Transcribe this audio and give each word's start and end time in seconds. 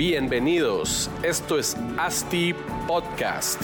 Bienvenidos, 0.00 1.10
esto 1.22 1.58
es 1.58 1.76
ASTI 1.98 2.54
Podcast. 2.88 3.60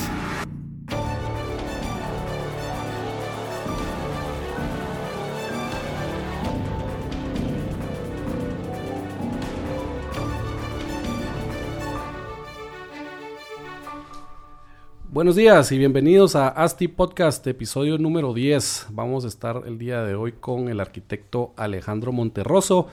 Buenos 15.09 15.37
días 15.37 15.73
y 15.73 15.79
bienvenidos 15.79 16.37
a 16.37 16.49
ASTI 16.49 16.89
Podcast, 16.89 17.47
episodio 17.47 17.97
número 17.97 18.35
10. 18.35 18.89
Vamos 18.91 19.25
a 19.25 19.29
estar 19.29 19.63
el 19.65 19.79
día 19.79 20.03
de 20.03 20.15
hoy 20.15 20.33
con 20.33 20.69
el 20.69 20.81
arquitecto 20.81 21.55
Alejandro 21.57 22.13
Monterroso, 22.13 22.89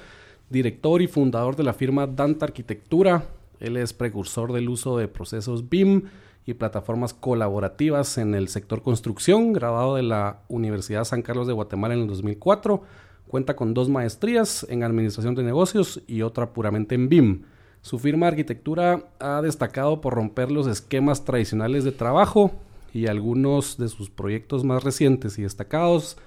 director 0.50 1.02
y 1.02 1.08
fundador 1.08 1.56
de 1.56 1.64
la 1.64 1.74
firma 1.74 2.08
Danta 2.08 2.46
Arquitectura. 2.46 3.26
Él 3.60 3.78
es 3.78 3.94
precursor 3.94 4.54
del 4.54 4.70
uso 4.70 4.98
de 4.98 5.08
procesos 5.08 5.70
BIM 5.70 6.04
y 6.46 6.56
plataformas 6.56 7.14
colaborativas 7.14 8.18
en 8.18 8.36
el 8.36 8.50
sector 8.50 8.82
construcción, 8.82 9.54
graduado 9.54 9.96
de 9.96 10.04
la 10.04 10.42
Universidad 10.50 11.06
San 11.06 11.22
Carlos 11.22 11.48
de 11.48 11.54
Guatemala 11.54 11.94
en 11.94 12.02
el 12.02 12.08
2004. 12.08 12.84
Cuenta 13.28 13.56
con 13.56 13.74
dos 13.74 13.90
maestrías 13.90 14.66
en 14.70 14.84
Administración 14.84 15.36
de 15.36 15.44
Negocios 15.44 16.02
y 16.08 16.22
otra 16.22 16.54
puramente 16.54 16.96
en 16.96 17.10
BIM. 17.10 17.44
Su 17.82 18.00
firma 18.00 18.28
de 18.28 18.32
arquitectura 18.32 19.10
ha 19.20 19.42
destacado 19.42 20.02
por 20.02 20.14
romper 20.14 20.52
los 20.52 20.68
esquemas 20.68 21.26
tradicionales 21.26 21.84
de 21.84 21.92
trabajo 21.92 22.52
y 22.94 23.08
algunos 23.08 23.78
de 23.78 23.90
sus 23.90 24.10
proyectos 24.10 24.64
más 24.64 24.84
recientes 24.84 25.40
y 25.40 25.44
destacados 25.44 26.18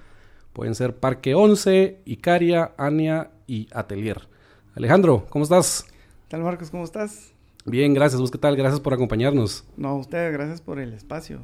pueden 0.53 0.75
ser 0.75 0.95
Parque 0.97 1.35
11, 1.35 2.01
Icaria, 2.05 2.71
Ania 2.77 3.31
y 3.47 3.67
Atelier. 3.71 4.27
Alejandro, 4.75 5.25
¿cómo 5.29 5.43
estás? 5.43 5.85
¿Qué 5.87 6.29
tal 6.29 6.43
Marcos? 6.43 6.69
¿Cómo 6.69 6.83
estás? 6.83 7.33
Bien, 7.65 7.93
gracias. 7.93 8.21
¿Vos 8.21 8.31
qué 8.31 8.37
tal? 8.37 8.55
Gracias 8.55 8.79
por 8.79 8.93
acompañarnos. 8.93 9.65
No, 9.75 9.97
usted, 9.97 10.31
gracias 10.31 10.61
por 10.61 10.79
el 10.79 10.93
espacio. 10.93 11.41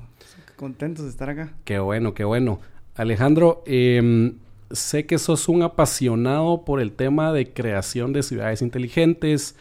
Contentos 0.56 1.06
de 1.06 1.12
estar 1.12 1.30
acá. 1.30 1.54
Qué 1.66 1.80
bueno, 1.80 2.14
qué 2.14 2.24
bueno. 2.24 2.60
Alejandro, 2.96 3.64
eh, 3.66 4.34
sé 4.72 5.06
que 5.06 5.18
sos 5.18 5.48
un 5.50 5.64
apasionado 5.64 6.66
por 6.66 6.80
el 6.80 6.92
tema 6.94 7.32
de 7.34 7.54
creación 7.54 8.14
de 8.14 8.24
ciudades 8.24 8.62
inteligentes, 8.62 9.56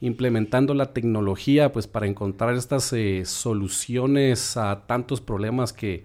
implementando 0.00 0.74
la 0.74 0.92
tecnología 0.92 1.72
pues 1.72 1.86
para 1.86 2.06
encontrar 2.06 2.54
estas 2.54 2.92
eh, 2.92 3.22
soluciones 3.24 4.56
a 4.56 4.86
tantos 4.86 5.20
problemas 5.20 5.72
que, 5.72 6.04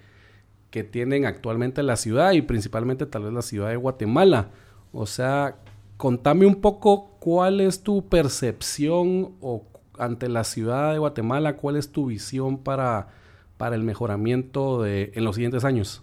que 0.73 0.83
tienen 0.83 1.27
actualmente 1.27 1.83
la 1.83 1.95
ciudad 1.97 2.31
y 2.31 2.41
principalmente 2.41 3.05
tal 3.05 3.25
vez 3.25 3.31
la 3.31 3.43
ciudad 3.43 3.69
de 3.69 3.75
Guatemala. 3.75 4.49
O 4.91 5.05
sea, 5.05 5.57
contame 5.97 6.47
un 6.47 6.61
poco 6.61 7.11
cuál 7.19 7.61
es 7.61 7.83
tu 7.83 8.09
percepción 8.09 9.33
o 9.39 9.67
ante 9.99 10.27
la 10.29 10.44
ciudad 10.44 10.91
de 10.91 10.97
Guatemala, 10.97 11.57
cuál 11.57 11.75
es 11.75 11.91
tu 11.91 12.07
visión 12.07 12.57
para, 12.57 13.09
para 13.57 13.75
el 13.75 13.84
mejoramiento 13.84 14.81
de, 14.81 15.11
en 15.13 15.25
los 15.25 15.35
siguientes 15.35 15.63
años. 15.63 16.01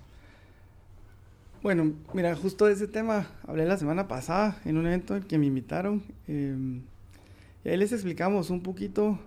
Bueno, 1.64 1.92
mira, 2.14 2.36
justo 2.36 2.66
de 2.66 2.74
ese 2.74 2.86
tema 2.86 3.26
hablé 3.48 3.66
la 3.66 3.76
semana 3.76 4.06
pasada 4.06 4.60
en 4.64 4.76
un 4.76 4.86
evento 4.86 5.16
en 5.16 5.24
que 5.24 5.36
me 5.36 5.46
invitaron. 5.46 6.04
Eh, 6.28 6.80
y 7.64 7.68
ahí 7.68 7.76
les 7.76 7.90
explicamos 7.90 8.50
un 8.50 8.62
poquito 8.62 9.18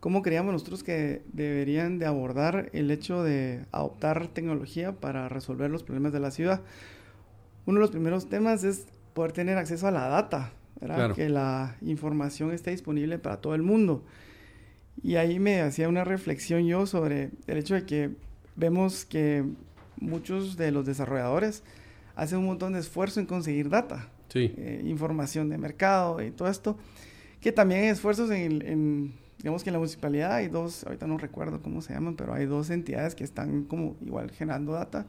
cómo 0.00 0.22
creíamos 0.22 0.52
nosotros 0.52 0.82
que 0.82 1.22
deberían 1.32 1.98
de 1.98 2.06
abordar 2.06 2.70
el 2.72 2.90
hecho 2.90 3.22
de 3.22 3.64
adoptar 3.72 4.28
tecnología 4.28 4.92
para 4.92 5.28
resolver 5.28 5.70
los 5.70 5.82
problemas 5.82 6.12
de 6.12 6.20
la 6.20 6.30
ciudad. 6.30 6.62
Uno 7.64 7.78
de 7.78 7.80
los 7.80 7.90
primeros 7.90 8.28
temas 8.28 8.64
es 8.64 8.86
poder 9.14 9.32
tener 9.32 9.58
acceso 9.58 9.86
a 9.86 9.90
la 9.90 10.08
data, 10.08 10.52
claro. 10.78 11.14
que 11.14 11.28
la 11.28 11.76
información 11.80 12.52
esté 12.52 12.70
disponible 12.70 13.18
para 13.18 13.38
todo 13.40 13.54
el 13.54 13.62
mundo. 13.62 14.04
Y 15.02 15.16
ahí 15.16 15.38
me 15.38 15.60
hacía 15.60 15.88
una 15.88 16.04
reflexión 16.04 16.66
yo 16.66 16.86
sobre 16.86 17.30
el 17.46 17.58
hecho 17.58 17.74
de 17.74 17.84
que 17.84 18.10
vemos 18.54 19.04
que 19.04 19.44
muchos 19.98 20.56
de 20.56 20.70
los 20.70 20.86
desarrolladores 20.86 21.62
hacen 22.14 22.38
un 22.38 22.46
montón 22.46 22.74
de 22.74 22.80
esfuerzo 22.80 23.20
en 23.20 23.26
conseguir 23.26 23.68
data, 23.68 24.08
sí. 24.28 24.54
eh, 24.56 24.82
información 24.84 25.48
de 25.48 25.58
mercado 25.58 26.22
y 26.22 26.30
todo 26.30 26.48
esto 26.48 26.78
que 27.46 27.52
también 27.52 27.82
hay 27.82 27.88
esfuerzos 27.90 28.28
en, 28.30 28.60
en, 28.66 29.12
digamos 29.38 29.62
que 29.62 29.70
en 29.70 29.74
la 29.74 29.78
municipalidad 29.78 30.32
hay 30.34 30.48
dos, 30.48 30.84
ahorita 30.84 31.06
no 31.06 31.18
recuerdo 31.18 31.60
cómo 31.62 31.82
se 31.82 31.92
llaman, 31.92 32.16
pero 32.16 32.32
hay 32.34 32.46
dos 32.46 32.70
entidades 32.70 33.14
que 33.14 33.24
están 33.24 33.64
como 33.64 33.96
igual 34.04 34.30
generando 34.30 34.72
data. 34.72 35.06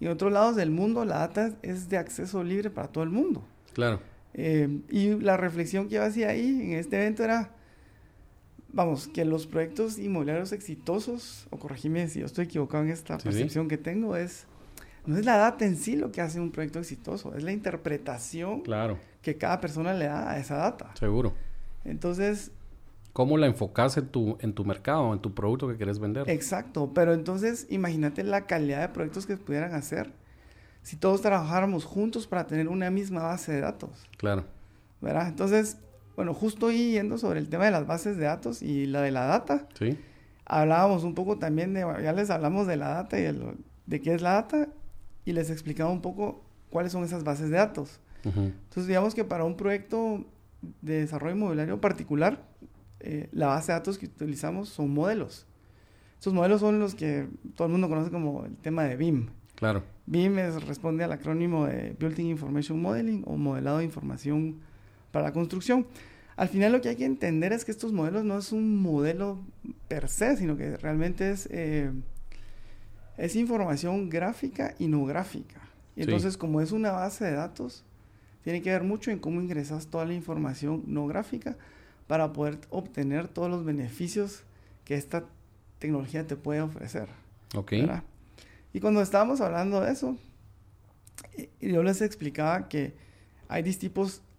Y 0.00 0.06
en 0.06 0.12
otros 0.12 0.32
lados 0.32 0.56
del 0.56 0.70
mundo 0.70 1.04
la 1.04 1.18
data 1.18 1.52
es 1.62 1.88
de 1.88 1.98
acceso 1.98 2.42
libre 2.42 2.70
para 2.70 2.88
todo 2.88 3.04
el 3.04 3.10
mundo. 3.10 3.44
Claro. 3.74 4.00
Eh, 4.32 4.80
y 4.88 5.10
la 5.16 5.36
reflexión 5.36 5.88
que 5.88 5.96
yo 5.96 6.04
hacía 6.04 6.30
ahí 6.30 6.48
en 6.62 6.72
este 6.78 6.96
evento 6.96 7.22
era, 7.22 7.50
vamos, 8.72 9.08
que 9.08 9.24
los 9.24 9.46
proyectos 9.46 9.98
inmobiliarios 9.98 10.52
exitosos, 10.52 11.46
o 11.50 11.58
corregime 11.58 12.08
si 12.08 12.20
yo 12.20 12.26
estoy 12.26 12.44
equivocado 12.46 12.84
en 12.84 12.90
esta 12.90 13.18
Sí, 13.18 13.24
percepción 13.24 13.68
que 13.68 13.76
tengo, 13.76 14.16
es, 14.16 14.46
no 15.04 15.18
es 15.18 15.24
la 15.24 15.36
data 15.36 15.64
en 15.66 15.76
sí 15.76 15.96
lo 15.96 16.12
que 16.12 16.20
hace 16.20 16.40
un 16.40 16.50
proyecto 16.50 16.78
exitoso, 16.78 17.34
es 17.36 17.42
la 17.42 17.52
interpretación 17.52 18.60
Claro, 18.62 18.98
que 19.22 19.36
cada 19.36 19.60
persona 19.60 19.92
le 19.92 20.06
da 20.06 20.30
a 20.30 20.38
esa 20.38 20.56
data. 20.56 20.94
seguro. 20.98 21.34
Entonces, 21.84 22.52
¿Cómo 23.12 23.36
la 23.36 23.46
enfocas 23.46 23.96
en 23.96 24.06
tu, 24.08 24.36
en 24.40 24.52
tu 24.54 24.64
mercado, 24.64 25.12
en 25.12 25.20
tu 25.20 25.34
producto 25.34 25.66
que 25.68 25.76
quieres 25.76 25.98
vender? 25.98 26.28
exacto, 26.30 26.92
pero 26.94 27.12
entonces 27.12 27.66
imagínate 27.70 28.22
la 28.24 28.46
calidad 28.46 28.80
de 28.82 28.88
proyectos 28.88 29.26
que 29.26 29.36
pudieran 29.36 29.74
hacer 29.74 30.12
si 30.82 30.96
todos 30.96 31.20
trabajáramos 31.20 31.84
juntos 31.84 32.26
para 32.26 32.46
tener 32.46 32.68
una 32.68 32.90
misma 32.90 33.22
base 33.22 33.52
de 33.52 33.60
datos, 33.60 34.06
Claro. 34.16 34.44
¿verdad? 35.00 35.28
Entonces, 35.28 35.76
bueno, 36.16 36.32
justo 36.34 36.68
ahí 36.68 36.92
yendo 36.92 37.18
sobre 37.18 37.38
el 37.40 37.48
tema 37.48 37.64
de 37.66 37.70
las 37.70 37.86
bases 37.86 38.16
de 38.16 38.24
datos 38.24 38.62
y 38.62 38.86
la 38.86 39.02
de 39.02 39.10
la 39.10 39.26
data, 39.26 39.66
Sí. 39.74 39.98
hablábamos 40.46 41.04
un 41.04 41.14
poco 41.14 41.38
también 41.38 41.74
de, 41.74 41.80
ya 42.02 42.12
les 42.12 42.30
hablamos 42.30 42.66
de 42.66 42.76
la 42.76 42.88
data 42.88 43.18
y 43.18 43.22
de, 43.22 43.32
lo- 43.32 43.54
de 43.86 44.00
qué 44.00 44.14
es 44.14 44.22
la 44.22 44.32
data 44.34 44.68
y 45.24 45.32
les 45.32 45.50
explicaba 45.50 45.90
un 45.90 46.00
poco 46.00 46.42
cuáles 46.70 46.92
son 46.92 47.04
esas 47.04 47.24
bases 47.24 47.50
de 47.50 47.56
datos. 47.56 48.00
Ujú. 48.24 48.40
Entonces, 48.40 48.86
digamos 48.86 49.14
que 49.14 49.24
para 49.24 49.44
un 49.44 49.56
proyecto 49.56 50.24
de 50.82 51.00
desarrollo 51.00 51.34
inmobiliario 51.36 51.80
particular, 51.80 52.42
eh, 53.00 53.28
la 53.32 53.46
base 53.48 53.72
de 53.72 53.78
datos 53.78 53.98
que 53.98 54.06
utilizamos 54.06 54.68
son 54.68 54.90
modelos. 54.90 55.46
Esos 56.20 56.32
modelos 56.34 56.60
son 56.60 56.78
los 56.78 56.94
que 56.94 57.28
todo 57.54 57.66
el 57.66 57.72
mundo 57.72 57.88
conoce 57.88 58.10
como 58.10 58.44
el 58.44 58.56
tema 58.56 58.84
de 58.84 58.96
BIM. 58.96 59.28
Claro. 59.54 59.82
BIM 60.06 60.38
es- 60.38 60.62
responde 60.66 61.04
al 61.04 61.12
acrónimo 61.12 61.66
de 61.66 61.96
Building 61.98 62.26
Information 62.26 62.80
Modeling 62.80 63.22
o 63.26 63.36
modelado 63.36 63.78
de 63.78 63.84
información 63.84 64.56
para 65.12 65.26
la 65.26 65.32
construcción. 65.32 65.86
Al 66.36 66.48
final 66.48 66.72
lo 66.72 66.80
que 66.80 66.88
hay 66.90 66.96
que 66.96 67.04
entender 67.04 67.52
es 67.52 67.64
que 67.64 67.70
estos 67.70 67.92
modelos 67.92 68.24
no 68.24 68.38
es 68.38 68.52
un 68.52 68.80
modelo 68.80 69.38
per 69.88 70.08
se, 70.08 70.36
sino 70.36 70.56
que 70.56 70.76
realmente 70.78 71.30
es, 71.30 71.46
eh, 71.50 71.90
es 73.18 73.36
información 73.36 74.08
gráfica 74.08 74.74
y 74.78 74.86
no 74.88 75.04
gráfica. 75.04 75.60
Y 75.96 76.00
Sí. 76.00 76.04
entonces 76.04 76.36
como 76.36 76.60
es 76.60 76.72
una 76.72 76.92
base 76.92 77.24
de 77.26 77.32
datos, 77.32 77.84
tiene 78.42 78.62
que 78.62 78.70
ver 78.70 78.82
mucho 78.84 79.10
en 79.10 79.18
cómo 79.18 79.40
ingresas 79.42 79.88
toda 79.88 80.06
la 80.06 80.14
información 80.14 80.82
no 80.86 81.06
gráfica 81.06 81.58
para 82.10 82.32
poder 82.32 82.58
obtener 82.70 83.28
todos 83.28 83.48
los 83.48 83.64
beneficios 83.64 84.42
que 84.84 84.96
esta 84.96 85.26
tecnología 85.78 86.26
te 86.26 86.34
puede 86.34 86.60
ofrecer. 86.60 87.06
Ok. 87.54 87.70
¿verdad? 87.70 88.02
Y 88.72 88.80
cuando 88.80 89.00
estábamos 89.00 89.40
hablando 89.40 89.80
de 89.80 89.92
eso, 89.92 90.16
yo 91.60 91.84
les 91.84 92.02
explicaba 92.02 92.68
que 92.68 92.94
hay, 93.46 93.62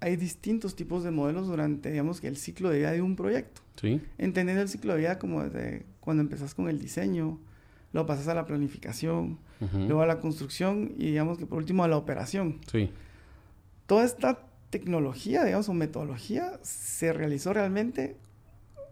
hay 0.01 0.15
distintos 0.17 0.75
tipos 0.75 1.03
de 1.05 1.11
modelos 1.11 1.47
durante, 1.47 1.91
digamos, 1.91 2.19
que 2.19 2.27
el 2.27 2.35
ciclo 2.35 2.69
de 2.69 2.79
vida 2.79 2.91
de 2.91 3.01
un 3.01 3.15
proyecto. 3.15 3.61
Sí. 3.79 4.01
Entendiendo 4.17 4.61
el 4.63 4.67
ciclo 4.67 4.91
de 4.91 4.99
vida 4.99 5.17
como 5.17 5.41
desde 5.41 5.85
cuando 6.01 6.23
empezás 6.23 6.53
con 6.53 6.67
el 6.67 6.77
diseño, 6.77 7.39
luego 7.93 8.05
pasas 8.05 8.27
a 8.27 8.33
la 8.33 8.45
planificación, 8.45 9.39
Ujú. 9.61 9.77
luego 9.77 10.01
a 10.01 10.07
la 10.07 10.19
construcción 10.19 10.91
y 10.97 11.05
digamos 11.05 11.37
que 11.37 11.45
por 11.45 11.59
último 11.59 11.85
a 11.85 11.87
la 11.87 11.95
operación. 11.95 12.59
Sí. 12.69 12.91
Toda 13.87 14.03
esta 14.03 14.39
tecnología, 14.71 15.43
digamos, 15.43 15.69
o 15.69 15.73
metodología 15.73 16.59
se 16.63 17.13
realizó 17.13 17.53
realmente 17.53 18.15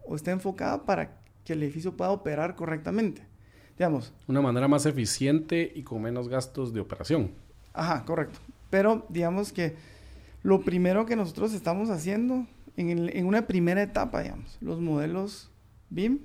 o 0.06 0.14
está 0.14 0.30
enfocada 0.30 0.84
para 0.84 1.18
que 1.44 1.54
el 1.54 1.62
edificio 1.64 1.96
pueda 1.96 2.12
operar 2.12 2.54
correctamente. 2.54 3.22
Digamos, 3.76 4.12
Una 4.28 4.40
manera 4.42 4.68
más 4.68 4.86
eficiente 4.86 5.72
y 5.74 5.82
con 5.82 6.02
menos 6.02 6.28
gastos 6.28 6.72
de 6.72 6.80
operación. 6.80 7.32
Ajá, 7.72 8.04
correcto. 8.04 8.38
Pero 8.70 9.04
digamos 9.08 9.52
que 9.52 9.74
Lo 10.42 10.62
primero 10.62 11.04
que 11.04 11.16
nosotros 11.16 11.52
estamos 11.52 11.90
haciendo 11.90 12.46
en, 12.78 12.88
el- 12.88 13.14
en 13.14 13.26
una 13.26 13.46
primera 13.46 13.82
etapa, 13.82 14.22
digamos, 14.22 14.56
los 14.62 14.80
modelos 14.80 15.50
BIM 15.90 16.20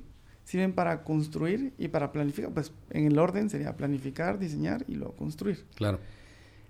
sirven 0.46 0.72
para 0.74 1.04
construir 1.04 1.74
y 1.78 1.90
para 1.90 2.14
planificar. 2.14 2.52
Pues 2.54 2.72
en 2.92 3.08
el 3.08 3.20
orden 3.20 3.50
sería 3.50 3.76
planificar, 3.76 4.40
diseñar 4.40 4.86
y 4.88 4.96
luego 4.96 5.16
construir. 5.18 5.66
Claro. 5.76 6.00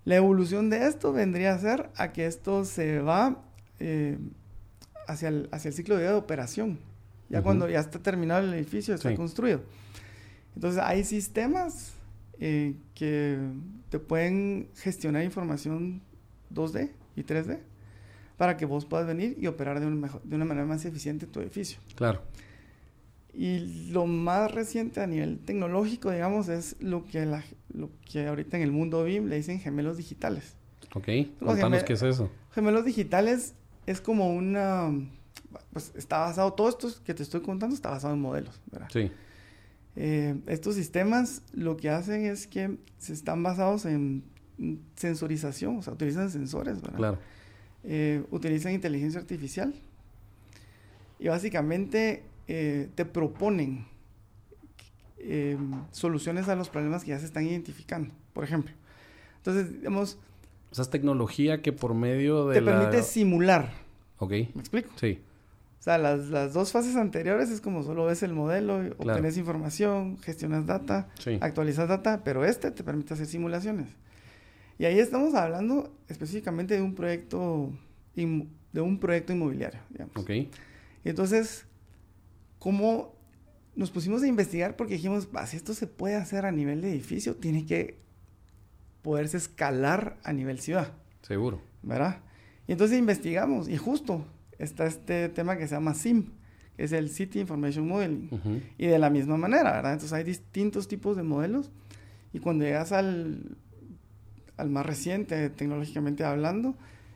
La 0.05 0.15
evolución 0.15 0.69
de 0.69 0.87
esto 0.87 1.11
vendría 1.13 1.53
a 1.53 1.59
ser 1.59 1.89
a 1.97 2.13
que 2.13 2.25
esto 2.27 2.63
se 2.65 2.99
va 2.99 3.43
eh, 3.79 4.17
hacia, 5.07 5.29
el, 5.29 5.49
hacia 5.51 5.69
el 5.69 5.73
ciclo 5.73 5.95
de 5.95 6.01
vida 6.01 6.11
de 6.11 6.17
operación. 6.17 6.79
Ya 7.29 7.41
cuando 7.41 7.67
ya 7.67 7.79
está 7.79 7.97
terminado 7.99 8.41
el 8.45 8.53
edificio, 8.53 8.93
está 8.93 9.09
Sí. 9.09 9.15
construido. 9.15 9.61
Entonces 10.55 10.81
hay 10.83 11.03
sistemas 11.03 11.93
eh, 12.39 12.75
que 12.93 13.39
te 13.89 13.97
pueden 13.99 14.69
gestionar 14.75 15.23
información 15.23 16.01
2D 16.53 16.91
y 17.15 17.23
3D 17.23 17.59
para 18.37 18.57
que 18.57 18.65
vos 18.65 18.85
puedas 18.85 19.07
venir 19.07 19.35
y 19.39 19.47
operar 19.47 19.79
de 19.79 19.87
una, 19.87 19.95
mejor- 19.95 20.21
de 20.23 20.35
una 20.35 20.45
manera 20.45 20.67
más 20.67 20.85
eficiente 20.85 21.25
tu 21.25 21.39
edificio. 21.39 21.79
Claro. 21.95 22.21
Y 23.37 23.89
lo 23.91 24.05
más 24.05 24.51
reciente 24.51 25.01
a 25.01 25.07
nivel 25.07 25.39
tecnológico, 25.39 26.09
digamos, 26.11 26.47
es 26.47 26.75
lo 26.79 27.03
que, 27.05 27.25
la- 27.25 27.43
lo 27.73 27.89
que 28.09 28.27
ahorita 28.27 28.55
en 28.57 28.63
el 28.63 28.71
mundo 28.71 29.03
BIM 29.03 29.27
le 29.27 29.35
dicen 29.35 29.59
gemelos 29.59 29.97
digitales. 29.97 30.55
Ok. 30.93 31.07
Los 31.41 31.49
Contanos 31.51 31.79
geme- 31.81 31.83
qué 31.85 31.93
es 31.93 32.01
eso. 32.03 32.29
Gemelos 32.53 32.85
digitales 32.85 33.53
es 33.85 33.99
como 34.01 34.33
una... 34.33 34.89
Pues 35.73 35.91
está 35.95 36.19
basado, 36.19 36.53
todo 36.53 36.69
esto 36.69 36.89
que 37.03 37.13
te 37.13 37.23
estoy 37.23 37.41
contando 37.41 37.75
está 37.75 37.89
basado 37.89 38.13
en 38.13 38.21
modelos, 38.21 38.61
¿verdad? 38.71 38.87
Sí. 38.91 39.11
Eh, 39.97 40.35
estos 40.47 40.75
sistemas 40.75 41.41
lo 41.53 41.75
que 41.77 41.89
hacen 41.89 42.25
es 42.25 42.47
que 42.47 42.77
se 42.97 43.13
están 43.13 43.43
basados 43.43 43.85
en 43.85 44.23
sensorización, 44.95 45.77
o 45.77 45.81
sea, 45.81 45.93
utilizan 45.93 46.29
sensores, 46.29 46.81
¿verdad? 46.81 46.97
Claro. 46.97 47.17
Eh, 47.83 48.23
utilizan 48.31 48.73
inteligencia 48.73 49.19
artificial 49.19 49.73
y 51.19 51.27
básicamente 51.27 52.23
eh, 52.47 52.89
te 52.95 53.05
proponen 53.05 53.85
eh, 55.17 55.57
soluciones 55.91 56.47
a 56.49 56.55
los 56.55 56.69
problemas 56.69 57.03
que 57.03 57.09
ya 57.09 57.19
se 57.19 57.25
están 57.25 57.45
identificando, 57.45 58.13
por 58.33 58.43
ejemplo. 58.43 58.71
Entonces, 59.37 59.71
digamos, 59.73 60.17
O 60.71 60.75
sea, 60.75 60.83
es 60.83 60.89
tecnología 60.89 61.61
que 61.61 61.71
por 61.73 61.93
medio 61.93 62.47
de 62.47 62.55
te 62.55 62.61
la... 62.61 62.79
permite 62.79 63.03
simular, 63.03 63.71
Ok. 64.19 64.31
¿me 64.31 64.59
explico? 64.61 64.89
Sí. 64.97 65.19
O 65.79 65.83
sea, 65.85 65.97
las, 65.99 66.29
las 66.29 66.53
dos 66.53 66.71
fases 66.71 66.95
anteriores 66.95 67.49
es 67.51 67.61
como 67.61 67.83
solo 67.83 68.05
ves 68.05 68.23
el 68.23 68.33
modelo, 68.33 68.79
Claro. 68.79 68.95
obtenés 69.13 69.37
información, 69.37 70.17
gestionas 70.19 70.65
data, 70.65 71.09
Sí. 71.19 71.37
actualizas 71.41 71.87
data, 71.87 72.23
pero 72.23 72.43
este 72.43 72.71
te 72.71 72.83
permite 72.83 73.13
hacer 73.13 73.27
simulaciones. 73.27 73.89
Y 74.79 74.85
ahí 74.85 74.99
estamos 74.99 75.35
hablando 75.35 75.93
específicamente 76.09 76.73
de 76.75 76.81
un 76.81 76.95
proyecto, 76.95 77.71
de 78.15 78.81
un 78.81 78.99
proyecto 78.99 79.31
inmobiliario, 79.31 79.79
digamos. 79.89 80.15
Ok. 80.17 80.29
Y 80.31 80.49
entonces, 81.03 81.65
¿cómo 82.65 83.13
nos 83.75 83.91
pusimos 83.91 84.23
a 84.23 84.27
investigar? 84.27 84.75
Porque 84.75 84.95
dijimos, 84.95 85.29
"Va, 85.33 85.45
si 85.45 85.55
esto 85.55 85.75
se 85.75 85.85
puede 85.85 86.15
hacer 86.15 86.47
a 86.47 86.51
nivel 86.51 86.81
de 86.81 86.89
edificio, 86.89 87.35
tiene 87.35 87.63
que 87.67 87.99
poderse 89.03 89.37
escalar 89.37 90.17
a 90.23 90.33
nivel 90.33 90.57
ciudad. 90.57 90.93
Seguro. 91.21 91.61
¿verdad? 91.83 92.21
Y 92.67 92.71
entonces 92.71 92.97
investigamos 92.97 93.69
y 93.69 93.77
justo 93.77 94.25
está 94.57 94.87
este 94.87 95.29
tema 95.29 95.57
que 95.57 95.67
se 95.67 95.75
llama 95.75 95.93
SIM, 95.93 96.31
que 96.75 96.85
es 96.85 96.91
el 96.91 97.11
City 97.11 97.39
Information 97.39 97.87
Modeling. 97.87 98.29
Ujú. 98.31 98.61
Y 98.79 98.87
de 98.87 98.97
la 98.97 99.11
misma 99.11 99.37
manera, 99.37 99.73
¿verdad? 99.73 99.93
Entonces 99.93 100.11
hay 100.11 100.23
distintos 100.23 100.87
tipos 100.87 101.15
de 101.17 101.21
modelos 101.21 101.69
y 102.33 102.39
cuando 102.39 102.65
llegas 102.65 102.91
al, 102.91 103.57
al 104.57 104.71
más 104.71 104.87
reciente, 104.87 105.51
tecnológicamente 105.51 106.23
hablando, 106.23 106.75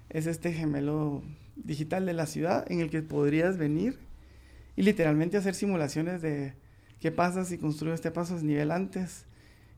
es 0.09 0.27
este 0.27 0.53
gemelo 0.53 1.23
digital 1.55 2.05
de 2.05 2.13
la 2.13 2.27
ciudad 2.27 2.71
en 2.71 2.81
el 2.81 2.91
que 2.91 3.01
podrías 3.01 3.57
venir 3.57 3.97
y 4.75 4.83
literalmente 4.83 5.37
hacer 5.37 5.55
simulaciones 5.55 6.21
de 6.21 6.53
qué 6.99 7.11
pasa 7.11 7.45
si 7.45 7.57
construyo 7.57 7.93
este 7.93 8.11
paso 8.11 8.35
a 8.35 8.41
nivel 8.41 8.71
antes 8.71 9.25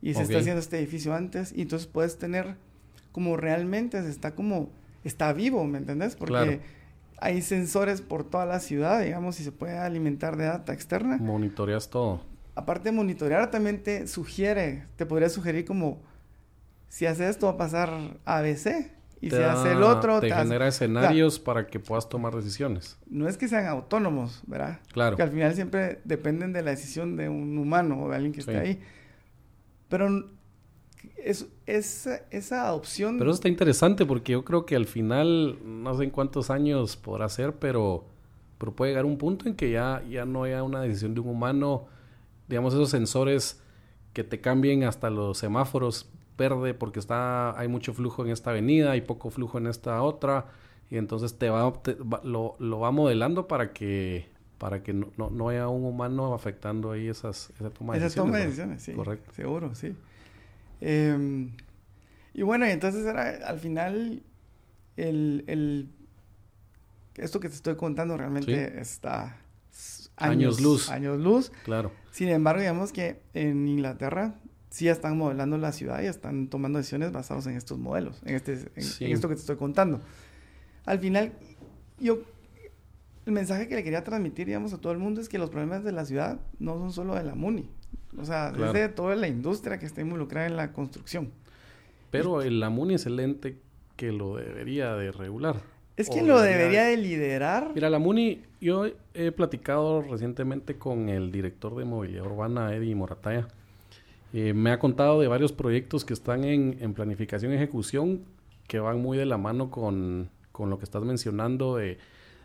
y 0.02 0.14
se 0.14 0.24
está 0.24 0.40
haciendo 0.40 0.60
este 0.60 0.78
edificio 0.80 1.14
antes 1.14 1.54
y 1.56 1.62
entonces 1.62 1.88
puedes 1.88 2.18
tener 2.18 2.56
como 3.12 3.38
realmente 3.38 4.02
se 4.02 4.10
está 4.10 4.36
como 4.36 4.70
está 5.04 5.34
vivo, 5.34 5.64
¿me 5.66 5.78
entendés? 5.80 6.16
Porque 6.16 6.34
Claro. 6.34 6.60
hay 7.20 7.42
sensores 7.42 8.02
por 8.02 8.24
toda 8.24 8.46
la 8.46 8.60
ciudad, 8.60 9.02
digamos, 9.04 9.40
y 9.40 9.44
se 9.44 9.52
puede 9.52 9.78
alimentar 9.78 10.38
de 10.38 10.46
data 10.46 10.74
externa. 10.74 11.18
Monitoreas 11.18 11.90
todo. 11.90 12.22
Aparte 12.56 12.90
de 12.90 12.92
monitorear, 12.94 13.50
también 13.52 13.82
te 13.84 14.08
sugiere, 14.08 14.86
te 14.96 15.06
podría 15.06 15.30
sugerir 15.30 15.66
como, 15.66 16.02
si 16.90 17.06
haces 17.06 17.30
esto 17.32 17.48
va 17.48 17.54
a 17.54 17.58
pasar 17.58 18.20
ABC, 18.26 18.92
y 19.21 19.29
Te 19.29 19.38
da- 19.39 19.53
hace 19.53 19.73
el 19.73 19.83
otro, 19.83 20.19
Te 20.19 20.33
genera 20.33 20.68
escenarios 20.68 21.39
para 21.39 21.68
que 21.68 21.79
puedas 21.79 22.09
tomar 22.09 22.35
decisiones. 22.35 22.97
no 23.07 23.27
es 23.27 23.38
que 23.38 23.47
sean 23.47 23.68
autónomos, 23.68 24.41
¿verdad? 24.47 24.79
Claro. 24.91 25.15
Que 25.15 25.21
al 25.23 25.29
final 25.31 25.53
siempre 25.53 26.01
dependen 26.06 26.53
de 26.53 26.63
la 26.63 26.71
decisión 26.71 27.15
de 27.15 27.29
un 27.29 27.57
humano 27.57 28.01
o 28.03 28.09
de 28.09 28.15
alguien 28.15 28.33
que 28.33 28.39
esté 28.39 28.53
Sí. 28.53 28.57
ahí. 28.57 28.79
Pero 29.89 30.07
n- 30.07 30.23
es, 31.18 31.45
esa, 31.68 32.21
esa 32.31 32.68
adopción... 32.68 33.18
Pero 33.19 33.29
eso 33.31 33.35
está 33.35 33.47
interesante 33.50 34.06
porque 34.06 34.31
yo 34.33 34.44
creo 34.44 34.65
que 34.65 34.75
al 34.75 34.85
final, 34.88 35.59
no 35.65 35.95
sé 35.95 36.06
en 36.06 36.09
cuántos 36.09 36.50
años 36.50 36.97
podrá 36.97 37.29
ser, 37.29 37.53
pero, 37.53 38.06
pero 38.57 38.75
puede 38.75 38.91
llegar 38.91 39.06
un 39.06 39.18
punto 39.18 39.47
en 39.47 39.56
que 39.56 39.69
ya, 39.71 40.03
ya 40.09 40.25
no 40.25 40.44
haya 40.44 40.63
una 40.63 40.81
decisión 40.81 41.13
de 41.13 41.19
un 41.19 41.29
humano, 41.29 41.85
digamos, 42.47 42.73
esos 42.73 42.89
sensores 42.89 43.62
que 44.13 44.23
te 44.23 44.41
cambien 44.41 44.83
hasta 44.83 45.09
los 45.09 45.38
semáforos 45.38 46.09
verde 46.38 46.74
porque 46.74 47.00
está 47.00 47.57
hay 47.60 47.68
mucho 47.68 47.94
flujo 47.94 48.25
en 48.25 48.31
esta 48.31 48.50
avenida 48.51 48.95
y 48.95 49.01
poco 49.01 49.30
flujo 49.30 49.57
en 49.57 49.68
esta 49.68 50.01
otra 50.01 50.48
y 50.89 50.98
entonces 50.98 51.38
te 51.38 51.50
va, 51.50 51.72
te 51.81 51.94
va- 51.95 52.22
lo, 52.24 52.56
lo 52.60 52.80
va 52.80 52.92
modelando 52.92 53.48
para 53.48 53.74
que 53.74 54.30
para 54.57 54.83
que 54.83 54.94
no, 54.94 55.12
no, 55.18 55.30
no 55.31 55.50
haya 55.50 55.68
un 55.68 55.83
humano 55.86 56.33
afectando 56.33 56.92
ahí 56.92 57.07
esas 57.07 57.50
esa 57.60 57.69
toma 57.72 57.94
de 57.94 57.98
Esa 58.00 58.06
decisiones. 58.06 58.16
toma 58.31 58.38
de 58.38 58.44
decisiones, 58.45 58.83
sí. 58.83 58.92
Correcto. 58.94 59.31
Seguro, 59.33 59.74
sí. 59.74 59.95
Em, 60.81 61.51
y 62.33 62.44
bueno, 62.44 62.68
y 62.68 62.69
entonces 62.69 63.06
era, 63.06 63.48
al 63.48 63.60
final, 63.60 64.22
el, 64.98 65.44
el- 65.48 65.89
esto 67.16 67.39
que 67.39 67.50
te 67.50 67.56
estoy 67.56 67.75
contando 67.75 68.16
realmente 68.18 68.80
está 68.80 69.38
s- 69.72 70.10
Años 70.18 70.62
luz. 70.62 70.89
Años 70.89 71.19
luz. 71.19 71.51
Claro. 71.63 71.92
Sin 72.12 72.30
embargo, 72.30 72.62
digamos 72.62 72.92
que 72.92 73.22
en 73.33 73.68
Inglaterra 73.68 74.36
sí 74.71 74.85
ya 74.85 74.94
están 74.94 75.15
modelando 75.18 75.57
la 75.59 75.71
ciudad 75.71 76.01
y 76.01 76.07
están 76.07 76.47
tomando 76.47 76.79
decisiones 76.79 77.12
basadas 77.12 77.45
en 77.45 77.56
estos 77.57 77.77
modelos, 77.77 78.19
en, 78.25 78.33
este, 78.35 78.53
en, 78.75 78.81
Sí. 78.81 79.06
en 79.06 79.12
esto 79.12 79.29
que 79.29 79.35
te 79.35 79.41
estoy 79.41 79.57
contando. 79.57 80.01
Al 80.85 80.97
final, 80.97 81.33
yo, 81.99 82.19
el 83.28 83.33
mensaje 83.33 83.68
que 83.68 83.75
le 83.75 83.83
quería 83.83 84.04
transmitir, 84.04 84.47
digamos, 84.47 84.73
a 84.73 84.80
todo 84.80 84.92
el 84.94 84.97
mundo 84.97 85.21
es 85.21 85.30
que 85.30 85.37
los 85.37 85.49
problemas 85.51 85.83
de 85.83 85.92
la 85.92 86.06
ciudad 86.06 86.40
no 86.57 86.78
son 86.80 86.92
solo 86.92 87.13
de 87.13 87.23
la 87.23 87.35
MUNI. 87.35 87.69
O 88.18 88.25
sea, 88.25 88.51
Claro. 88.51 88.68
es 88.68 88.73
de 88.73 88.90
toda 88.90 89.16
la 89.16 89.28
industria 89.28 89.78
que 89.78 89.85
está 89.85 90.01
involucrada 90.01 90.47
en 90.47 90.56
la 90.57 90.73
construcción. 90.73 91.30
Pero 92.09 92.42
el 92.42 92.61
AMUNI 92.63 92.95
es 92.95 93.06
el 93.06 93.19
ente 93.19 93.57
que 93.95 94.11
lo 94.11 94.35
debería 94.37 94.95
de 94.95 95.11
regular. 95.11 95.57
Es 95.97 96.09
O 96.09 96.13
quien 96.13 96.28
lo 96.28 96.42
debería 96.42 96.85
de 96.85 96.97
liderar. 96.97 97.71
Mira, 97.75 97.90
la 97.90 97.99
MUNI, 97.99 98.42
yo 98.59 98.87
he 99.13 99.31
platicado 99.31 100.01
recientemente 100.01 100.78
con 100.78 101.09
el 101.09 101.31
director 101.31 101.75
de 101.75 101.85
movilidad 101.85 102.25
urbana, 102.25 102.73
Eddie 102.73 102.95
Morataya. 102.95 103.47
Eh, 104.33 104.54
me 104.54 104.71
ha 104.71 104.80
contado 104.80 105.19
de 105.19 105.28
varios 105.28 105.52
proyectos 105.52 106.06
que 106.06 106.14
están 106.14 106.44
en, 106.45 106.94
planificación 106.94 107.52
y 107.52 107.56
ejecución 107.56 108.23
que 108.68 108.80
van 108.80 109.02
muy 109.02 109.18
de 109.18 109.26
la 109.26 109.38
mano 109.38 109.69
con, 109.69 110.30
con 110.52 110.69
lo 110.69 110.78
que 110.78 110.85
estás 110.85 111.04
mencionando 111.04 111.76
de 111.76 111.97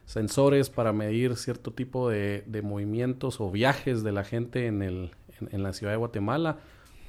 sensores 0.05 0.71
para 0.71 0.93
medir 0.93 1.37
cierto 1.37 1.73
tipo 1.73 2.09
de, 2.09 2.43
de 2.47 2.63
movimientos 2.63 3.41
o 3.41 3.51
viajes 3.51 4.03
de 4.03 4.13
la 4.13 4.25
gente 4.25 4.67
en, 4.67 4.83
el, 4.83 5.11
en, 5.51 5.63
la 5.63 5.73
ciudad 5.73 5.93
de 5.93 5.99
Guatemala. 5.99 6.59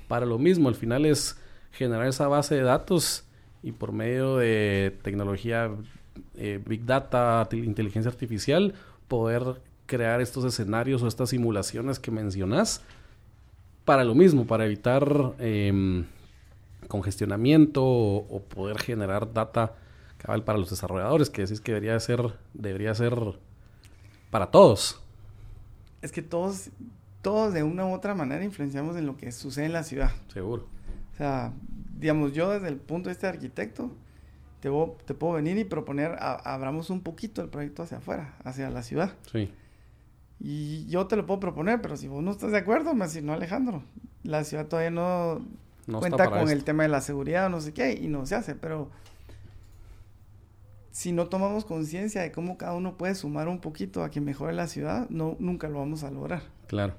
Para 0.08 0.26
lo 0.26 0.38
mismo, 0.38 0.70
al 0.70 0.76
final 0.76 1.06
es 1.06 1.40
generar 1.72 2.08
esa 2.08 2.28
base 2.28 2.56
de 2.56 2.62
datos 2.62 3.26
y 3.64 3.72
por 3.72 3.92
medio 3.92 4.38
de 4.38 4.96
tecnología, 5.02 5.72
eh, 6.36 6.62
Big 6.64 6.86
Data, 6.86 7.48
inteligencia 7.52 8.12
artificial, 8.12 8.74
poder 9.08 9.62
crear 9.88 10.22
estos 10.22 10.44
escenarios 10.44 11.02
o 11.02 11.08
estas 11.08 11.30
simulaciones 11.30 12.00
que 12.00 12.12
mencionas 12.12 12.84
para 13.88 14.04
lo 14.04 14.14
mismo, 14.14 14.46
para 14.46 14.66
evitar 14.66 15.34
em, 15.40 16.06
congestionamiento 16.88 17.84
o, 17.84 18.18
o 18.30 18.42
poder 18.44 18.78
generar 18.80 19.34
data 19.34 19.74
cabal 20.18 20.44
para 20.44 20.60
los 20.60 20.70
desarrolladores, 20.70 21.30
que 21.30 21.42
decís 21.44 21.62
que 21.62 21.72
debería 21.72 22.00
ser, 22.00 22.34
debería 22.54 22.94
ser 22.96 23.16
para 24.30 24.48
todos. 24.52 25.02
Es 26.02 26.12
que 26.12 26.22
todos, 26.22 26.70
todos 27.22 27.54
de 27.54 27.64
una 27.64 27.86
u 27.86 27.94
otra 27.94 28.14
manera 28.14 28.44
influenciamos 28.44 28.96
en 28.98 29.06
lo 29.06 29.16
que 29.18 29.32
sucede 29.32 29.66
en 29.66 29.74
la 29.74 29.84
ciudad. 29.84 30.12
Seguro. 30.34 30.68
O 31.14 31.18
sea, 31.18 31.54
digamos, 31.98 32.34
yo 32.34 32.52
desde 32.52 32.68
el 32.68 32.78
punto 32.78 33.10
de 33.10 33.16
vista 33.16 33.28
de 33.28 33.34
arquitecto, 33.34 33.92
te, 34.60 34.70
te 35.06 35.14
puedo 35.14 35.34
venir 35.34 35.58
y 35.58 35.64
proponer, 35.64 36.12
a- 36.20 36.34
abramos 36.54 36.90
un 36.90 37.02
poquito 37.02 37.42
el 37.42 37.50
proyecto 37.50 37.84
hacia 37.84 37.98
afuera, 38.00 38.36
hacia 38.44 38.70
la 38.70 38.84
ciudad. 38.84 39.14
Sí. 39.32 39.50
Y 40.40 40.86
yo 40.88 41.08
te 41.08 41.16
lo 41.16 41.26
puedo 41.26 41.40
proponer, 41.40 41.82
pero 41.82 41.98
si 41.98 42.08
vos 42.08 42.24
no 42.24 42.32
estás 42.32 42.52
de 42.52 42.60
acuerdo, 42.60 42.94
me 42.94 43.08
decís, 43.08 43.24
no, 43.24 43.34
Alejandro, 43.34 43.84
la 44.24 44.44
ciudad 44.44 44.68
todavía 44.68 44.92
no, 44.92 45.42
cuenta 46.00 46.30
con 46.30 46.50
el 46.50 46.64
tema 46.64 46.84
de 46.84 46.90
la 46.90 47.02
seguridad 47.02 47.48
o 47.48 47.50
no 47.50 47.62
sé 47.62 47.74
qué, 47.74 47.94
y 47.94 48.08
no 48.08 48.26
se 48.26 48.36
hace, 48.36 48.56
pero 48.56 48.90
si 50.92 51.12
no 51.12 51.28
tomamos 51.28 51.66
conciencia 51.66 52.22
de 52.22 52.32
cómo 52.32 52.58
cada 52.58 52.74
uno 52.74 52.98
puede 52.98 53.16
sumar 53.16 53.48
un 53.48 53.60
poquito 53.60 54.04
a 54.04 54.10
que 54.10 54.20
mejore 54.22 54.54
la 54.54 54.68
ciudad, 54.68 55.10
no, 55.10 55.36
nunca 55.40 55.70
lo 55.70 55.80
vamos 55.80 56.04
a 56.04 56.12
lograr. 56.12 56.42
Claro. 56.68 56.96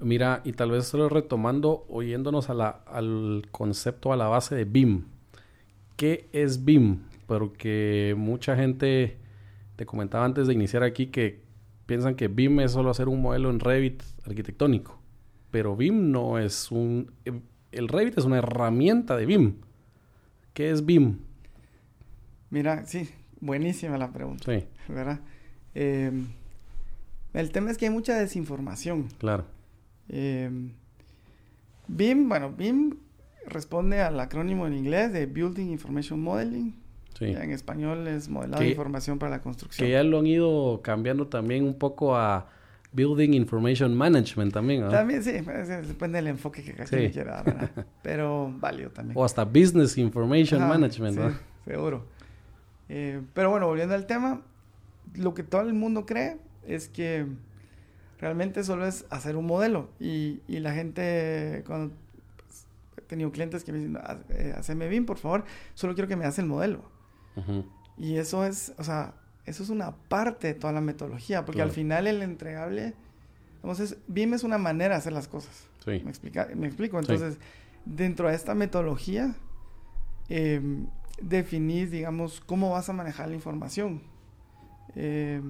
Mira, 0.00 0.40
y 0.44 0.52
tal 0.52 0.70
vez 0.70 0.86
solo 0.86 1.08
retomando, 1.08 1.84
oyéndonos 1.88 2.50
a 2.50 2.54
la, 2.54 2.68
al 2.86 3.46
concepto, 3.50 4.12
a 4.12 4.16
la 4.16 4.28
base 4.28 4.54
de 4.54 4.64
BIM. 4.64 5.04
¿Qué 5.96 6.28
es 6.32 6.64
BIM? 6.64 7.00
Porque 7.26 8.14
mucha 8.16 8.56
gente, 8.56 9.18
te 9.76 9.84
comentaba 9.84 10.24
antes 10.24 10.46
de 10.46 10.54
iniciar 10.54 10.82
aquí, 10.82 11.08
que 11.08 11.42
piensan 11.88 12.16
que 12.16 12.28
BIM 12.28 12.60
es 12.60 12.72
solo 12.72 12.90
hacer 12.90 13.08
un 13.08 13.22
modelo 13.22 13.48
en 13.48 13.60
Revit 13.60 14.02
arquitectónico. 14.26 15.00
Pero 15.50 15.74
BIM 15.74 16.12
no 16.12 16.38
es 16.38 16.70
un... 16.70 17.10
El 17.72 17.88
Revit 17.88 18.18
es 18.18 18.26
una 18.26 18.36
herramienta 18.38 19.16
de 19.16 19.24
BIM. 19.24 19.54
¿Qué 20.52 20.70
es 20.70 20.84
BIM? 20.84 21.20
Mira, 22.50 22.84
sí, 22.84 23.08
buenísima 23.40 23.96
la 23.96 24.12
pregunta. 24.12 24.44
Sí. 24.44 24.66
¿Verdad? 24.92 25.20
Eh, 25.74 26.12
el 27.32 27.50
tema 27.52 27.70
es 27.70 27.78
que 27.78 27.86
hay 27.86 27.90
mucha 27.90 28.18
desinformación. 28.18 29.08
Claro. 29.18 29.46
Eh, 30.10 30.50
BIM, 31.88 32.28
bueno, 32.28 32.52
BIM 32.52 32.98
responde 33.46 34.02
al 34.02 34.20
acrónimo 34.20 34.66
en 34.66 34.74
inglés 34.74 35.10
de 35.14 35.24
Building 35.24 35.70
Information 35.70 36.20
Modeling. 36.20 36.74
Sí. 37.18 37.26
En 37.26 37.50
español 37.50 38.06
es 38.06 38.28
modelado 38.28 38.62
de 38.62 38.70
información 38.70 39.18
para 39.18 39.30
la 39.30 39.42
construcción. 39.42 39.84
Que 39.84 39.92
ya 39.92 40.04
lo 40.04 40.20
han 40.20 40.26
ido 40.26 40.80
cambiando 40.82 41.26
también 41.26 41.64
un 41.64 41.74
poco 41.74 42.16
a 42.16 42.46
Building 42.92 43.34
Information 43.34 43.96
Management 43.96 44.52
también, 44.52 44.82
¿no? 44.82 44.88
También 44.88 45.22
sí, 45.22 45.32
pues, 45.44 45.68
depende 45.68 46.18
del 46.18 46.28
enfoque 46.28 46.62
que 46.62 46.74
quien 46.74 47.10
quiera 47.10 47.42
dar, 47.42 47.86
Pero 48.02 48.54
válido 48.58 48.90
también. 48.90 49.18
O 49.18 49.24
hasta 49.24 49.44
Business 49.44 49.98
Information 49.98 50.60
Management, 50.60 51.18
sí, 51.18 51.36
Seguro. 51.66 52.04
Eh, 52.88 53.20
pero 53.34 53.50
bueno, 53.50 53.66
volviendo 53.66 53.94
al 53.94 54.06
tema, 54.06 54.42
lo 55.14 55.34
que 55.34 55.42
todo 55.42 55.62
el 55.62 55.74
mundo 55.74 56.06
cree 56.06 56.38
es 56.66 56.88
que 56.88 57.26
realmente 58.20 58.64
solo 58.64 58.86
es 58.86 59.04
hacer 59.10 59.36
un 59.36 59.46
modelo. 59.46 59.90
Y, 60.00 60.40
y 60.46 60.60
la 60.60 60.72
gente, 60.72 61.64
cuando 61.66 61.94
he 62.96 63.00
tenido 63.02 63.30
clientes 63.32 63.64
que 63.64 63.72
me 63.72 63.78
dicen, 63.78 63.98
eh, 64.30 64.54
haceme 64.56 64.88
bien, 64.88 65.04
por 65.04 65.18
favor, 65.18 65.44
solo 65.74 65.94
quiero 65.94 66.08
que 66.08 66.16
me 66.16 66.24
hagas 66.24 66.38
el 66.38 66.46
modelo. 66.46 66.97
Y 67.96 68.16
eso 68.16 68.44
es, 68.44 68.72
o 68.78 68.84
sea, 68.84 69.14
eso 69.44 69.62
es 69.62 69.70
una 69.70 69.92
parte 69.92 70.48
de 70.48 70.54
toda 70.54 70.72
la 70.72 70.80
metodología, 70.80 71.44
porque 71.44 71.62
al 71.62 71.70
final 71.70 72.06
el 72.06 72.22
entregable, 72.22 72.94
entonces, 73.56 73.96
BIM 74.06 74.34
es 74.34 74.44
una 74.44 74.58
manera 74.58 74.94
de 74.94 74.98
hacer 74.98 75.12
las 75.12 75.28
cosas. 75.28 75.66
Sí. 75.84 76.00
¿Me, 76.04 76.10
explica? 76.10 76.48
¿Me 76.54 76.66
explico? 76.66 76.98
Entonces, 76.98 77.38
dentro 77.84 78.28
de 78.28 78.34
esta 78.34 78.54
metodología, 78.54 79.34
eh, 80.28 80.60
definís, 81.20 81.90
digamos, 81.90 82.40
cómo 82.40 82.70
vas 82.70 82.88
a 82.88 82.92
manejar 82.92 83.28
la 83.28 83.34
información. 83.34 84.02
Eh, 84.94 85.42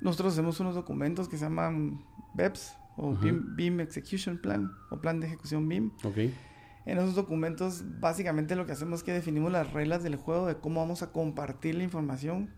nosotros 0.00 0.32
hacemos 0.32 0.58
unos 0.60 0.74
documentos 0.74 1.28
que 1.28 1.36
se 1.36 1.44
llaman 1.44 2.04
BEPS 2.34 2.76
o 2.96 3.14
BIM, 3.14 3.80
Execution 3.80 4.38
Plan 4.38 4.72
o 4.90 5.00
Plan 5.00 5.20
de 5.20 5.28
Ejecución 5.28 5.68
BIM. 5.68 5.92
Okay. 6.02 6.34
En 6.84 6.98
esos 6.98 7.14
documentos 7.14 7.84
básicamente 8.00 8.56
lo 8.56 8.66
que 8.66 8.72
hacemos 8.72 9.00
es 9.00 9.04
que 9.04 9.12
definimos 9.12 9.52
las 9.52 9.72
reglas 9.72 10.02
del 10.02 10.16
juego 10.16 10.46
de 10.46 10.56
cómo 10.56 10.80
vamos 10.80 11.02
a 11.02 11.12
compartir 11.12 11.76
la 11.76 11.84
información 11.84 12.50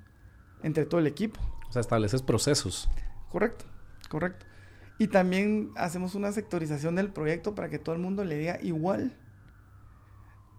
entre 0.63 0.87
todo 0.87 1.01
el 1.01 1.07
equipo. 1.07 1.41
O 1.69 1.73
sea, 1.73 1.81
estableces 1.81 2.23
procesos. 2.23 2.89
Correcto, 3.31 3.67
correcto. 4.09 4.47
Y 4.99 5.09
también 5.09 5.71
hacemos 5.77 6.15
una 6.15 6.33
sectorización 6.33 6.95
del 6.95 7.11
proyecto 7.11 7.55
para 7.55 7.69
que 7.69 7.79
todo 7.79 7.95
el 7.95 8.01
mundo 8.01 8.25
le 8.25 8.39
diga 8.39 8.59
igual 8.63 9.17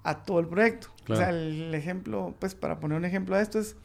a 0.03 0.23
todo 0.23 0.39
el 0.39 0.47
proyecto. 0.47 0.89
O 1.09 1.15
sea, 1.15 1.29
el 1.29 1.73
ejemplo, 1.73 2.35
pues 2.39 2.53
para 2.53 2.79
poner 2.79 2.97
un 2.97 3.05
ejemplo 3.05 3.35
de 3.35 3.41
esto 3.41 3.59
es 3.59 3.75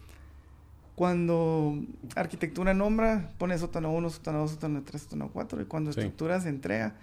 cuando 0.94 1.78
arquitectura 2.14 2.74
nombra, 2.74 3.30
pone 3.38 3.56
sótano 3.56 3.90
1, 3.90 4.10
sótano 4.10 4.40
2, 4.40 4.50
sótano 4.50 4.82
3, 4.84 5.02
sótano 5.02 5.30
4, 5.32 5.62
y 5.62 5.64
cuando 5.64 5.90
estructura 5.90 6.38
se 6.40 6.50
entrega, 6.50 6.96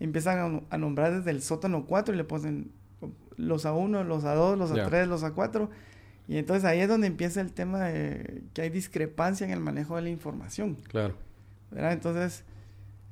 empiezan 0.00 0.64
a, 0.70 0.78
nombrar 0.78 1.14
desde 1.14 1.30
el 1.30 1.42
sótano 1.42 1.86
4 1.86 2.14
y 2.14 2.16
le 2.16 2.24
ponen 2.24 2.72
los 3.36 3.66
A1, 3.66 4.04
los 4.04 4.24
A2, 4.24 4.56
los 4.56 4.72
A3, 4.72 5.06
los 5.06 5.22
A4. 5.24 5.68
Y 6.26 6.38
entonces 6.38 6.64
ahí 6.64 6.80
es 6.80 6.88
donde 6.88 7.06
empieza 7.06 7.40
el 7.40 7.52
tema 7.52 7.84
de 7.84 8.44
que 8.54 8.62
hay 8.62 8.70
discrepancia 8.70 9.46
en 9.46 9.52
el 9.52 9.60
manejo 9.60 9.96
de 9.96 10.02
la 10.02 10.10
información. 10.10 10.76
Claro. 10.88 11.14
¿verdad? 11.70 11.92
Entonces, 11.92 12.44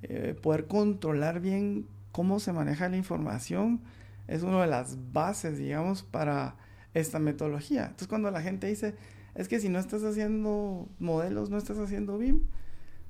eh, 0.03 0.37
poder 0.41 0.67
controlar 0.67 1.41
bien 1.41 1.87
cómo 2.13 2.41
se 2.41 2.53
maneja 2.53 2.89
la 2.89 2.97
información 2.97 3.81
es 4.29 4.43
una 4.43 4.63
de 4.63 4.67
las 4.69 4.97
bases, 5.13 5.59
digamos, 5.59 6.03
para 6.03 6.57
esta 6.95 7.19
metodología. 7.19 7.83
Entonces, 7.83 8.09
cuando 8.09 8.31
la 8.31 8.41
gente 8.41 8.67
dice, 8.67 8.95
es 9.35 9.49
que 9.49 9.61
si 9.61 9.69
no 9.69 9.79
estás 9.79 10.05
haciendo 10.05 10.89
modelos, 10.99 11.51
no 11.51 11.59
estás 11.59 11.79
haciendo 11.79 12.19
BIM, 12.19 12.43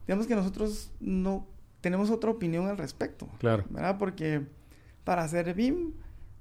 digamos 0.07 0.27
que 0.27 0.35
nosotros 0.35 0.91
no 1.01 1.47
tenemos 1.83 2.11
otra 2.11 2.31
opinión 2.31 2.69
al 2.69 2.79
respecto. 2.79 3.29
Claro. 3.39 3.65
¿Verdad? 3.69 3.99
Porque 3.99 4.47
para 5.05 5.25
hacer 5.25 5.53
BIM 5.53 5.93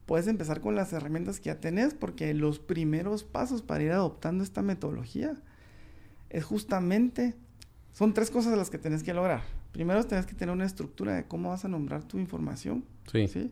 puedes 0.06 0.28
empezar 0.28 0.62
con 0.62 0.76
las 0.76 0.94
herramientas 0.94 1.40
que 1.40 1.48
ya 1.48 1.60
tenés, 1.60 1.94
porque 1.94 2.34
los 2.34 2.60
primeros 2.60 3.26
pasos 3.26 3.62
para 3.62 3.84
ir 3.84 3.92
adoptando 3.92 4.44
esta 4.44 4.62
metodología 4.62 5.36
es 6.30 6.46
justamente, 6.46 7.36
son 7.92 8.14
tres 8.14 8.32
cosas 8.32 8.58
las 8.58 8.70
que 8.70 8.78
tenés 8.78 9.04
que 9.04 9.14
lograr. 9.14 9.42
Primero, 9.74 10.04
tenés 10.06 10.26
que 10.26 10.34
tener 10.34 10.54
una 10.54 10.66
estructura 10.66 11.16
de 11.16 11.26
cómo 11.26 11.50
vas 11.50 11.66
a 11.66 11.68
nombrar 11.68 12.04
tu 12.04 12.20
información. 12.20 12.86
Sí. 13.12 13.28
¿sí? 13.28 13.52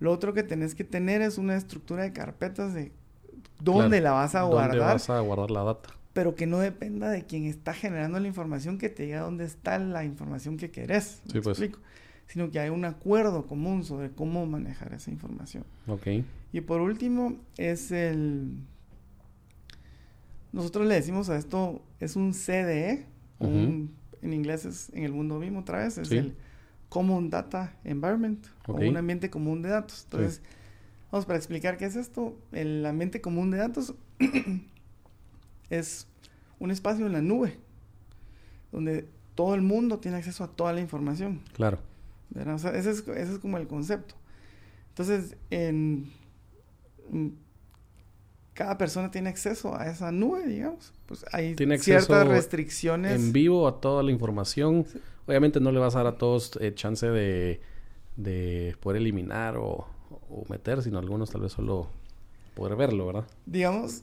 Lo 0.00 0.12
otro 0.12 0.32
que 0.32 0.42
tenés 0.42 0.74
que 0.74 0.84
tener 0.84 1.22
es 1.22 1.38
una 1.38 1.56
estructura 1.56 2.02
de 2.02 2.12
carpetas 2.12 2.72
de 2.72 2.92
dónde 3.60 4.00
la 4.00 4.12
vas 4.12 4.34
a 4.34 4.42
guardar. 4.42 4.70
¿Dónde 4.70 4.84
vas 4.84 5.10
a 5.10 5.20
guardar 5.20 5.50
la 5.50 5.64
data? 5.64 5.97
Pero 6.12 6.34
que 6.34 6.46
no 6.46 6.58
dependa 6.58 7.10
de 7.10 7.24
quien 7.24 7.44
está 7.44 7.74
generando 7.74 8.18
la 8.18 8.26
información 8.26 8.78
que 8.78 8.88
te 8.88 9.04
diga 9.04 9.20
dónde 9.20 9.44
está 9.44 9.78
la 9.78 10.04
información 10.04 10.56
que 10.56 10.70
querés. 10.70 11.22
sí, 11.26 11.40
pues. 11.40 11.58
explico? 11.58 11.80
Sino 12.26 12.50
que 12.50 12.60
hay 12.60 12.68
un 12.68 12.84
acuerdo 12.84 13.46
común 13.46 13.84
sobre 13.84 14.10
cómo 14.10 14.44
manejar 14.46 14.92
esa 14.92 15.10
información. 15.10 15.64
Ok. 15.86 16.08
Y 16.52 16.60
por 16.60 16.80
último, 16.80 17.36
es 17.56 17.90
el. 17.90 18.58
Nosotros 20.52 20.86
le 20.86 20.94
decimos 20.94 21.28
a 21.28 21.36
esto, 21.36 21.82
es 22.00 22.16
un 22.16 22.32
CDE, 22.32 23.06
en 23.40 23.90
inglés 24.22 24.64
es 24.64 24.90
en 24.94 25.04
el 25.04 25.12
mundo 25.12 25.38
mismo 25.38 25.60
otra 25.60 25.78
vez, 25.78 25.98
es 25.98 26.10
el 26.10 26.34
Common 26.88 27.30
Data 27.30 27.74
Environment 27.84 28.46
o 28.66 28.74
un 28.74 28.96
ambiente 28.96 29.30
común 29.30 29.62
de 29.62 29.68
datos. 29.68 30.04
Entonces, 30.04 30.42
vamos 31.10 31.26
para 31.26 31.38
explicar 31.38 31.76
qué 31.76 31.84
es 31.84 31.96
esto. 31.96 32.38
El 32.52 32.84
ambiente 32.86 33.20
común 33.20 33.50
de 33.50 33.58
datos 33.58 33.94
es 35.70 36.06
un 36.58 36.70
espacio 36.70 37.06
en 37.06 37.12
la 37.12 37.22
nube 37.22 37.58
donde 38.72 39.08
todo 39.34 39.54
el 39.54 39.62
mundo 39.62 39.98
tiene 39.98 40.16
acceso 40.16 40.44
a 40.44 40.48
toda 40.48 40.72
la 40.72 40.80
información. 40.80 41.40
Claro. 41.54 41.78
ese, 42.34 42.90
es, 42.90 43.38
como 43.40 43.56
el 43.56 43.66
concepto. 43.66 44.14
Entonces, 44.90 45.36
en, 45.50 46.10
cada 48.52 48.76
persona 48.76 49.10
tiene 49.10 49.28
acceso 49.28 49.76
a 49.76 49.88
esa 49.88 50.10
nube, 50.10 50.46
digamos. 50.46 50.92
Pues 51.06 51.24
hay 51.32 51.54
ciertas 51.78 52.26
restricciones. 52.26 53.12
En 53.12 53.32
vivo 53.32 53.68
a 53.68 53.80
toda 53.80 54.02
la 54.02 54.10
información. 54.10 54.84
Obviamente 55.26 55.60
no 55.60 55.70
le 55.70 55.78
vas 55.78 55.94
a 55.94 55.98
dar 55.98 56.14
a 56.14 56.18
todos 56.18 56.58
eh, 56.60 56.74
chance 56.74 57.06
de, 57.06 57.60
de, 58.16 58.74
poder 58.80 59.00
eliminar 59.00 59.56
o, 59.56 59.86
meter, 60.48 60.82
sino 60.82 60.98
algunos 60.98 61.30
tal 61.30 61.42
vez 61.42 61.52
solo 61.52 61.88
poder 62.54 62.76
verlo, 62.76 63.06
¿verdad? 63.06 63.24
Digamos, 63.46 64.02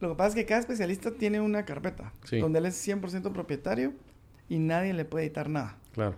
lo 0.00 0.08
que 0.10 0.14
pasa 0.14 0.28
es 0.30 0.34
que 0.34 0.46
cada 0.46 0.60
especialista 0.60 1.10
tiene 1.12 1.40
una 1.40 1.64
carpeta 1.64 2.12
donde 2.30 2.58
él 2.58 2.66
es 2.66 2.88
100% 2.88 3.32
propietario 3.32 3.92
y 4.48 4.58
nadie 4.58 4.94
le 4.94 5.04
puede 5.04 5.26
editar 5.26 5.48
nada. 5.48 5.76
Claro. 5.92 6.16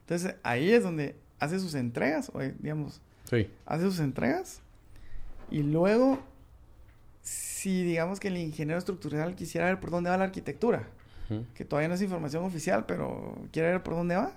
Entonces 0.00 0.34
ahí 0.42 0.70
es 0.72 0.82
donde 0.82 1.16
hace 1.38 1.58
sus 1.60 1.74
entregas, 1.74 2.30
o 2.34 2.40
digamos, 2.40 3.00
sí. 3.24 3.48
hace 3.64 3.84
sus 3.84 4.00
entregas 4.00 4.60
y 5.50 5.62
luego, 5.62 6.18
si 7.22 7.84
digamos 7.84 8.20
que 8.20 8.28
el 8.28 8.36
ingeniero 8.36 8.78
estructural 8.78 9.34
quisiera 9.34 9.66
ver 9.66 9.80
por 9.80 9.90
dónde 9.90 10.10
va 10.10 10.16
la 10.16 10.24
arquitectura, 10.24 10.88
que 11.54 11.64
todavía 11.64 11.88
no 11.88 11.94
es 11.94 12.02
información 12.02 12.44
oficial, 12.44 12.86
pero 12.86 13.36
quiere 13.52 13.70
ver 13.70 13.82
por 13.82 13.94
dónde 13.94 14.14
va, 14.14 14.32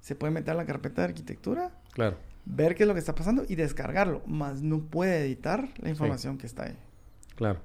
se 0.00 0.14
puede 0.14 0.30
meter 0.30 0.50
a 0.50 0.54
la 0.54 0.66
carpeta 0.66 1.02
de 1.02 1.08
arquitectura, 1.08 1.72
claro. 1.92 2.18
ver 2.44 2.74
qué 2.74 2.82
es 2.82 2.86
lo 2.86 2.92
que 2.92 3.00
está 3.00 3.14
pasando 3.14 3.44
y 3.48 3.54
descargarlo, 3.54 4.22
más 4.26 4.60
no 4.60 4.80
puede 4.80 5.24
editar 5.24 5.68
la 5.78 5.88
información 5.88 6.36
que 6.36 6.46
está 6.46 6.64
ahí. 6.64 6.76
Claro. 7.38 7.60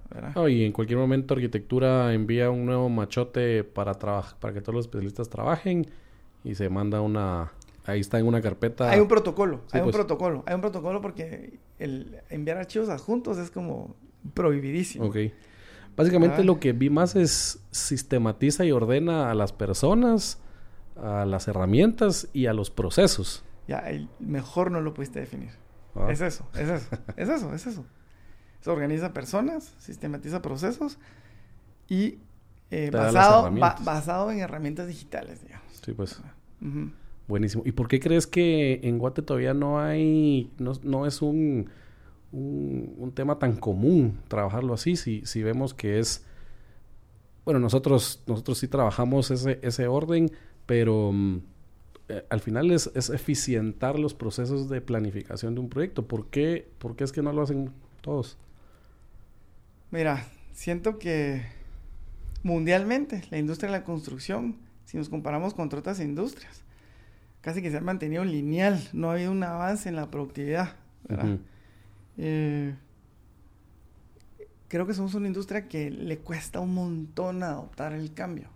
y 0.48 0.66
en 0.66 0.72
cualquier 0.72 1.00
momento 1.00 1.34
arquitectura 1.34 2.14
envía 2.14 2.52
un 2.52 2.68
nuevo 2.68 2.90
machote 2.90 3.64
para 3.64 3.96
trabajar, 3.96 4.38
para 4.40 4.54
que 4.54 4.62
todos 4.62 4.76
los 4.76 4.86
especialistas 4.86 5.30
trabajen 5.30 5.88
y 6.44 6.54
se 6.54 6.70
manda 6.70 7.02
una 7.02 7.52
ahí 7.86 8.00
está 8.00 8.20
en 8.20 8.28
una 8.28 8.40
carpeta. 8.40 8.92
Hay 8.92 9.00
un 9.00 9.08
protocolo, 9.08 9.62
hay 9.72 9.82
un 9.82 9.86
pues. 9.86 9.96
protocolo, 9.96 10.44
hay 10.46 10.54
un 10.54 10.62
protocolo 10.62 11.02
porque 11.02 11.60
el 11.80 12.20
enviar 12.30 12.58
archivos 12.58 12.90
adjuntos 12.90 13.40
es 13.40 13.50
como 13.50 13.96
prohibidísimo. 14.36 15.06
Ok. 15.06 15.18
Básicamente 15.96 16.44
lo 16.44 16.60
que 16.60 16.74
vi 16.74 16.92
más 16.92 17.16
es 17.16 17.60
sistematiza 17.72 18.66
y 18.66 18.72
ordena 18.72 19.32
a 19.32 19.34
las 19.34 19.54
personas, 19.54 20.40
a 20.96 21.26
las 21.26 21.48
herramientas 21.48 22.28
y 22.32 22.46
a 22.46 22.54
los 22.54 22.70
procesos. 22.70 23.44
Ya, 23.68 23.80
el 23.90 24.08
mejor 24.20 24.70
no 24.70 24.82
lo 24.82 24.94
pudiste 24.94 25.20
definir. 25.20 25.52
Ah. 25.96 26.08
Es 26.12 26.22
eso, 26.22 26.48
es 26.54 26.70
eso, 26.70 26.98
es 27.16 27.30
eso, 27.30 27.54
es 27.54 27.68
eso. 27.68 27.86
Se 28.64 28.70
organiza 28.72 29.12
personas, 29.14 29.76
sistematiza 29.78 30.42
procesos 30.42 30.98
y 31.90 32.16
eh, 32.72 32.90
basado, 33.14 33.44
ba- 33.60 33.76
basado 33.84 34.32
en 34.32 34.40
herramientas 34.40 34.88
digitales, 34.88 35.44
digamos. 35.44 35.68
Sí, 35.86 35.92
pues. 35.94 36.20
Buenísimo. 37.28 37.64
¿Y 37.66 37.74
por 37.74 37.88
qué 37.90 38.00
crees 38.00 38.26
que 38.26 38.80
en 38.84 38.98
Guate 39.00 39.22
todavía 39.22 39.54
no 39.54 39.80
hay, 39.82 40.50
no, 40.60 40.72
no 40.84 41.06
es 41.06 41.22
un, 41.22 41.70
un, 42.32 42.96
un 42.98 43.12
tema 43.12 43.38
tan 43.38 43.58
común 43.58 44.18
trabajarlo 44.30 44.74
así? 44.74 44.96
Si, 44.96 45.26
si 45.26 45.44
vemos 45.44 45.74
que 45.74 46.00
es, 46.00 46.26
bueno, 47.46 47.60
nosotros, 47.60 48.24
nosotros 48.28 48.58
sí 48.60 48.68
trabajamos 48.70 49.30
ese, 49.30 49.60
ese 49.62 49.88
orden, 49.88 50.32
pero 50.66 51.12
mm, 51.12 51.38
eh, 52.10 52.26
al 52.30 52.40
final 52.40 52.72
es, 52.72 52.90
es 52.96 53.10
eficientar 53.10 54.00
los 54.00 54.14
procesos 54.14 54.70
de 54.70 54.80
planificación 54.80 55.54
de 55.56 55.60
un 55.62 55.70
proyecto. 55.70 56.08
¿Por 56.08 56.28
qué, 56.28 56.70
por 56.78 56.96
qué 56.96 57.04
es 57.04 57.12
que 57.12 57.22
no 57.22 57.34
lo 57.34 57.42
hacen 57.42 57.72
todos? 58.02 58.38
Mira, 59.94 60.26
siento 60.54 60.98
que 60.98 61.44
mundialmente 62.42 63.22
la 63.30 63.38
industria 63.38 63.72
de 63.72 63.78
la 63.78 63.84
construcción, 63.84 64.56
si 64.86 64.98
nos 64.98 65.08
comparamos 65.08 65.54
con 65.54 65.68
otras 65.68 66.00
industrias, 66.00 66.64
casi 67.42 67.62
que 67.62 67.70
se 67.70 67.78
ha 67.78 67.82
mantenido 67.82 68.26
lineal, 68.26 68.90
no 68.92 69.12
ha 69.12 69.14
habido 69.14 69.32
un 69.32 69.44
avance 69.44 69.88
en 69.90 69.96
la 69.96 70.10
productividad. 70.10 70.74
Eh, 72.18 72.74
creo 74.68 74.88
que 74.88 74.96
somos 74.96 75.14
una 75.14 75.28
industria 75.28 75.68
que 75.68 75.92
le 75.92 76.18
cuesta 76.18 76.60
un 76.60 76.74
montón 76.74 77.44
adoptar 77.44 77.94
el 77.94 78.16
cambio. 78.16 78.50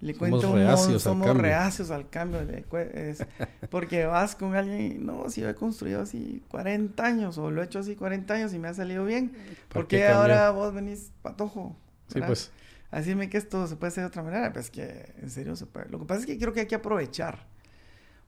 Le 0.00 0.14
Somos 0.14 0.42
mon- 0.44 0.54
reacios 0.54 0.94
al 0.94 1.00
somos 1.00 1.26
cambio. 1.26 1.42
reacios 1.42 1.90
al 1.90 2.08
cambio. 2.08 2.40
es- 2.40 3.26
porque 3.70 4.06
vas 4.06 4.34
con 4.34 4.54
alguien 4.54 4.80
y 4.80 4.94
no, 4.98 5.28
si 5.28 5.42
yo 5.42 5.48
he 5.50 5.54
construido 5.54 6.00
así 6.00 6.42
40 6.48 7.04
años 7.04 7.36
o 7.38 7.50
lo 7.50 7.60
he 7.60 7.66
hecho 7.66 7.80
así 7.80 7.96
40 7.96 8.32
años 8.34 8.54
y 8.54 8.58
me 8.58 8.68
ha 8.68 8.74
salido 8.74 9.04
bien, 9.04 9.30
¿Para 9.68 9.68
¿por 9.68 9.86
qué 9.88 10.08
ahora 10.08 10.50
vos 10.52 10.72
venís 10.72 11.12
patojo? 11.22 11.76
Sí, 12.08 12.14
¿verdad? 12.14 12.28
pues. 12.28 12.50
A 12.90 12.98
decirme 12.98 13.28
que 13.30 13.36
esto 13.38 13.66
se 13.66 13.76
puede 13.76 13.88
hacer 13.88 14.02
de 14.04 14.08
otra 14.08 14.22
manera, 14.22 14.52
pues 14.52 14.70
que 14.70 15.12
en 15.22 15.30
serio 15.30 15.54
se 15.54 15.66
puede. 15.66 15.88
Lo 15.90 15.98
que 16.00 16.06
pasa 16.06 16.20
es 16.20 16.26
que 16.26 16.38
creo 16.38 16.52
que 16.52 16.60
hay 16.60 16.66
que 16.66 16.74
aprovechar. 16.74 17.46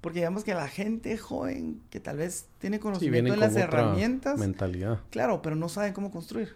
Porque 0.00 0.18
digamos 0.20 0.44
que 0.44 0.52
la 0.54 0.68
gente 0.68 1.16
joven 1.16 1.80
que 1.90 2.00
tal 2.00 2.18
vez 2.18 2.46
tiene 2.58 2.76
Sí, 2.76 2.82
conocimiento 2.82 3.32
vienen 3.32 3.40
de 3.40 3.46
las 3.46 3.56
herramientas, 3.56 4.38
mentalidad. 4.38 5.00
claro, 5.10 5.42
pero 5.42 5.56
no 5.56 5.68
saben 5.68 5.92
cómo 5.94 6.10
construir. 6.10 6.54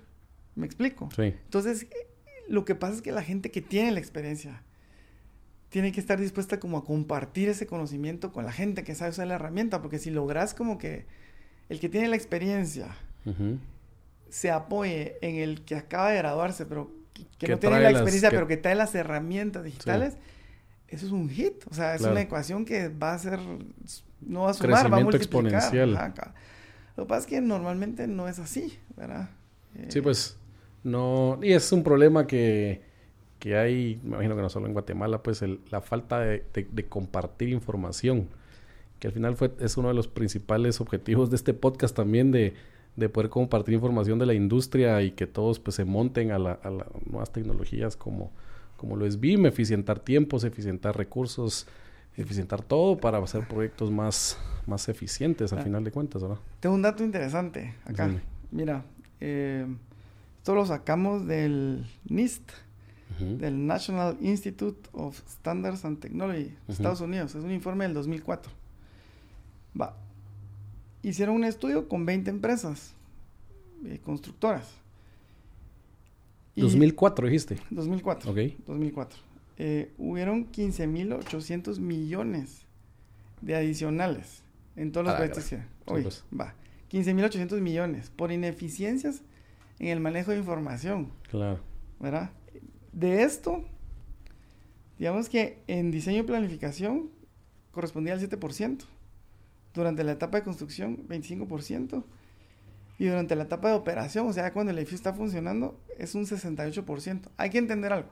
¿Me 0.56 0.66
explico? 0.66 1.08
Sí. 1.16 1.22
Entonces, 1.44 1.86
lo 2.48 2.64
que 2.64 2.74
pasa 2.74 2.94
es 2.96 3.02
que 3.02 3.12
la 3.12 3.22
gente 3.22 3.50
que 3.50 3.60
tiene 3.62 3.90
la 3.92 3.98
experiencia 4.00 4.62
tiene 5.68 5.92
que 5.92 6.00
estar 6.00 6.18
dispuesta 6.20 6.58
como 6.60 6.78
a 6.78 6.84
compartir 6.84 7.48
ese 7.48 7.66
conocimiento 7.66 8.32
con 8.32 8.44
la 8.44 8.52
gente 8.52 8.84
que 8.84 8.94
sabe 8.94 9.10
usar 9.10 9.26
la 9.26 9.34
herramienta, 9.34 9.82
porque 9.82 9.98
si 9.98 10.10
logras 10.10 10.54
como 10.54 10.78
que 10.78 11.06
el 11.68 11.80
que 11.80 11.88
tiene 11.88 12.08
la 12.08 12.16
experiencia 12.16 12.88
se 14.28 14.50
apoye 14.50 15.16
en 15.20 15.36
el 15.36 15.64
que 15.64 15.74
acaba 15.76 16.10
de 16.10 16.18
graduarse, 16.18 16.66
pero 16.66 16.90
que, 17.12 17.24
que 17.38 17.46
Que 17.46 17.52
no 17.52 17.58
tiene 17.58 17.76
la 17.80 17.82
las- 17.90 17.92
experiencia, 17.92 18.30
que- 18.30 18.36
pero 18.36 18.46
que 18.46 18.56
trae 18.56 18.74
las 18.74 18.94
herramientas 18.94 19.64
digitales, 19.64 20.14
eso 20.88 21.06
es 21.06 21.12
un 21.12 21.28
hit. 21.28 21.64
O 21.70 21.74
sea, 21.74 21.94
es 21.94 21.98
Claro. 22.00 22.12
una 22.12 22.20
ecuación 22.22 22.64
que 22.64 22.88
va 22.88 23.14
a 23.14 23.18
ser, 23.18 23.40
no 24.20 24.42
va 24.42 24.50
a 24.50 24.54
sumar, 24.54 24.72
va 24.74 24.78
a 24.78 24.82
Crecimiento 24.82 25.04
multiplicar. 25.10 25.54
exponencial. 25.54 25.96
Ajá, 25.96 26.34
Lo 26.96 27.04
que 27.04 27.08
pasa 27.08 27.20
es 27.22 27.26
que 27.26 27.40
normalmente 27.40 28.06
no 28.06 28.28
es 28.28 28.38
así, 28.38 28.78
¿verdad? 28.96 29.28
Eh, 29.74 29.86
Sí, 29.90 30.00
pues 30.00 30.36
no. 30.84 31.38
Y 31.42 31.52
es 31.52 31.70
un 31.72 31.82
problema 31.82 32.26
que, 32.26 32.82
que 33.46 33.56
hay, 33.56 34.00
me 34.02 34.14
imagino 34.14 34.34
que 34.34 34.42
no 34.42 34.48
solo 34.48 34.66
en 34.66 34.72
Guatemala, 34.72 35.22
pues 35.22 35.40
el- 35.42 35.60
la 35.70 35.80
falta 35.80 36.18
de, 36.18 36.42
de- 36.52 36.66
de 36.68 36.84
compartir 36.86 37.50
información. 37.50 38.26
Que 38.98 39.06
al 39.06 39.12
final 39.12 39.36
fue, 39.36 39.52
es 39.60 39.76
uno 39.76 39.86
de 39.86 39.94
los 39.94 40.08
principales 40.08 40.80
objetivos 40.80 41.30
de 41.30 41.36
este 41.36 41.54
podcast 41.54 41.94
también, 41.94 42.32
de, 42.32 42.54
de 42.96 43.08
poder 43.08 43.30
compartir 43.30 43.74
información 43.74 44.18
de 44.18 44.26
la 44.26 44.34
industria 44.34 45.00
y 45.02 45.12
que 45.12 45.28
todos 45.28 45.60
pues 45.60 45.76
se 45.76 45.84
monten 45.84 46.32
a, 46.32 46.40
la- 46.40 46.58
a 46.60 46.70
las 46.70 46.86
nuevas 47.08 47.30
tecnologías 47.30 47.96
como, 47.96 48.32
como 48.76 48.96
lo 48.96 49.06
es 49.06 49.20
BIM, 49.20 49.46
eficientar 49.46 50.00
tiempos, 50.00 50.42
eficientar 50.42 50.96
recursos, 50.96 51.68
eficientar 52.16 52.62
todo 52.62 52.96
para 52.96 53.18
hacer 53.18 53.46
proyectos 53.46 53.92
más, 53.92 54.38
más 54.66 54.88
eficientes 54.88 55.52
al 55.52 55.60
Ah. 55.60 55.62
final 55.62 55.84
de 55.84 55.92
cuentas, 55.92 56.20
¿verdad? 56.20 56.38
Tengo 56.58 56.74
un 56.74 56.82
dato 56.82 57.04
interesante 57.04 57.74
acá. 57.84 58.10
Mira, 58.50 58.82
eh, 59.20 59.66
esto 60.38 60.54
lo 60.54 60.66
sacamos 60.66 61.26
del 61.28 61.86
NIST, 62.08 62.50
Del 63.18 63.66
National 63.66 64.16
Institute 64.20 64.88
of 64.92 65.18
Standards 65.28 65.84
and 65.84 65.98
Technology. 66.00 66.54
Estados 66.68 67.00
Unidos. 67.00 67.34
Es 67.34 67.42
un 67.44 67.50
informe 67.50 67.84
del 67.84 67.94
2004. 67.94 68.52
Va. 69.80 69.96
Hicieron 71.02 71.36
un 71.36 71.44
estudio 71.44 71.88
con 71.88 72.04
20 72.04 72.30
empresas 72.30 72.94
eh, 73.84 74.00
constructoras. 74.02 74.68
Y- 76.54 76.62
2004 76.62 77.26
dijiste. 77.26 77.58
2004. 77.70 78.30
Ok. 78.30 78.38
2004. 78.66 79.18
Eh, 79.58 79.92
hubieron 79.98 80.50
15.800 80.52 81.78
millones 81.78 82.62
de 83.40 83.54
adicionales 83.56 84.42
en 84.74 84.92
todos 84.92 85.06
los 85.06 85.14
Ah, 85.14 85.18
proyectos 85.18 85.44
que... 85.48 85.60
Pues. 85.84 86.24
va. 86.38 86.54
15.800 86.90 87.60
millones 87.60 88.10
por 88.14 88.32
ineficiencias 88.32 89.22
en 89.78 89.88
el 89.88 90.00
manejo 90.00 90.30
de 90.32 90.38
información. 90.38 91.10
Claro. 91.30 91.60
¿verdad? 92.00 92.30
De 92.96 93.22
esto, 93.24 93.62
digamos 94.98 95.28
que 95.28 95.58
en 95.66 95.90
diseño 95.90 96.20
y 96.20 96.22
planificación 96.22 97.10
correspondía 97.70 98.14
al 98.14 98.20
7%, 98.20 98.84
durante 99.74 100.02
la 100.02 100.12
etapa 100.12 100.38
de 100.38 100.44
construcción 100.44 101.06
25%, 101.06 102.02
y 102.98 103.04
durante 103.04 103.36
la 103.36 103.42
etapa 103.42 103.68
de 103.68 103.74
operación, 103.74 104.26
o 104.26 104.32
sea, 104.32 104.50
cuando 104.54 104.72
el 104.72 104.78
edificio 104.78 104.96
está 104.96 105.12
funcionando, 105.12 105.78
es 105.98 106.14
un 106.14 106.24
68%. 106.24 107.28
Hay 107.36 107.50
que 107.50 107.58
entender 107.58 107.92
algo. 107.92 108.08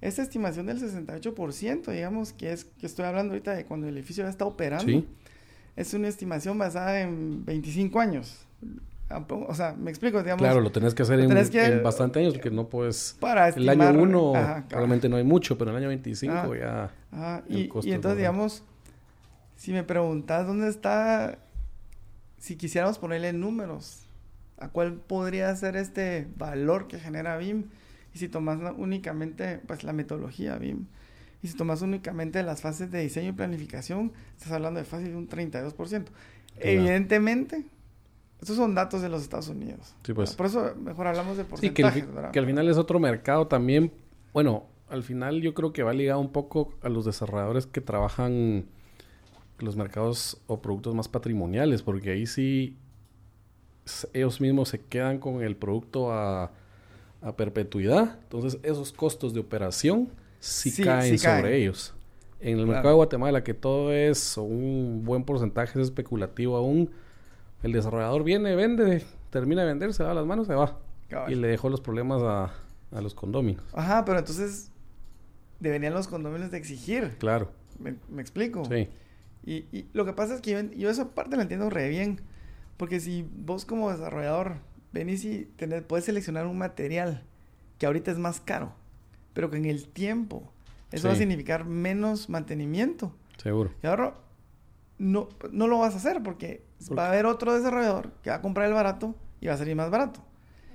Esta 0.00 0.22
estimación 0.22 0.66
del 0.66 0.78
68%, 0.80 1.90
digamos, 1.90 2.32
que 2.32 2.52
es 2.52 2.64
que 2.64 2.86
estoy 2.86 3.04
hablando 3.04 3.32
ahorita 3.32 3.54
de 3.56 3.64
cuando 3.64 3.88
el 3.88 3.96
edificio 3.96 4.22
ya 4.22 4.30
está 4.30 4.44
operando, 4.44 4.86
Sí. 4.86 5.04
es 5.74 5.92
una 5.94 6.06
estimación 6.06 6.56
basada 6.56 7.00
en 7.00 7.44
25 7.44 7.98
años. 7.98 8.46
O 9.16 9.54
sea, 9.54 9.74
me 9.74 9.90
explico, 9.90 10.22
digamos. 10.22 10.42
Claro, 10.42 10.60
lo 10.60 10.72
tenés 10.72 10.94
que 10.94 11.02
hacer 11.02 11.20
en, 11.20 11.28
tenés 11.28 11.50
que- 11.50 11.64
en 11.64 11.82
bastante 11.82 12.20
años 12.20 12.34
porque 12.34 12.50
no 12.50 12.68
puedes... 12.68 13.16
para 13.20 13.48
El 13.48 13.68
estimar- 13.68 13.88
año 13.88 14.02
1 14.02 14.32
Ajá, 14.36 14.54
cabal. 14.54 14.66
realmente 14.70 15.08
no 15.08 15.16
hay 15.16 15.24
mucho, 15.24 15.56
pero 15.58 15.70
en 15.70 15.76
el 15.76 15.82
año 15.82 15.88
25 15.88 16.34
Ah. 16.34 16.50
ya... 16.58 16.90
Ajá, 17.12 17.42
el 17.48 17.70
y, 17.84 17.92
entonces, 17.92 18.16
digamos, 18.18 18.64
si 19.56 19.72
me 19.72 19.82
preguntas 19.84 20.46
dónde 20.46 20.68
está, 20.68 21.38
si 22.38 22.56
quisiéramos 22.56 22.98
ponerle 22.98 23.32
números, 23.32 24.06
¿a 24.58 24.68
cuál 24.68 24.94
podría 24.94 25.54
ser 25.56 25.76
este 25.76 26.26
valor 26.36 26.88
que 26.88 26.98
genera 26.98 27.36
BIM? 27.36 27.64
Y 28.14 28.18
si 28.18 28.28
tomas 28.28 28.58
únicamente, 28.76 29.60
pues, 29.66 29.84
la 29.84 29.92
metodología 29.92 30.56
BIM, 30.56 30.86
y 31.42 31.48
si 31.48 31.56
tomas 31.56 31.82
únicamente 31.82 32.42
las 32.42 32.60
fases 32.60 32.90
de 32.90 33.00
diseño 33.00 33.30
y 33.30 33.32
planificación, 33.32 34.12
estás 34.36 34.52
hablando 34.52 34.78
de 34.80 34.84
fácil 34.84 35.08
de 35.08 35.16
un 35.16 35.28
32%. 35.28 36.04
Evidentemente, 36.58 37.64
estos 38.42 38.56
son 38.56 38.74
datos 38.74 39.00
de 39.00 39.08
los 39.08 39.22
Estados 39.22 39.48
Unidos. 39.48 39.94
Sí, 40.04 40.12
pues. 40.12 40.34
Por 40.34 40.44
eso 40.46 40.74
mejor 40.76 41.06
hablamos 41.06 41.36
de 41.38 41.46
Sí, 41.58 41.70
que, 41.70 42.04
que 42.32 42.38
al 42.38 42.46
final 42.46 42.68
es 42.68 42.76
otro 42.76 42.98
mercado 43.00 43.46
también. 43.46 43.90
Bueno, 44.34 44.64
al 44.90 45.02
final 45.02 45.40
yo 45.40 45.54
creo 45.54 45.72
que 45.72 45.82
va 45.82 45.94
ligado 45.94 46.20
un 46.20 46.30
poco 46.32 46.74
a 46.82 46.88
los 46.90 47.04
desarrolladores 47.06 47.66
que 47.66 47.80
trabajan 47.80 48.66
los 49.58 49.76
mercados 49.76 50.38
o 50.48 50.60
productos 50.60 50.94
más 50.94 51.08
patrimoniales, 51.08 51.82
porque 51.82 52.10
ahí 52.10 52.26
sí 52.26 52.76
ellos 54.12 54.40
mismos 54.40 54.68
se 54.68 54.80
quedan 54.80 55.18
con 55.18 55.42
el 55.42 55.56
producto 55.56 56.12
a, 56.12 56.50
a 57.20 57.36
perpetuidad. 57.36 58.18
Entonces 58.24 58.58
esos 58.62 58.92
costos 58.92 59.32
de 59.34 59.40
operación 59.40 60.08
sí, 60.40 60.70
Sí, 60.70 60.82
caen 60.82 61.16
sí 61.18 61.24
caen. 61.24 61.40
sobre 61.42 61.58
ellos. 61.58 61.94
En 62.40 62.50
el 62.58 62.64
Claro. 62.64 62.72
mercado 62.72 62.88
de 62.88 62.96
Guatemala, 62.96 63.44
que 63.44 63.54
todo 63.54 63.92
es 63.92 64.36
un 64.36 65.02
buen 65.04 65.22
porcentaje 65.24 65.78
es 65.80 65.86
especulativo 65.86 66.56
aún, 66.56 66.90
el 67.62 67.72
desarrollador 67.72 68.24
viene, 68.24 68.54
vende, 68.56 69.04
termina 69.30 69.62
de 69.62 69.68
vender, 69.68 69.94
se 69.94 70.02
va 70.02 70.10
a 70.10 70.14
las 70.14 70.26
manos, 70.26 70.46
se 70.46 70.54
va. 70.54 70.78
Y 71.28 71.34
le 71.34 71.48
dejó 71.48 71.68
los 71.68 71.80
problemas 71.80 72.22
a, 72.22 72.52
a 72.90 73.00
los 73.00 73.14
condóminos. 73.14 73.64
Ajá, 73.74 74.04
pero 74.04 74.18
entonces 74.18 74.70
deberían 75.60 75.92
los 75.92 76.08
condominios 76.08 76.50
de 76.50 76.58
exigir. 76.58 77.16
Claro. 77.18 77.50
¿Me, 77.78 77.96
me 78.08 78.22
explico? 78.22 78.64
Sí. 78.64 78.88
Y, 79.44 79.54
y 79.76 79.88
lo 79.92 80.04
que 80.06 80.12
pasa 80.14 80.34
es 80.34 80.40
que 80.40 80.52
yo, 80.52 80.60
yo 80.74 80.88
esa 80.88 81.10
parte 81.10 81.36
la 81.36 81.42
entiendo 81.42 81.68
re 81.68 81.88
bien. 81.88 82.20
Porque 82.78 82.98
si 82.98 83.28
vos 83.36 83.64
como 83.64 83.90
desarrollador 83.90 84.56
venís 84.92 85.24
y 85.24 85.44
tenés, 85.56 85.82
puedes 85.82 86.06
seleccionar 86.06 86.46
un 86.46 86.58
material 86.58 87.22
que 87.78 87.86
ahorita 87.86 88.10
es 88.10 88.18
más 88.18 88.40
caro, 88.40 88.72
pero 89.34 89.50
que 89.50 89.58
en 89.58 89.66
el 89.66 89.86
tiempo 89.86 90.50
eso 90.90 91.08
va 91.08 91.14
a 91.14 91.16
significar 91.16 91.64
menos 91.66 92.28
mantenimiento. 92.28 93.14
Seguro. 93.36 93.70
Y 93.82 93.86
ahora 93.86 94.14
no, 94.98 95.28
no 95.50 95.66
lo 95.66 95.78
vas 95.78 95.94
a 95.94 95.98
hacer 95.98 96.22
porque 96.22 96.62
¿Por 96.62 96.71
va 96.96 97.06
a 97.06 97.08
haber 97.08 97.26
otro 97.26 97.54
desarrollador 97.54 98.10
que 98.22 98.30
va 98.30 98.36
a 98.36 98.42
comprar 98.42 98.66
el 98.68 98.74
barato 98.74 99.14
y 99.40 99.46
va 99.48 99.54
a 99.54 99.58
salir 99.58 99.76
más 99.76 99.90
barato. 99.90 100.20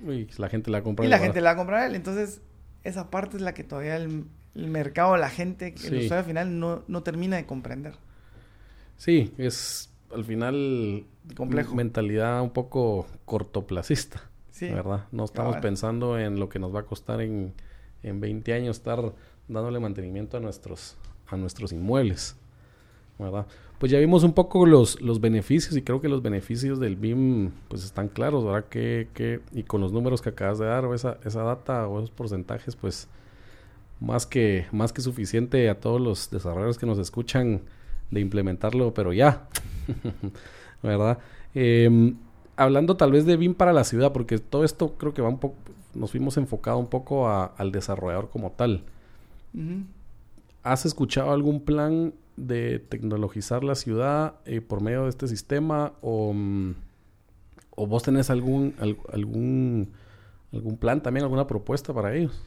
Uy, 0.02 0.28
la 0.38 0.48
gente 0.48 0.70
la 0.70 0.82
compra. 0.82 1.04
Y 1.04 1.08
la 1.08 1.16
barato. 1.16 1.24
gente 1.26 1.40
la 1.40 1.50
va 1.50 1.54
a 1.54 1.56
comprar 1.56 1.88
él. 1.88 1.94
Entonces, 1.96 2.40
esa 2.84 3.10
parte 3.10 3.36
es 3.36 3.42
la 3.42 3.52
que 3.54 3.64
todavía 3.64 3.96
el, 3.96 4.24
el 4.54 4.66
mercado, 4.68 5.16
la 5.16 5.28
gente, 5.30 5.68
el 5.68 5.78
Sí. 5.78 6.04
usuario 6.06 6.24
final 6.24 6.58
no, 6.60 6.84
no 6.86 7.02
termina 7.02 7.36
de 7.36 7.46
comprender. 7.46 7.94
Sí, 8.96 9.32
es 9.38 9.90
al 10.14 10.24
final 10.24 11.04
Complejo. 11.36 11.74
mentalidad 11.74 12.42
un 12.42 12.50
poco 12.50 13.06
cortoplacista. 13.24 14.22
Sí. 14.50 14.68
¿Verdad? 14.68 15.06
No 15.12 15.24
estamos 15.24 15.56
pensando 15.58 16.18
en 16.18 16.38
lo 16.40 16.48
que 16.48 16.58
nos 16.58 16.74
va 16.74 16.80
a 16.80 16.82
costar 16.84 17.20
en, 17.20 17.54
en 18.02 18.20
20 18.20 18.52
años 18.54 18.76
estar 18.78 19.12
dándole 19.46 19.78
mantenimiento 19.80 20.36
a 20.36 20.40
nuestros, 20.40 20.96
a 21.28 21.36
nuestros 21.36 21.72
inmuebles. 21.72 22.36
¿Verdad? 23.18 23.46
Pues 23.78 23.92
ya 23.92 23.98
vimos 24.00 24.24
un 24.24 24.32
poco 24.32 24.66
los, 24.66 25.00
los 25.00 25.20
beneficios 25.20 25.76
y 25.76 25.82
creo 25.82 26.00
que 26.00 26.08
los 26.08 26.20
beneficios 26.20 26.80
del 26.80 26.96
BIM 26.96 27.52
pues 27.68 27.84
están 27.84 28.08
claros, 28.08 28.44
¿verdad? 28.44 28.64
Que, 28.68 29.08
que, 29.14 29.40
y 29.52 29.62
con 29.62 29.80
los 29.80 29.92
números 29.92 30.20
que 30.20 30.30
acabas 30.30 30.58
de 30.58 30.66
dar 30.66 30.84
o 30.84 30.94
esa, 30.94 31.18
esa 31.24 31.42
data 31.42 31.86
o 31.86 31.98
esos 31.98 32.10
porcentajes, 32.10 32.74
pues 32.74 33.08
más 34.00 34.26
que, 34.26 34.66
más 34.72 34.92
que 34.92 35.00
suficiente 35.00 35.68
a 35.70 35.78
todos 35.78 36.00
los 36.00 36.30
desarrolladores 36.30 36.78
que 36.78 36.86
nos 36.86 36.98
escuchan 36.98 37.62
de 38.10 38.20
implementarlo, 38.20 38.94
pero 38.94 39.12
ya, 39.12 39.48
¿verdad? 40.82 41.18
Em, 41.54 42.16
hablando 42.56 42.96
tal 42.96 43.12
vez 43.12 43.26
de 43.26 43.36
BIM 43.36 43.54
para 43.54 43.72
la 43.72 43.84
ciudad, 43.84 44.12
porque 44.12 44.38
todo 44.38 44.64
esto 44.64 44.94
creo 44.98 45.14
que 45.14 45.22
va 45.22 45.28
un 45.28 45.38
poco, 45.38 45.56
nos 45.94 46.10
fuimos 46.10 46.36
enfocado 46.36 46.78
un 46.78 46.88
poco 46.88 47.28
al 47.28 47.72
desarrollador 47.72 48.30
como 48.30 48.50
tal. 48.52 48.82
¿Has 50.62 50.84
escuchado 50.84 51.32
algún 51.32 51.60
plan 51.60 52.12
de 52.46 52.78
tecnologizar 52.78 53.64
la 53.64 53.74
ciudad 53.74 54.36
eh, 54.44 54.60
por 54.60 54.82
medio 54.82 55.04
de 55.04 55.10
este 55.10 55.28
sistema 55.28 55.94
o, 56.00 56.32
mm, 56.32 56.74
o 57.70 57.86
vos 57.86 58.02
tenés 58.02 58.30
algún, 58.30 58.74
algún, 59.12 59.92
algún 60.52 60.76
plan 60.76 61.02
también, 61.02 61.24
alguna 61.24 61.46
propuesta 61.46 61.92
para 61.92 62.14
ellos? 62.14 62.42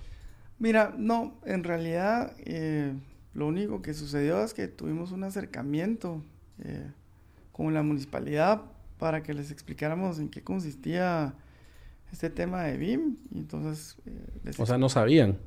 Mira, 0.60 0.94
no, 0.98 1.36
en 1.46 1.64
realidad 1.64 2.34
eh, 2.40 2.94
lo 3.34 3.48
único 3.48 3.82
que 3.82 3.94
sucedió 3.94 4.44
es 4.44 4.54
que 4.54 4.68
tuvimos 4.68 5.12
un 5.12 5.24
acercamiento 5.24 6.22
eh, 6.64 6.92
con 7.52 7.74
la 7.74 7.82
municipalidad 7.84 8.62
para 8.98 9.24
que 9.24 9.34
les 9.34 9.52
explicáramos 9.52 10.20
en 10.20 10.30
qué 10.30 10.44
consistía 10.44 11.34
este 12.12 12.30
tema 12.30 12.64
de 12.64 12.78
BIM. 12.78 13.18
Y 13.34 13.40
entonces, 13.40 13.98
o 14.58 14.66
sea, 14.66 14.78
no 14.78 14.90
sabían. 14.90 15.38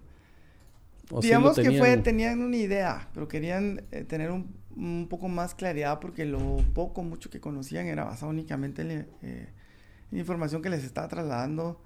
Digamos 1.20 1.56
que 1.56 1.78
fue, 1.78 1.96
tenían 1.98 2.40
una 2.42 2.56
idea, 2.56 3.08
pero 3.12 3.28
querían 3.28 3.82
eh, 3.90 4.04
tener 4.04 4.30
un, 4.30 4.54
un, 4.76 5.06
poco 5.08 5.28
más 5.28 5.54
claridad 5.54 6.00
porque 6.00 6.24
lo 6.24 6.58
poco, 6.74 7.02
mucho 7.02 7.30
que 7.30 7.40
conocían 7.40 7.86
era 7.86 8.04
basado 8.04 8.30
únicamente 8.30 8.82
en, 8.82 9.06
eh, 9.22 9.48
información 10.12 10.62
que 10.62 10.70
les 10.70 10.84
estaba 10.84 11.08
trasladando 11.08 11.80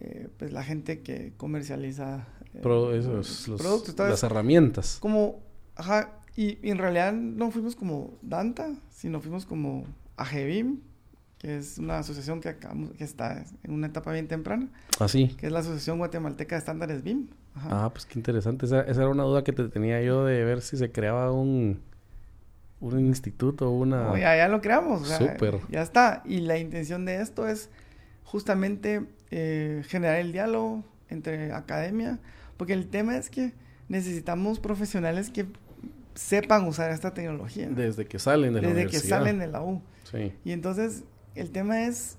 eh, 0.00 0.28
pues 0.38 0.52
la 0.52 0.64
gente 0.64 1.02
que 1.02 1.34
comercializa 1.36 2.26
esos, 2.54 3.48
los, 3.48 3.60
productos. 3.60 3.94
las 3.96 4.22
herramientas. 4.22 4.98
Como, 5.00 5.42
ajá, 5.76 6.20
y, 6.36 6.58
y, 6.66 6.70
en 6.70 6.78
realidad 6.78 7.12
no 7.12 7.50
fuimos 7.50 7.76
como 7.76 8.18
Danta, 8.22 8.74
sino 8.90 9.20
fuimos 9.20 9.46
como 9.46 9.84
AGBIM, 10.16 10.80
que 11.38 11.58
es 11.58 11.78
una 11.78 11.98
asociación 11.98 12.40
que, 12.40 12.48
acabamos, 12.48 12.92
que 12.92 13.04
está 13.04 13.44
en 13.62 13.72
una 13.72 13.88
etapa 13.88 14.12
bien 14.12 14.28
temprana. 14.28 14.68
Ah, 14.98 15.08
sí. 15.08 15.28
Que 15.38 15.46
es 15.46 15.52
la 15.52 15.60
Asociación 15.60 15.98
Guatemalteca 15.98 16.56
de 16.56 16.58
Estándares 16.58 17.02
BIM. 17.02 17.28
Ah, 17.54 17.90
pues 17.92 18.06
qué 18.06 18.18
interesante. 18.18 18.66
Esa, 18.66 18.82
esa, 18.82 19.02
era 19.02 19.10
una 19.10 19.22
duda 19.22 19.44
que 19.44 19.52
te 19.52 19.68
tenía 19.68 20.02
yo 20.02 20.24
de 20.24 20.44
ver 20.44 20.60
si 20.60 20.76
se 20.76 20.90
creaba 20.90 21.30
un, 21.32 21.80
un 22.80 23.00
instituto, 23.00 23.70
una... 23.70 24.04
No, 24.04 24.16
ya, 24.16 24.36
ya 24.36 24.48
lo 24.48 24.60
creamos. 24.60 25.08
Súper. 25.08 25.60
Ya 25.70 25.82
está. 25.82 26.22
Y 26.24 26.40
la 26.40 26.58
intención 26.58 27.04
de 27.04 27.20
esto 27.20 27.46
es 27.46 27.70
justamente 28.24 29.04
eh, 29.30 29.82
generar 29.86 30.16
el 30.16 30.32
diálogo 30.32 30.84
entre 31.08 31.52
academia, 31.52 32.18
porque 32.56 32.72
el 32.72 32.88
tema 32.88 33.16
es 33.16 33.30
que 33.30 33.52
necesitamos 33.88 34.58
profesionales 34.58 35.30
que 35.30 35.46
sepan 36.14 36.66
usar 36.66 36.90
esta 36.90 37.14
tecnología. 37.14 37.68
Desde 37.68 38.06
que 38.06 38.18
salen 38.18 38.54
de 38.54 38.62
la 38.62 38.68
universidad. 38.68 38.92
Desde 38.92 39.02
que 39.02 39.08
salen 39.08 39.38
de 39.38 39.46
la 39.46 39.62
U. 39.62 39.82
Sí. 40.10 40.32
Y 40.44 40.52
entonces 40.52 41.04
el 41.34 41.50
tema 41.50 41.84
es 41.86 42.16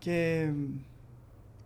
que 0.00 0.52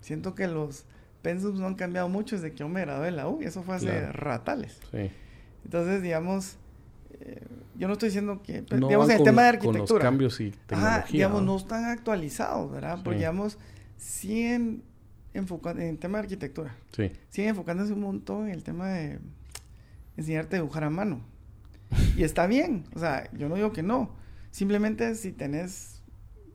siento 0.00 0.34
que 0.34 0.48
los 0.48 0.84
pensums 1.22 1.58
no 1.58 1.66
han 1.66 1.74
cambiado 1.74 2.08
mucho 2.08 2.36
desde 2.36 2.50
que 2.50 2.58
yo 2.58 2.68
me 2.68 2.80
gradué 2.82 3.06
de 3.06 3.12
la 3.12 3.28
U 3.28 3.40
y 3.40 3.44
eso 3.44 3.62
fue 3.62 3.76
hace 3.76 4.12
ratales. 4.12 4.78
Sí. 4.90 5.10
Entonces, 5.64 6.02
digamos, 6.02 6.56
eh, 7.20 7.40
yo 7.76 7.86
no 7.86 7.94
estoy 7.94 8.08
diciendo 8.08 8.42
que, 8.42 8.62
pues, 8.62 8.80
digamos, 8.80 9.08
en 9.08 9.16
el 9.18 9.22
tema 9.22 9.42
de 9.42 9.48
arquitectura. 9.48 9.86
Con 9.86 9.96
los 9.96 10.02
cambios 10.02 10.40
y 10.40 10.50
tecnología. 10.66 11.06
digamos, 11.10 11.42
¿no? 11.42 11.56
están 11.56 11.84
actualizados, 11.84 12.70
¿verdad? 12.70 12.98
Porque, 13.02 13.20
digamos, 13.20 13.58
siguen 13.96 14.82
enfocando 15.34 15.80
en 15.80 15.88
el 15.88 15.98
tema 15.98 16.18
de 16.18 16.24
arquitectura. 16.24 16.74
Sí. 16.94 17.10
Siguen 17.30 17.50
enfocándose 17.50 17.92
un 17.92 18.00
montón 18.00 18.48
en 18.48 18.54
el 18.54 18.62
tema 18.62 18.88
de 18.88 19.18
enseñarte 20.16 20.56
a 20.56 20.58
dibujar 20.60 20.84
a 20.84 20.90
mano. 20.90 21.20
y 22.16 22.24
está 22.24 22.46
bien, 22.46 22.84
o 22.94 22.98
sea, 22.98 23.30
yo 23.32 23.48
no 23.48 23.54
digo 23.54 23.72
que 23.72 23.82
no. 23.82 24.14
Simplemente 24.50 25.14
si 25.14 25.32
tenés 25.32 26.02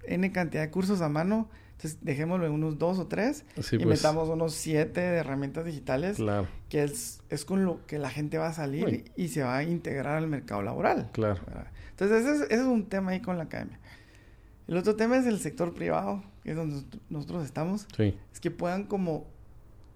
N 0.03 0.31
cantidad 0.31 0.63
de 0.63 0.69
cursos 0.69 1.01
a 1.01 1.09
mano, 1.09 1.49
entonces 1.77 1.99
dejémoslo 2.01 2.47
en 2.47 2.53
unos 2.53 2.79
dos 2.79 2.97
o 2.97 3.05
tres 3.05 3.45
y 3.55 3.77
pues. 3.77 3.85
metamos 3.85 4.29
unos 4.29 4.55
siete 4.55 4.99
de 4.99 5.17
herramientas 5.17 5.63
digitales, 5.63 6.15
claro. 6.15 6.47
que 6.69 6.83
es, 6.83 7.21
es 7.29 7.45
con 7.45 7.65
lo 7.65 7.85
que 7.85 7.99
la 7.99 8.09
gente 8.09 8.39
va 8.39 8.47
a 8.47 8.53
salir 8.53 9.05
y 9.15 9.27
se 9.27 9.43
va 9.43 9.57
a 9.57 9.63
integrar 9.63 10.17
al 10.17 10.27
mercado 10.27 10.63
laboral. 10.63 11.11
Claro. 11.13 11.39
Entonces 11.91 12.25
ese 12.25 12.31
es, 12.31 12.41
ese 12.49 12.61
es, 12.61 12.67
un 12.67 12.87
tema 12.87 13.11
ahí 13.11 13.19
con 13.19 13.37
la 13.37 13.43
academia. 13.43 13.79
El 14.67 14.75
otro 14.75 14.95
tema 14.95 15.17
es 15.17 15.27
el 15.27 15.37
sector 15.37 15.75
privado, 15.75 16.23
que 16.43 16.49
es 16.49 16.57
donde 16.57 16.81
nosotros 17.11 17.45
estamos. 17.45 17.85
Sí. 17.95 18.17
Es 18.33 18.39
que 18.39 18.49
puedan 18.49 18.85
como 18.85 19.27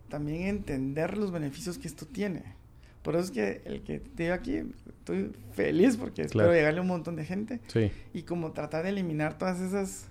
también 0.08 0.44
entender 0.44 1.18
los 1.18 1.32
beneficios 1.32 1.80
que 1.80 1.88
esto 1.88 2.06
tiene. 2.06 2.44
Por 3.02 3.16
eso 3.16 3.26
es 3.26 3.32
que 3.32 3.64
el 3.66 3.82
que 3.82 3.98
te 3.98 4.24
digo 4.24 4.36
aquí, 4.36 4.62
estoy 4.88 5.32
feliz 5.54 5.98
porque 5.98 6.22
espero 6.22 6.54
llegarle 6.54 6.78
a 6.78 6.82
un 6.84 6.90
montón 6.90 7.16
de 7.16 7.26
gente. 7.26 7.60
Sí. 7.70 7.92
Y 8.14 8.22
como 8.22 8.52
tratar 8.52 8.84
de 8.84 8.90
eliminar 8.90 9.40
todas 9.40 9.60
esas 9.60 10.06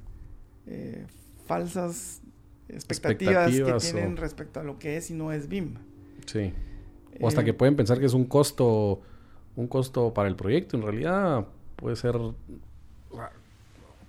eh, 0.66 1.06
falsas 1.51 2.23
expectativas, 2.69 3.51
que 3.51 3.93
tienen 3.93 4.17
respecto 4.17 4.61
a 4.61 4.63
lo 4.63 4.79
que 4.79 4.97
es 4.97 5.11
y 5.11 5.15
no 5.15 5.33
es 5.33 5.49
BIM. 5.49 5.75
Sí. 6.27 6.53
O 7.21 7.27
hasta 7.27 7.41
eh, 7.41 7.45
que 7.45 7.55
pueden 7.55 7.75
pensar 7.75 7.99
que 7.99 8.07
es 8.07 8.15
un 8.15 8.25
costo, 8.25 9.01
un 9.57 9.67
costo 9.67 10.15
para 10.15 10.29
el 10.29 10.37
proyecto. 10.37 10.77
En 10.77 10.85
realidad 10.85 11.49
puede 11.75 11.97
ser, 11.97 12.15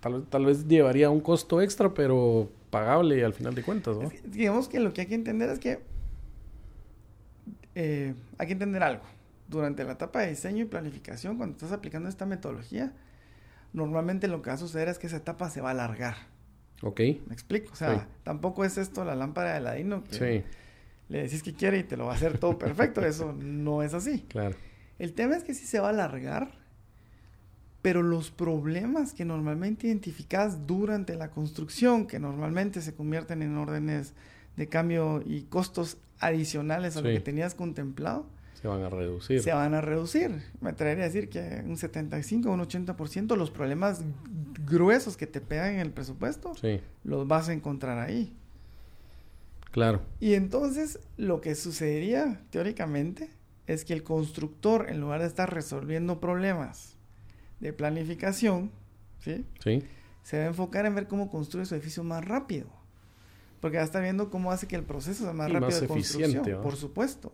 tal, 0.01 0.27
tal 0.27 0.45
vez 0.45 0.67
llevaría 0.67 1.09
un 1.09 1.19
costo 1.19 1.63
extra, 1.63 1.91
pero 1.95 2.47
pagable 2.69 3.25
al 3.25 3.33
final 3.33 3.55
de 3.55 3.63
cuentas, 3.63 3.97
¿no? 3.97 4.09
digamos 4.23 4.69
que 4.69 4.79
lo 4.79 4.93
que 4.93 5.01
hay 5.01 5.07
que 5.07 5.15
entender 5.15 5.49
es 5.49 5.57
que 5.57 5.79
eh, 7.73 8.13
hay 8.37 8.47
que 8.47 8.53
entender 8.53 8.83
algo. 8.83 9.03
Durante 9.47 9.83
la 9.83 9.93
etapa 9.93 10.21
de 10.21 10.29
diseño 10.29 10.61
y 10.61 10.65
planificación, 10.65 11.37
cuando 11.37 11.55
estás 11.55 11.71
aplicando 11.71 12.07
esta 12.07 12.27
metodología, 12.27 12.93
normalmente 13.73 14.27
lo 14.27 14.43
que 14.43 14.51
va 14.51 14.53
a 14.53 14.59
suceder 14.59 14.89
es 14.89 14.99
que 14.99 15.07
esa 15.07 15.17
etapa 15.17 15.49
se 15.49 15.59
va 15.59 15.69
a 15.69 15.71
alargar. 15.71 16.30
Ok. 16.81 16.99
¿Me 16.99 17.33
explico? 17.33 17.71
O 17.73 17.75
sea, 17.75 18.07
tampoco 18.23 18.65
es 18.65 18.77
esto 18.77 19.05
la 19.05 19.15
lámpara 19.15 19.51
de 19.51 19.57
Aladino 19.57 20.03
que 20.03 20.43
le 21.09 21.23
decís 21.23 21.43
que 21.43 21.53
quiere 21.53 21.79
y 21.79 21.83
te 21.83 21.97
lo 21.97 22.05
va 22.05 22.13
a 22.13 22.15
hacer 22.15 22.37
todo 22.37 22.57
perfecto. 22.57 23.01
Eso 23.05 23.33
no 23.33 23.83
es 23.83 23.93
así. 23.93 24.25
Claro. 24.29 24.55
El 24.97 25.13
tema 25.13 25.35
es 25.35 25.43
que 25.43 25.53
sí 25.53 25.65
se 25.65 25.79
va 25.79 25.87
a 25.87 25.89
alargar, 25.91 26.51
pero 27.81 28.03
los 28.03 28.31
problemas 28.31 29.13
que 29.13 29.25
normalmente 29.25 29.87
identificas 29.87 30.67
durante 30.67 31.15
la 31.15 31.31
construcción, 31.31 32.07
que 32.07 32.19
normalmente 32.19 32.81
se 32.81 32.93
convierten 32.93 33.41
en 33.41 33.57
órdenes 33.57 34.13
de 34.55 34.67
cambio 34.67 35.23
y 35.25 35.43
costos 35.43 35.97
adicionales 36.19 36.97
a 36.97 37.01
lo 37.01 37.09
que 37.09 37.19
tenías 37.19 37.55
contemplado, 37.55 38.25
se 38.61 38.67
van 38.67 38.83
a 38.83 38.89
reducir. 38.89 39.41
Se 39.41 39.51
van 39.53 39.73
a 39.73 39.81
reducir. 39.81 40.43
Me 40.59 40.69
atrevería 40.69 41.05
a 41.05 41.07
decir 41.07 41.29
que 41.29 41.63
un 41.65 41.77
75 41.77 42.49
o 42.49 42.53
un 42.53 42.61
80% 42.61 43.35
los 43.35 43.49
problemas 43.49 44.03
gruesos 44.65 45.17
que 45.17 45.25
te 45.25 45.41
pegan 45.41 45.73
en 45.73 45.79
el 45.79 45.91
presupuesto, 45.91 46.53
los 47.03 47.27
vas 47.27 47.49
a 47.49 47.53
encontrar 47.53 47.97
ahí. 47.97 48.37
Claro. 49.71 50.01
Y 50.19 50.35
entonces 50.35 50.99
lo 51.17 51.41
que 51.41 51.55
sucedería 51.55 52.41
teóricamente 52.51 53.29
es 53.65 53.83
que 53.83 53.93
el 53.93 54.03
constructor, 54.03 54.87
en 54.89 54.99
lugar 54.99 55.21
de 55.21 55.27
estar 55.27 55.51
resolviendo 55.51 56.19
problemas 56.19 56.97
de 57.61 57.73
planificación, 57.73 58.69
¿sí? 59.19 59.45
Sí. 59.63 59.83
Se 60.21 60.37
va 60.37 60.43
a 60.43 60.47
enfocar 60.47 60.85
en 60.85 60.93
ver 60.93 61.07
cómo 61.07 61.31
construye 61.31 61.65
su 61.65 61.73
edificio 61.73 62.03
más 62.03 62.23
rápido. 62.23 62.67
Porque 63.59 63.77
ya 63.77 63.83
está 63.83 64.01
viendo 64.01 64.29
cómo 64.29 64.51
hace 64.51 64.67
que 64.67 64.75
el 64.75 64.83
proceso 64.83 65.23
sea 65.23 65.33
más 65.33 65.51
rápido 65.51 65.79
de 65.79 65.87
construcción, 65.87 66.61
por 66.61 66.75
supuesto. 66.75 67.33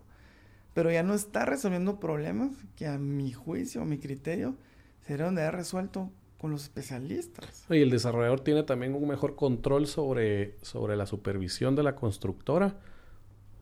Pero 0.77 0.91
ya 0.91 1.01
no 1.01 1.15
está 1.15 1.43
resolviendo 1.43 1.99
problemas 1.99 2.51
que 2.75 2.85
a 2.85 2.99
mi 2.99 3.33
juicio, 3.33 3.81
a 3.81 3.85
mi 3.85 3.97
criterio, 3.97 4.53
se 5.01 5.13
deberían 5.13 5.33
de 5.33 5.41
haber 5.41 5.55
resuelto 5.55 6.11
con 6.37 6.51
los 6.51 6.61
especialistas. 6.65 7.65
Y 7.71 7.81
el 7.81 7.89
desarrollador 7.89 8.41
tiene 8.41 8.61
también 8.61 8.93
un 8.93 9.07
mejor 9.07 9.35
control 9.35 9.87
sobre, 9.87 10.53
sobre 10.61 10.95
la 10.95 11.07
supervisión 11.07 11.75
de 11.75 11.81
la 11.81 11.95
constructora, 11.95 12.75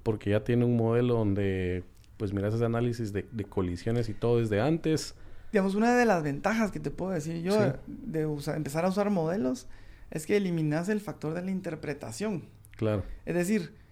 porque 0.04 0.32
ya 0.32 0.43
tiene 0.43 0.65
un 0.65 0.75
modelo 0.75 1.13
donde, 1.13 1.86
pues 2.17 2.34
miras 2.34 2.54
ese 2.54 2.65
análisis 2.65 3.13
de, 3.13 3.23
colisiones 3.47 4.10
y 4.10 4.13
todo 4.13 4.39
desde 4.39 4.60
antes. 4.60 5.15
Digamos, 5.54 5.73
una 5.75 5.95
de 5.95 6.04
las 6.04 6.21
ventajas 6.21 6.69
que 6.69 6.82
te 6.82 6.91
puedo 6.91 7.13
decir 7.13 7.41
yo 7.41 7.58
de, 7.88 8.28
empezar 8.58 8.84
a 8.84 8.89
usar 8.89 9.10
modelos 9.10 9.67
es 10.12 10.25
que 10.25 10.36
eliminas 10.36 10.89
el 10.89 10.99
factor 10.99 11.34
de 11.34 11.43
la 11.43 11.51
interpretación. 11.51 12.49
Claro. 12.75 13.06
Es 13.23 13.36
decir, 13.36 13.85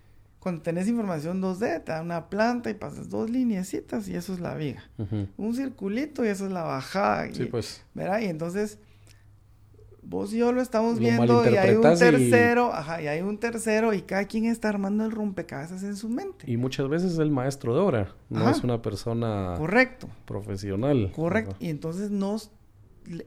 cuando 0.44 0.62
tenés 0.62 0.90
información 0.90 1.42
2D, 1.42 1.86
te 1.86 1.94
da 1.94 2.02
una 2.02 2.28
planta 2.30 2.70
y 2.70 2.74
pasas 2.74 3.10
dos 3.10 3.30
lineecitas 3.30 4.10
y 4.10 4.16
eso 4.16 4.34
es 4.34 4.42
la 4.42 4.56
viga. 4.56 4.84
Un 5.38 5.56
circulito 5.56 6.26
y 6.26 6.28
eso 6.28 6.46
es 6.48 6.52
la 6.52 6.64
bajada. 6.64 7.34
Sí, 7.34 7.46
pues. 7.46 7.82
¿Verdad? 7.94 8.20
Y 8.20 8.26
entonces, 8.26 8.78
vos 10.02 10.34
y 10.34 10.40
yo 10.40 10.52
lo 10.52 10.62
estamos 10.62 10.96
Lo 10.96 11.00
viendo 11.00 11.50
y 11.50 11.56
hay 11.56 11.76
un 11.76 11.82
malinterpretas 11.82 11.98
y- 12.02 12.30
tercero, 12.30 12.74
ajá, 12.74 13.02
y 13.02 13.08
hay 13.08 13.22
un 13.22 13.38
tercero 13.38 13.94
y 13.94 14.02
cada 14.02 14.26
quien 14.26 14.44
está 14.46 14.68
armando 14.68 15.06
el 15.06 15.12
rompecabezas 15.12 15.82
en 15.84 15.96
su 15.96 16.10
mente. 16.10 16.50
Y 16.52 16.58
muchas 16.58 16.90
veces 16.90 17.14
es 17.14 17.20
el 17.20 17.32
maestro 17.32 17.74
de 17.74 17.80
obra, 17.80 18.14
no 18.30 18.42
Ajá. 18.42 18.52
es 18.52 18.64
una 18.66 18.82
persona 18.82 19.56
Correcto, 19.58 20.10
profesional. 20.26 21.14
correcto. 21.16 21.52
Ajá. 21.52 21.64
Y 21.64 21.70
entonces 21.70 22.12
no, 22.12 22.36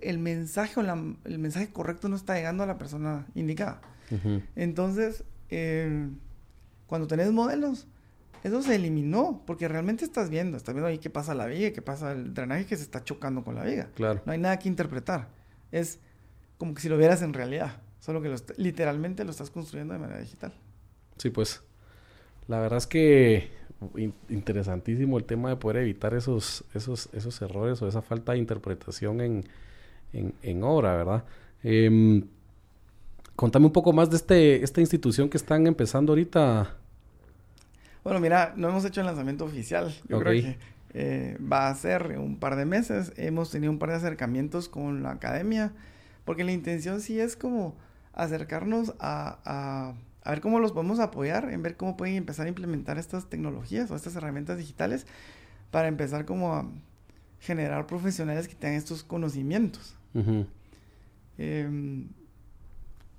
el 0.02 0.18
mensaje 0.18 0.78
o 0.78 0.82
la- 0.82 1.02
el 1.24 1.38
mensaje 1.38 1.70
correcto 1.72 2.10
no 2.10 2.16
está 2.16 2.34
llegando 2.34 2.62
a 2.62 2.66
la 2.66 2.76
persona 2.76 3.26
indicada. 3.34 3.80
Entonces, 4.54 5.24
eh, 5.50 6.08
cuando 6.86 7.06
tenés 7.06 7.32
modelos, 7.32 7.86
eso 8.44 8.62
se 8.62 8.76
eliminó, 8.76 9.42
porque 9.46 9.66
realmente 9.66 10.04
estás 10.04 10.30
viendo, 10.30 10.56
estás 10.56 10.74
viendo 10.74 10.86
ahí 10.88 10.98
qué 10.98 11.10
pasa 11.10 11.34
la 11.34 11.46
viga, 11.46 11.72
qué 11.72 11.82
pasa 11.82 12.12
el 12.12 12.32
drenaje 12.32 12.66
que 12.66 12.76
se 12.76 12.82
está 12.82 13.02
chocando 13.02 13.42
con 13.42 13.54
la 13.56 13.64
viga. 13.64 13.88
Claro. 13.94 14.20
No 14.24 14.32
hay 14.32 14.38
nada 14.38 14.58
que 14.58 14.68
interpretar. 14.68 15.28
Es 15.72 15.98
como 16.58 16.74
que 16.74 16.80
si 16.80 16.88
lo 16.88 16.96
vieras 16.96 17.22
en 17.22 17.32
realidad, 17.32 17.80
solo 18.00 18.22
que 18.22 18.28
lo 18.28 18.36
literalmente 18.56 19.24
lo 19.24 19.30
estás 19.30 19.50
construyendo 19.50 19.94
de 19.94 20.00
manera 20.00 20.20
digital. 20.20 20.52
Sí, 21.16 21.30
pues. 21.30 21.62
La 22.46 22.60
verdad 22.60 22.76
es 22.78 22.86
que 22.86 23.50
in- 23.96 24.14
interesantísimo 24.28 25.18
el 25.18 25.24
tema 25.24 25.48
de 25.48 25.56
poder 25.56 25.78
evitar 25.78 26.14
esos, 26.14 26.64
esos, 26.74 27.08
esos 27.12 27.42
errores 27.42 27.82
o 27.82 27.88
esa 27.88 28.02
falta 28.02 28.32
de 28.32 28.38
interpretación 28.38 29.20
en, 29.20 29.44
en, 30.12 30.34
en 30.42 30.62
obra, 30.62 30.94
¿verdad? 30.94 31.24
Em, 31.64 32.22
contame 33.36 33.66
un 33.66 33.72
poco 33.72 33.92
más 33.92 34.10
de 34.10 34.16
este, 34.16 34.64
esta 34.64 34.80
institución 34.80 35.28
que 35.28 35.36
están 35.36 35.66
empezando 35.66 36.12
ahorita. 36.12 36.74
Bueno, 38.02 38.20
mira, 38.20 38.54
no 38.56 38.68
hemos 38.68 38.84
hecho 38.84 39.00
el 39.00 39.06
lanzamiento 39.06 39.44
oficial. 39.44 39.94
Yo 40.08 40.18
creo 40.20 40.32
que 40.32 40.58
eh, 40.94 41.36
va 41.40 41.68
a 41.68 41.74
ser 41.74 42.18
un 42.18 42.38
par 42.38 42.56
de 42.56 42.64
meses. 42.64 43.12
Hemos 43.16 43.50
tenido 43.50 43.70
un 43.72 43.78
par 43.78 43.90
de 43.90 43.96
acercamientos 43.96 44.68
con 44.68 45.02
la 45.02 45.12
academia, 45.12 45.72
porque 46.24 46.44
la 46.44 46.52
intención 46.52 47.00
sí 47.00 47.20
es 47.20 47.36
como 47.36 47.76
acercarnos 48.12 48.94
a, 48.98 49.38
a, 49.44 49.94
a 50.24 50.30
ver 50.30 50.40
cómo 50.40 50.58
los 50.58 50.72
podemos 50.72 50.98
apoyar, 51.00 51.52
en 51.52 51.62
ver 51.62 51.76
cómo 51.76 51.96
pueden 51.96 52.16
empezar 52.16 52.46
a 52.46 52.48
implementar 52.48 52.98
estas 52.98 53.28
tecnologías 53.28 53.90
o 53.90 53.96
estas 53.96 54.16
herramientas 54.16 54.56
digitales 54.56 55.06
para 55.70 55.88
empezar 55.88 56.24
como 56.24 56.54
a 56.54 56.66
generar 57.40 57.86
profesionales 57.86 58.48
que 58.48 58.54
tengan 58.54 58.78
estos 58.78 59.04
conocimientos. 59.04 59.94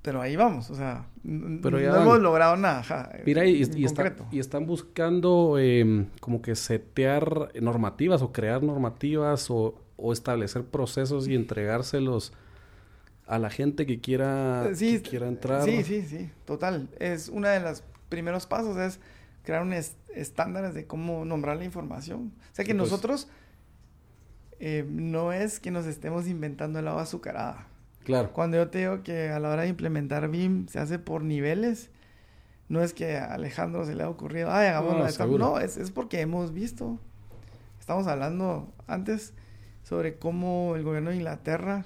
Pero 0.01 0.21
ahí 0.21 0.36
vamos, 0.36 0.69
o 0.69 0.75
sea, 0.75 1.05
Pero 1.23 1.77
no 1.77 1.79
ya- 1.83 2.01
hemos 2.01 2.19
logrado 2.19 2.55
nada. 2.55 2.79
ajá, 2.79 3.10
Mira, 3.25 3.45
y, 3.45 3.63
en 3.63 3.77
y 3.77 3.86
está- 3.86 4.03
concreto. 4.03 4.27
y 4.31 4.39
están 4.39 4.65
buscando 4.65 5.57
em, 5.60 6.07
como 6.21 6.41
que 6.41 6.55
setear 6.55 7.51
normativas 7.62 8.21
o 8.21 8.31
crear 8.31 8.63
normativas 8.63 9.49
o, 9.51 9.81
o 9.97 10.13
establecer 10.13 10.63
procesos 10.63 11.27
y 11.27 11.36
entregárselos 11.36 12.31
a 13.25 13.39
la 13.39 13.49
gente 13.49 13.86
que 13.86 13.99
quiera, 13.99 14.67
Eh, 14.69 14.75
sí, 14.75 15.01
que 15.01 15.10
quiera 15.10 15.27
entrar. 15.27 15.63
Sí, 15.63 15.83
sí, 15.83 16.01
sí, 16.03 16.29
total. 16.45 16.88
Es 16.99 17.27
uno 17.27 17.49
de 17.49 17.60
los 17.60 17.83
primeros 18.07 18.45
pasos 18.45 18.77
es 18.77 18.99
crear 19.43 19.62
un 19.63 19.73
es- 19.73 19.97
estándares 20.15 20.73
de 20.73 20.88
cómo 20.88 21.25
nombrar 21.25 21.57
la 21.57 21.65
información. 21.65 22.31
O 22.51 22.55
sea 22.55 22.63
que 22.63 22.73
pues. 22.73 22.89
nosotros 22.89 23.27
eh, 24.60 24.86
no 24.89 25.33
es 25.33 25.60
que 25.60 25.69
nos 25.71 25.86
estemos 25.86 26.27
inventando 26.27 26.79
el 26.79 26.88
agua 26.88 27.01
azucarada. 27.03 27.67
Claro. 28.08 28.32
Cuando 28.32 28.56
yo 28.56 28.70
te 28.70 28.78
digo 28.80 29.04
que 29.04 29.28
a 29.32 29.39
la 29.39 29.50
hora 29.50 29.63
de 29.63 29.67
implementar 29.67 30.30
BIM 30.30 30.67
se 30.70 30.80
hace 30.80 30.98
por 30.98 31.24
niveles, 31.26 31.89
no 32.70 32.82
es 32.82 32.93
que 32.93 33.17
a 33.17 33.34
Alejandro 33.34 33.86
se 33.86 33.96
le 33.96 34.04
ha 34.04 34.10
ocurrido, 34.10 34.50
ay, 34.50 34.67
hagámoslo 34.67 35.00
No, 35.00 35.04
de 35.04 35.10
tal-". 35.10 35.13
seguro. 35.13 35.46
No, 35.46 35.60
es, 35.60 35.76
es 35.76 35.91
porque 35.91 36.22
hemos 36.22 36.54
visto. 36.54 37.00
Estamos 37.82 38.08
hablando 38.08 38.74
antes 38.88 39.34
sobre 39.84 40.17
cómo 40.17 40.78
el 40.78 40.84
gobierno 40.84 41.10
de 41.10 41.17
Inglaterra 41.17 41.84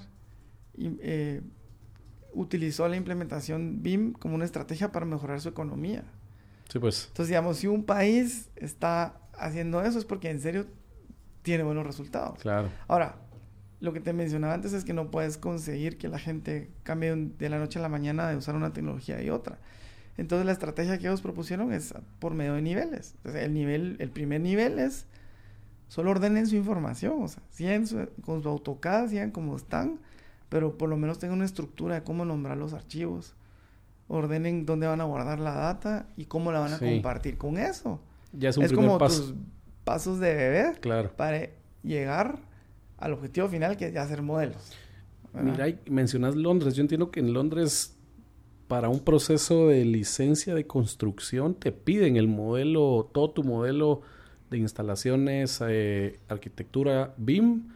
eh, 0.78 1.40
utilizó 2.34 2.86
la 2.86 2.94
implementación 2.96 3.82
BIM 3.82 4.12
como 4.12 4.36
una 4.36 4.44
estrategia 4.44 4.92
para 4.92 5.04
mejorar 5.04 5.40
su 5.40 5.48
economía. 5.48 6.04
Sí, 6.68 6.78
pues. 6.78 7.06
Entonces, 7.08 7.28
digamos, 7.30 7.56
si 7.56 7.66
un 7.66 7.82
país 7.84 8.48
está 8.54 9.16
haciendo 9.36 9.82
eso 9.82 9.98
es 9.98 10.04
porque 10.04 10.30
en 10.30 10.40
serio 10.40 10.66
tiene 11.42 11.64
buenos 11.64 11.84
resultados. 11.84 12.38
Claro. 12.38 12.68
Ahora, 12.86 13.16
lo 13.82 13.92
que 13.92 14.00
te 14.00 14.12
mencionaba 14.14 14.54
antes 14.54 14.72
es 14.72 14.84
que 14.84 14.92
no 14.94 15.10
puedes 15.10 15.36
conseguir 15.36 15.98
que 15.98 16.08
la 16.08 16.18
gente 16.18 16.70
cambie 16.84 17.14
de 17.14 17.48
la 17.50 17.58
noche 17.58 17.78
a 17.78 17.82
la 17.82 17.88
mañana 17.88 18.28
de 18.30 18.36
usar 18.36 18.54
una 18.54 18.72
tecnología 18.72 19.20
y 19.22 19.28
otra. 19.28 19.58
Entonces 20.16 20.46
la 20.46 20.52
estrategia 20.52 20.96
que 20.98 21.06
ellos 21.08 21.20
propusieron 21.20 21.72
es 21.72 21.92
por 22.18 22.32
medio 22.34 22.54
de 22.54 22.62
niveles. 22.62 23.14
Entonces, 23.18 23.42
el 23.42 23.52
nivel, 23.54 23.96
el 23.98 24.10
primer 24.10 24.40
nivel 24.40 24.78
es 24.78 25.06
solo 25.88 26.10
ordenen 26.12 26.46
su 26.46 26.54
información, 26.56 27.22
o 27.22 27.28
sea, 27.28 27.42
sigan 27.50 27.86
su- 27.86 28.08
con 28.24 28.42
su 28.42 28.48
AutoCAD, 28.48 29.08
sigan 29.08 29.30
como 29.30 29.56
están, 29.56 29.98
pero 30.48 30.78
por 30.78 30.88
lo 30.88 30.96
menos 30.96 31.18
tengan 31.18 31.36
una 31.36 31.44
estructura 31.44 31.96
de 31.96 32.02
cómo 32.02 32.24
nombrar 32.24 32.56
los 32.56 32.72
archivos. 32.74 33.34
Ordenen 34.08 34.66
dónde 34.66 34.86
van 34.86 35.00
a 35.00 35.04
guardar 35.04 35.40
la 35.40 35.54
data 35.54 36.06
y 36.16 36.26
cómo 36.26 36.52
la 36.52 36.60
van 36.60 36.74
a 36.74 36.78
Sí. 36.78 36.84
compartir 36.84 37.36
con 37.38 37.56
eso. 37.56 38.00
Ya 38.32 38.50
es 38.50 38.56
un 38.56 38.64
es 38.64 38.70
primer 38.70 38.86
como 38.86 38.98
paso. 38.98 39.22
tus 39.22 39.34
pasos 39.84 40.20
de 40.20 40.34
bebé 40.34 40.72
Claro. 40.80 41.10
para 41.16 41.48
llegar 41.82 42.38
al 43.02 43.12
objetivo 43.14 43.48
final 43.48 43.76
que 43.76 43.86
es 43.86 43.92
ya 43.92 44.02
hacer 44.02 44.22
modelos. 44.22 44.72
¿verdad? 45.32 45.50
Mira, 45.50 45.68
y 45.68 45.90
mencionas 45.90 46.36
Londres. 46.36 46.76
Yo 46.76 46.82
entiendo 46.82 47.10
que 47.10 47.20
en 47.20 47.32
Londres, 47.32 47.96
para 48.68 48.88
un 48.88 49.00
proceso 49.00 49.68
de 49.68 49.84
licencia 49.84 50.54
de 50.54 50.66
construcción, 50.66 51.54
te 51.54 51.72
piden 51.72 52.16
el 52.16 52.28
modelo, 52.28 53.10
todo 53.12 53.30
tu 53.30 53.42
modelo 53.42 54.02
de 54.50 54.58
instalaciones, 54.58 55.60
eh, 55.66 56.20
arquitectura 56.28 57.14
BIM, 57.16 57.70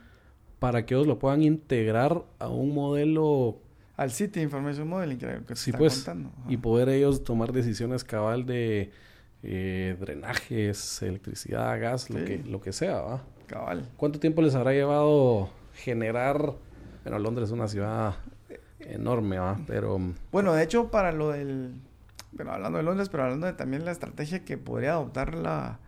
para 0.61 0.87
que 0.87 0.95
ellos 0.95 1.07
lo 1.07 1.19
puedan 1.19 1.43
integrar 1.43 2.23
a 2.39 2.49
un 2.49 2.73
modelo 2.73 3.59
Al 3.97 4.11
City 4.11 4.41
Information 4.41 4.89
Modeling 4.89 5.19
que, 5.19 5.41
que 5.47 5.57
Sí, 5.57 5.73
pues, 5.73 5.97
contando. 5.97 6.31
Y 6.49 6.59
poder 6.59 6.89
ellos 6.91 7.25
tomar 7.25 7.53
decisiones 7.53 8.05
cabal 8.05 8.47
de 8.47 8.91
eh, 9.43 9.97
drenajes, 9.99 11.03
electricidad, 11.03 11.81
gas, 11.81 12.11
lo, 12.11 12.25
que, 12.25 12.39
lo 12.39 12.61
que 12.61 12.73
sea, 12.73 13.01
¿va? 13.01 13.25
Cabal. 13.47 13.89
¿Cuánto 13.97 14.19
tiempo 14.21 14.43
les 14.43 14.55
habrá 14.55 14.73
llevado 14.73 15.51
generar? 15.75 16.55
Bueno, 17.05 17.19
Londres 17.19 17.49
es 17.49 17.53
una 17.53 17.69
ciudad 17.69 18.15
enorme, 18.81 19.39
¿va? 19.39 19.59
Pero 19.67 19.99
Bueno, 20.33 20.53
de 20.53 20.63
hecho, 20.63 20.91
para 20.91 21.13
lo 21.13 21.31
del... 21.31 21.75
Bueno, 22.33 22.53
hablando 22.53 22.79
de 22.79 22.85
Londres, 22.85 23.09
pero 23.09 23.23
hablando 23.25 23.47
de 23.47 23.53
también 23.55 23.85
la 23.85 23.93
estrategia 23.93 24.45
que 24.45 24.59
podría 24.59 24.93
adoptar 24.93 25.35
la, 25.35 25.79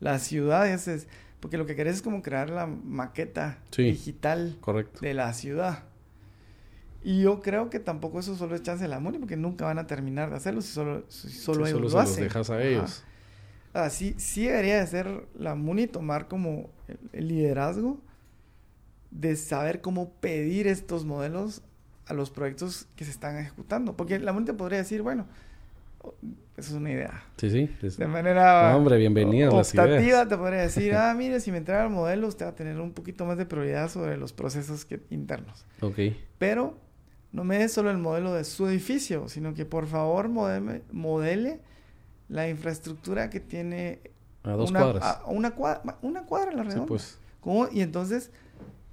la 0.00 0.18
ciudad, 0.18 0.66
es, 0.68 0.88
es- 0.88 1.06
porque 1.40 1.58
lo 1.58 1.66
que 1.66 1.74
querés 1.76 1.96
es 1.96 2.02
como 2.02 2.22
crear 2.22 2.50
la 2.50 2.66
maqueta 2.66 3.58
Sí. 3.70 3.82
digital 3.84 4.56
correcto. 4.60 5.00
de 5.00 5.14
la 5.14 5.32
ciudad. 5.32 5.84
Y 7.04 7.22
yo 7.22 7.40
creo 7.40 7.68
que 7.68 7.80
tampoco 7.80 8.20
eso 8.20 8.36
solo 8.36 8.54
es 8.54 8.62
chance 8.62 8.82
de 8.84 8.88
la 8.88 9.00
MUNI, 9.00 9.18
porque 9.18 9.36
nunca 9.36 9.64
van 9.64 9.78
a 9.78 9.86
terminar 9.88 10.30
de 10.30 10.36
hacerlo 10.36 10.60
si 10.60 10.72
solo, 10.72 11.04
si 11.08 11.30
solo 11.30 11.66
ellos 11.66 11.70
solo 11.70 11.82
lo 11.84 11.90
se 11.90 11.96
los 11.96 12.04
hacen. 12.04 12.24
dejas 12.24 12.50
a 12.50 12.62
ellos. 12.62 13.04
Sí, 13.90 14.14
sí 14.18 14.46
debería 14.46 14.80
de 14.80 14.86
ser 14.86 15.26
la 15.38 15.54
MUNI 15.54 15.86
tomar 15.86 16.28
como 16.28 16.70
el, 16.88 16.98
el 17.12 17.28
liderazgo 17.28 18.00
de 19.10 19.36
saber 19.36 19.80
cómo 19.80 20.10
pedir 20.20 20.66
estos 20.66 21.04
modelos 21.04 21.62
a 22.06 22.14
los 22.14 22.30
proyectos 22.30 22.86
que 22.96 23.04
se 23.04 23.10
están 23.10 23.38
ejecutando. 23.38 23.96
Porque 23.96 24.18
la 24.18 24.32
MUNI 24.32 24.46
te 24.46 24.54
podría 24.54 24.78
decir, 24.78 25.02
bueno, 25.02 25.26
eso 26.56 26.70
es 26.70 26.72
una 26.72 26.90
idea. 26.90 27.24
Sí, 27.36 27.50
sí. 27.50 27.70
es- 27.82 27.96
De 27.96 28.06
manera 28.06 28.70
No, 28.72 28.78
hombre, 28.78 28.96
bienvenidas 28.98 29.52
las 29.54 29.70
optativa 29.70 29.98
ideas. 30.02 30.28
te 30.28 30.36
podría 30.36 30.60
decir, 30.62 30.94
ah, 30.96 31.14
mire, 31.16 31.40
si 31.40 31.50
me 31.52 31.58
entrega 31.58 31.84
el 31.84 31.90
modelo, 31.90 32.26
usted 32.28 32.46
va 32.46 32.50
a 32.50 32.54
tener 32.54 32.78
un 32.80 32.92
poquito 32.92 33.24
más 33.24 33.38
de 33.38 33.46
prioridad 33.46 33.88
sobre 33.88 34.16
los 34.16 34.32
procesos 34.32 34.84
que, 34.84 35.00
internos. 35.10 35.64
Ok. 35.80 35.98
Pero 36.38 36.76
no 37.32 37.44
me 37.44 37.58
dé 37.58 37.68
solo 37.68 37.90
el 37.90 37.98
modelo 37.98 38.34
de 38.34 38.44
su 38.44 38.66
edificio, 38.68 39.28
sino 39.28 39.54
que 39.54 39.64
por 39.64 39.86
favor 39.86 40.28
modele, 40.28 40.82
modele 40.92 41.60
la 42.32 42.48
infraestructura 42.48 43.28
que 43.30 43.40
tiene 43.40 44.00
A 44.42 44.52
dos 44.52 44.70
una, 44.70 44.80
cuadras. 44.80 45.04
a- 45.04 45.24
una 45.26 45.50
cuadra, 45.52 45.98
una 46.02 46.22
cuadra 46.24 46.50
en 46.50 46.56
la 46.56 46.62
sí, 46.64 46.68
redonda. 46.70 46.86
pues. 46.88 47.18
¿Cómo? 47.40 47.68
Y 47.70 47.80
entonces 47.82 48.30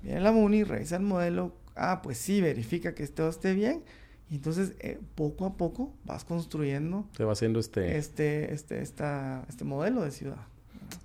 viene 0.04 0.19
la 0.21 0.32
MUNI, 0.32 0.63
revisa 0.63 0.97
el 0.97 1.04
modelo, 1.04 1.54
ah, 1.75 2.02
pues 2.02 2.17
sí, 2.17 2.41
verifica 2.41 2.93
que 2.95 3.08
todo 3.08 3.30
esté 3.30 3.54
bien. 3.54 3.84
Y 4.30 4.36
entonces 4.36 4.73
eh, 4.80 4.99
poco 5.15 5.45
a 5.45 5.54
poco 5.58 5.91
vas 6.06 6.23
construyendo 6.23 7.06
Se 7.17 7.23
va 7.23 7.32
haciendo 7.34 7.60
este 7.60 7.97
este, 7.97 8.54
este, 8.54 8.82
esta, 8.82 9.43
este 9.49 9.63
modelo 9.63 10.04
de 10.04 10.12
ciudad. 10.12 10.38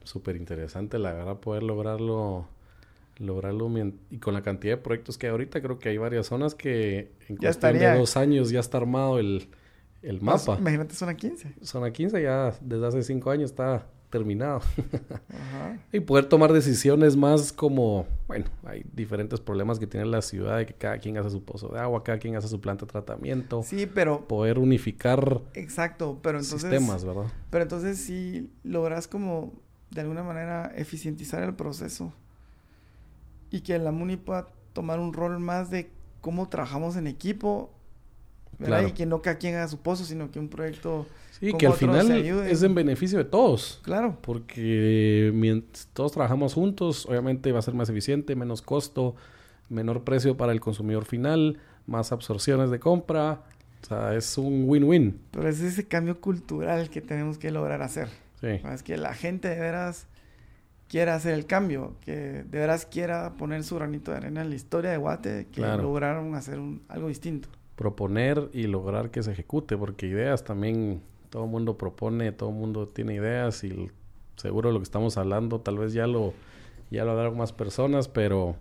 súper 0.02 0.36
interesante, 0.36 0.98
la 0.98 1.12
verdad, 1.12 1.36
poder 1.38 1.62
lograrlo. 1.62 2.48
Lograrlo 3.18 3.70
y 4.10 4.18
con 4.18 4.34
la 4.34 4.42
cantidad 4.42 4.76
de 4.76 4.82
proyectos 4.82 5.18
que 5.18 5.26
hay 5.28 5.30
ahorita, 5.30 5.62
creo 5.62 5.78
que 5.78 5.88
hay 5.88 5.98
varias 5.98 6.26
zonas 6.26 6.56
que 6.56 6.98
en 6.98 7.36
Ya 7.36 7.42
cuestión 7.42 7.48
estaría. 7.50 7.92
de 7.92 7.98
dos 8.00 8.16
años 8.16 8.50
ya 8.50 8.58
está 8.58 8.78
armado 8.78 9.20
el, 9.20 9.46
el 10.04 10.20
mapa. 10.20 10.56
imagínate, 10.58 10.94
zona 10.94 11.14
15. 11.14 11.54
Zona 11.62 11.92
15 11.92 12.22
ya 12.22 12.54
desde 12.60 12.86
hace 12.86 13.02
cinco 13.02 13.30
años 13.30 13.50
está 13.50 13.86
terminado. 14.10 14.60
Ajá. 15.28 15.78
y 15.92 15.98
poder 15.98 16.26
tomar 16.26 16.52
decisiones 16.52 17.16
más 17.16 17.52
como, 17.52 18.06
bueno, 18.28 18.46
hay 18.64 18.84
diferentes 18.92 19.40
problemas 19.40 19.80
que 19.80 19.88
tiene 19.88 20.06
la 20.06 20.22
ciudad 20.22 20.58
de 20.58 20.66
que 20.66 20.74
cada 20.74 20.98
quien 20.98 21.18
hace 21.18 21.30
su 21.30 21.42
pozo 21.44 21.68
de 21.68 21.80
agua, 21.80 22.04
cada 22.04 22.18
quien 22.18 22.36
hace 22.36 22.46
su 22.46 22.60
planta 22.60 22.86
de 22.86 22.92
tratamiento. 22.92 23.64
Sí, 23.64 23.86
pero 23.92 24.28
Poder 24.28 24.60
unificar 24.60 25.40
exacto, 25.54 26.20
pero 26.22 26.38
entonces 26.38 26.60
sistemas, 26.70 27.04
¿verdad? 27.04 27.24
Pero 27.50 27.62
entonces 27.62 27.98
si 27.98 28.50
logras 28.62 29.08
como 29.08 29.52
de 29.90 30.02
alguna 30.02 30.22
manera 30.22 30.72
eficientizar 30.76 31.42
el 31.42 31.54
proceso 31.54 32.12
y 33.50 33.62
que 33.62 33.76
la 33.80 33.90
MUNI 33.90 34.16
pueda 34.16 34.48
tomar 34.72 35.00
un 35.00 35.12
rol 35.12 35.40
más 35.40 35.70
de 35.70 35.90
cómo 36.20 36.48
trabajamos 36.48 36.96
en 36.96 37.08
equipo, 37.08 37.72
¿verdad? 38.58 38.86
Y 38.86 38.92
que 38.92 39.06
no 39.06 39.22
cada 39.22 39.38
quien 39.38 39.54
haga 39.54 39.68
su 39.68 39.78
pozo, 39.78 40.04
sino 40.04 40.30
que 40.30 40.38
un 40.38 40.48
proyecto... 40.48 41.06
Sí, 41.40 41.52
que 41.52 41.66
al 41.66 41.72
final 41.72 42.10
es 42.12 42.62
en 42.62 42.74
beneficio 42.74 43.18
de 43.18 43.24
todos. 43.24 43.80
Claro. 43.82 44.18
Porque 44.20 45.32
mientras 45.34 45.88
todos 45.92 46.12
trabajamos 46.12 46.54
juntos, 46.54 47.06
obviamente 47.06 47.50
va 47.50 47.58
a 47.58 47.62
ser 47.62 47.74
más 47.74 47.88
eficiente, 47.88 48.36
menos 48.36 48.62
costo, 48.62 49.16
menor 49.68 50.04
precio 50.04 50.36
para 50.36 50.52
el 50.52 50.60
consumidor 50.60 51.04
final, 51.04 51.58
más 51.86 52.12
absorciones 52.12 52.70
de 52.70 52.78
compra. 52.78 53.42
O 53.82 53.86
sea, 53.86 54.14
es 54.14 54.38
un 54.38 54.64
win-win. 54.66 55.20
Pero 55.32 55.48
es 55.48 55.60
ese 55.60 55.86
cambio 55.86 56.20
cultural 56.20 56.88
que 56.88 57.00
tenemos 57.00 57.36
que 57.36 57.50
lograr 57.50 57.82
hacer. 57.82 58.08
Sí. 58.40 58.60
Es 58.72 58.82
que 58.82 58.96
la 58.96 59.12
gente 59.12 59.48
de 59.48 59.58
veras 59.58 60.06
quiera 60.88 61.16
hacer 61.16 61.34
el 61.34 61.46
cambio, 61.46 61.96
que 62.04 62.12
de 62.12 62.58
veras 62.58 62.86
quiera 62.86 63.34
poner 63.36 63.64
su 63.64 63.74
granito 63.74 64.12
de 64.12 64.18
arena 64.18 64.42
en 64.42 64.50
la 64.50 64.54
historia 64.54 64.90
de 64.92 64.98
Guate, 64.98 65.48
que 65.50 65.60
lograron 65.60 66.34
hacer 66.36 66.60
algo 66.88 67.08
distinto. 67.08 67.48
Proponer 67.76 68.50
y 68.52 68.64
lograr 68.64 69.10
que 69.10 69.22
se 69.22 69.32
ejecute, 69.32 69.76
porque 69.76 70.06
ideas 70.06 70.44
también 70.44 71.02
todo 71.30 71.44
el 71.44 71.50
mundo 71.50 71.76
propone, 71.76 72.32
todo 72.32 72.50
el 72.50 72.54
mundo 72.56 72.86
tiene 72.86 73.14
ideas 73.14 73.64
y 73.64 73.90
seguro 74.36 74.70
lo 74.70 74.78
que 74.78 74.84
estamos 74.84 75.16
hablando 75.16 75.60
tal 75.60 75.78
vez 75.78 75.92
ya 75.92 76.06
lo 76.06 76.32
ya 76.90 77.04
lo 77.04 77.12
hablaron 77.12 77.36
más 77.36 77.52
personas, 77.52 78.08
pero 78.08 78.56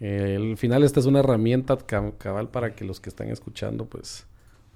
eh, 0.00 0.36
al 0.38 0.56
final 0.56 0.82
esta 0.82 1.00
es 1.00 1.06
una 1.06 1.20
herramienta 1.20 1.76
cabal 1.76 2.48
para 2.48 2.74
que 2.74 2.84
los 2.84 3.00
que 3.00 3.10
están 3.10 3.28
escuchando 3.28 3.84
pues 3.84 4.26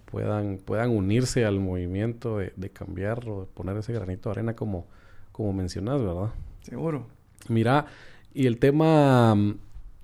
puedan 0.05 0.59
puedan 0.59 0.91
unirse 0.91 1.47
al 1.47 1.61
movimiento 1.61 2.39
de, 2.39 2.53
de 2.57 2.71
cambiar 2.71 3.27
o 3.29 3.41
de 3.43 3.47
poner 3.47 3.77
ese 3.79 3.93
granito 3.95 4.29
de 4.29 4.33
arena 4.33 4.55
como 4.55 4.87
como 5.33 5.53
mencionas, 5.53 6.01
¿verdad? 6.01 6.31
Seguro. 6.63 7.07
Mira, 7.49 7.87
y 8.33 8.47
el 8.47 8.59
tema, 8.59 9.35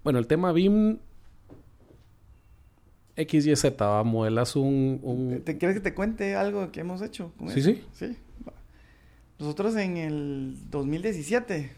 bueno, 0.02 0.18
el 0.18 0.26
tema 0.26 0.50
BIM 0.52 0.98
XYZ, 3.16 3.64
¿va? 3.80 4.02
modelas 4.04 4.56
un, 4.56 5.00
un... 5.02 5.42
¿Te, 5.44 5.58
quieres 5.58 5.76
que 5.76 5.82
te 5.82 5.94
cuente 5.94 6.36
algo 6.36 6.70
que 6.72 6.80
hemos 6.80 7.02
hecho? 7.02 7.32
sí, 7.48 7.62
sí. 7.62 7.84
Sí. 7.92 8.16
Nosotros 9.38 9.74
en 9.76 9.96
el 9.96 10.54
2017 10.70 11.70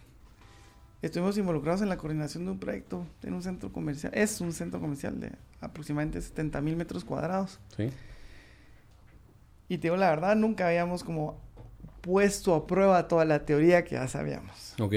estuvimos 1.01 1.39
involucrados 1.39 1.81
en 1.81 1.89
la 1.89 1.97
coordinación 1.97 2.45
de 2.45 2.51
un 2.51 2.59
proyecto 2.59 3.07
en 3.23 3.35
un 3.35 3.43
centro 3.43 3.73
comercial. 3.73 4.13
Es 4.15 4.41
un 4.41 4.53
centro 4.53 4.81
comercial 4.81 5.21
de 5.21 5.31
aproximadamente 5.61 6.21
70 6.21 6.61
mil 6.61 6.77
metros 6.77 7.05
cuadrados. 7.05 7.61
Sí. 7.77 7.91
Y 9.69 9.79
te 9.79 9.83
digo 9.83 9.97
la 9.97 10.11
verdad, 10.11 10.35
nunca 10.35 10.67
habíamos 10.67 11.05
como 11.05 11.41
puesto 12.01 12.55
a 12.55 12.67
prueba 12.67 13.07
toda 13.09 13.25
la 13.25 13.45
teoría 13.47 13.85
que 13.85 13.95
ya 13.95 14.09
sabíamos. 14.09 14.75
Ok. 14.81 14.95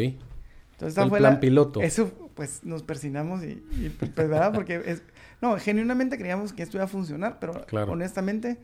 Entonces, 0.73 0.97
el 0.97 1.09
plan 1.09 1.39
piloto. 1.39 1.81
Eso, 1.81 2.11
pues, 2.33 2.63
nos 2.63 2.83
persinamos 2.83 3.43
y, 3.43 3.63
pues, 3.97 4.13
¿verdad? 4.15 4.53
Porque 4.53 4.81
es... 4.85 5.01
No, 5.41 5.57
genuinamente 5.57 6.17
creíamos 6.17 6.53
que 6.53 6.63
esto 6.63 6.77
iba 6.77 6.85
a 6.85 6.87
funcionar, 6.87 7.39
pero 7.39 7.65
honestamente 7.87 8.57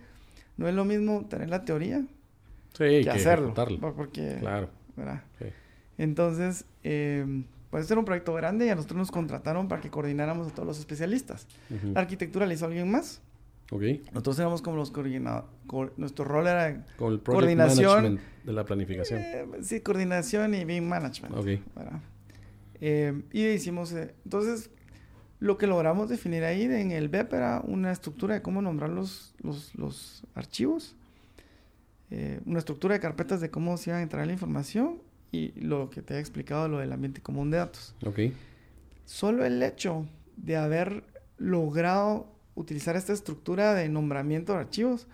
no 0.58 0.68
es 0.68 0.74
lo 0.74 0.86
mismo 0.86 1.26
tener 1.30 1.50
la 1.50 1.64
teoría 1.64 2.04
que, 2.78 3.10
hacerlo. 3.10 3.54
Porque, 3.96 4.38
claro. 4.40 4.70
¿verdad? 4.96 5.24
Entonces, 5.98 6.66
eh, 6.84 7.44
pues 7.70 7.84
este 7.84 7.94
era 7.94 8.00
un 8.00 8.06
proyecto 8.06 8.34
grande 8.34 8.66
y 8.66 8.70
a 8.70 8.76
nosotros 8.76 8.98
nos 8.98 9.12
contrataron 9.12 9.68
para 9.68 9.82
que 9.82 9.90
coordináramos 9.90 10.48
a 10.48 10.52
todos 10.52 10.68
los 10.68 10.80
especialistas. 10.80 11.48
La 11.94 12.02
arquitectura 12.02 12.46
la 12.46 12.54
hizo 12.54 12.66
alguien 12.66 12.92
más. 12.92 13.22
Okay. 13.72 14.04
Nosotros 14.12 14.38
éramos 14.40 14.62
como 14.62 14.76
los 14.76 14.92
coordinadores. 14.92 15.48
nuestro 15.96 16.26
rol 16.26 16.46
era 16.46 16.68
el 16.68 16.84
coordinación 17.24 18.20
de 18.44 18.52
la 18.52 18.66
planificación. 18.66 19.22
Eh, 19.22 19.46
sí, 19.62 19.80
coordinación 19.80 20.54
y 20.54 20.66
BIM 20.66 20.84
management. 20.84 21.38
Okay. 21.38 21.64
Eh, 22.82 23.22
y 23.32 23.48
hicimos, 23.48 23.94
eh, 23.94 24.14
entonces, 24.26 24.70
lo 25.42 25.58
que 25.58 25.66
logramos 25.66 26.08
definir 26.08 26.44
ahí 26.44 26.64
en 26.64 26.92
el 26.92 27.10
BEP 27.10 27.34
era 27.34 27.62
una 27.66 27.92
estructura 27.92 28.36
de 28.36 28.44
cómo 28.44 28.62
nombrar 28.62 28.92
los, 28.92 29.34
los, 29.42 29.74
los 29.76 30.24
archivos, 30.36 30.96
una 32.46 32.60
estructura 32.60 32.94
de 32.94 33.00
carpetas 33.00 33.42
de 33.42 33.50
cómo 33.50 33.76
se 33.78 33.90
iba 33.90 33.98
a 33.98 34.02
entrar 34.04 34.28
la 34.28 34.34
información 34.34 35.02
y 35.32 35.60
lo 35.60 35.90
que 35.90 36.04
te 36.04 36.14
he 36.14 36.20
explicado, 36.20 36.68
lo 36.68 36.78
del 36.78 36.92
ambiente 36.92 37.22
común 37.22 37.50
de 37.50 37.58
datos. 37.58 37.96
Okay. 38.06 38.36
Solo 39.06 39.44
el 39.44 39.64
hecho 39.64 40.06
de 40.38 40.58
haber 40.58 41.04
logrado 41.40 42.28
utilizar 42.54 42.96
esta 42.96 43.14
estructura 43.14 43.74
de 43.74 43.90
nombramiento 43.90 44.54
de 44.54 44.60
archivos, 44.60 45.08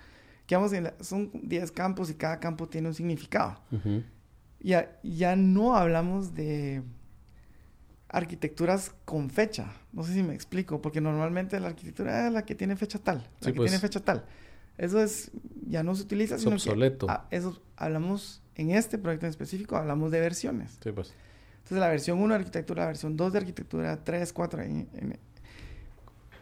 que 0.46 0.58
vamos, 0.58 0.74
son 1.00 1.32
10 1.34 1.72
campos 1.72 2.10
y 2.10 2.16
cada 2.16 2.42
campo 2.42 2.68
tiene 2.68 2.90
un 2.90 2.94
significado. 2.94 3.62
ya, 4.60 5.00
ya 5.04 5.38
no 5.38 5.78
hablamos 5.78 6.34
de 6.34 6.84
arquitecturas 8.10 8.94
con 9.06 9.30
fecha. 9.30 9.74
No 9.92 10.04
sé 10.04 10.14
si 10.14 10.24
me 10.24 10.34
explico, 10.34 10.82
porque 10.82 11.02
normalmente 11.02 11.60
la 11.60 11.68
arquitectura 11.68 12.28
es 12.28 12.34
la 12.34 12.46
que 12.46 12.56
tiene 12.56 12.76
fecha 12.76 13.00
tal, 13.00 13.28
la 13.42 13.52
que 13.52 13.58
pues. 13.58 13.70
tiene 13.72 13.80
fecha 13.80 14.00
tal. 14.00 14.26
Eso 14.78 15.02
es, 15.02 15.32
ya 15.68 15.84
no 15.84 15.96
se 15.96 16.04
utiliza. 16.04 16.36
Es 16.36 16.46
obsoleto. 16.46 17.08
eso 17.32 17.62
hablamos, 17.76 18.42
en 18.56 18.72
este 18.72 18.98
proyecto 18.98 19.26
en 19.26 19.32
específico, 19.32 19.76
hablamos 19.76 20.12
de 20.12 20.20
versiones. 20.20 20.78
Sí, 20.84 20.92
pues. 20.92 21.14
Entonces 21.58 21.80
la 21.80 21.90
versión 21.90 22.20
1 22.20 22.34
de 22.34 22.40
arquitectura, 22.40 22.84
la 22.84 22.88
versión 22.88 23.18
2 23.18 23.34
de 23.34 23.40
arquitectura, 23.40 24.04
3, 24.04 24.32
4, 24.32 24.62
en, 24.62 24.88
en, 24.94 25.20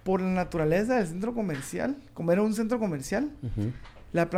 por 0.04 0.22
la 0.22 0.30
naturaleza 0.30 0.98
del 0.98 1.08
centro 1.08 1.34
comercial, 1.34 1.98
como 2.14 2.32
era 2.32 2.44
un 2.44 2.54
centro 2.54 2.78
comercial, 2.78 3.32
la 4.14 4.30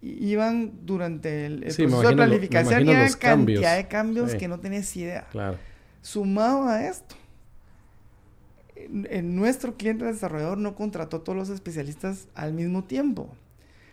iban 0.00 0.72
durante 0.84 1.46
el, 1.46 1.60
proceso 1.60 2.08
de 2.08 2.16
planificación 2.16 2.88
había 2.88 3.08
cantidad 3.16 3.76
de 3.76 3.86
cambios 3.86 4.34
que 4.34 4.48
no 4.48 4.58
tenías 4.58 4.96
idea. 4.96 5.28
Claro. 5.30 5.58
Sumado 6.02 6.68
a 6.68 6.86
esto, 6.86 7.14
en, 8.76 9.34
nuestro 9.34 9.76
cliente 9.76 10.04
desarrollador 10.04 10.58
no 10.58 10.74
contrató 10.74 11.22
todos 11.22 11.38
los 11.38 11.48
especialistas 11.48 12.28
al 12.34 12.52
mismo 12.52 12.84
tiempo. 12.84 13.30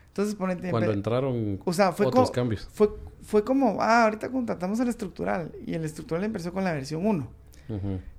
Entonces, 0.08 0.36
ponete, 0.36 0.72
cuando 0.72 0.92
entraron 0.92 1.60
o 1.64 1.72
sea, 1.72 1.94
fue 1.94 2.08
otros 2.08 2.32
cambios. 2.32 2.68
Fue, 2.74 2.90
fue 3.22 3.44
como, 3.46 3.78
ah, 3.80 4.04
ahorita 4.04 4.30
contratamos 4.30 4.80
el 4.80 4.90
estructural 4.90 5.54
y 5.66 5.76
el 5.76 5.86
estructural 5.86 6.24
empezó 6.24 6.52
con 6.52 6.64
la 6.64 6.74
versión 6.74 7.06
1. 7.06 7.40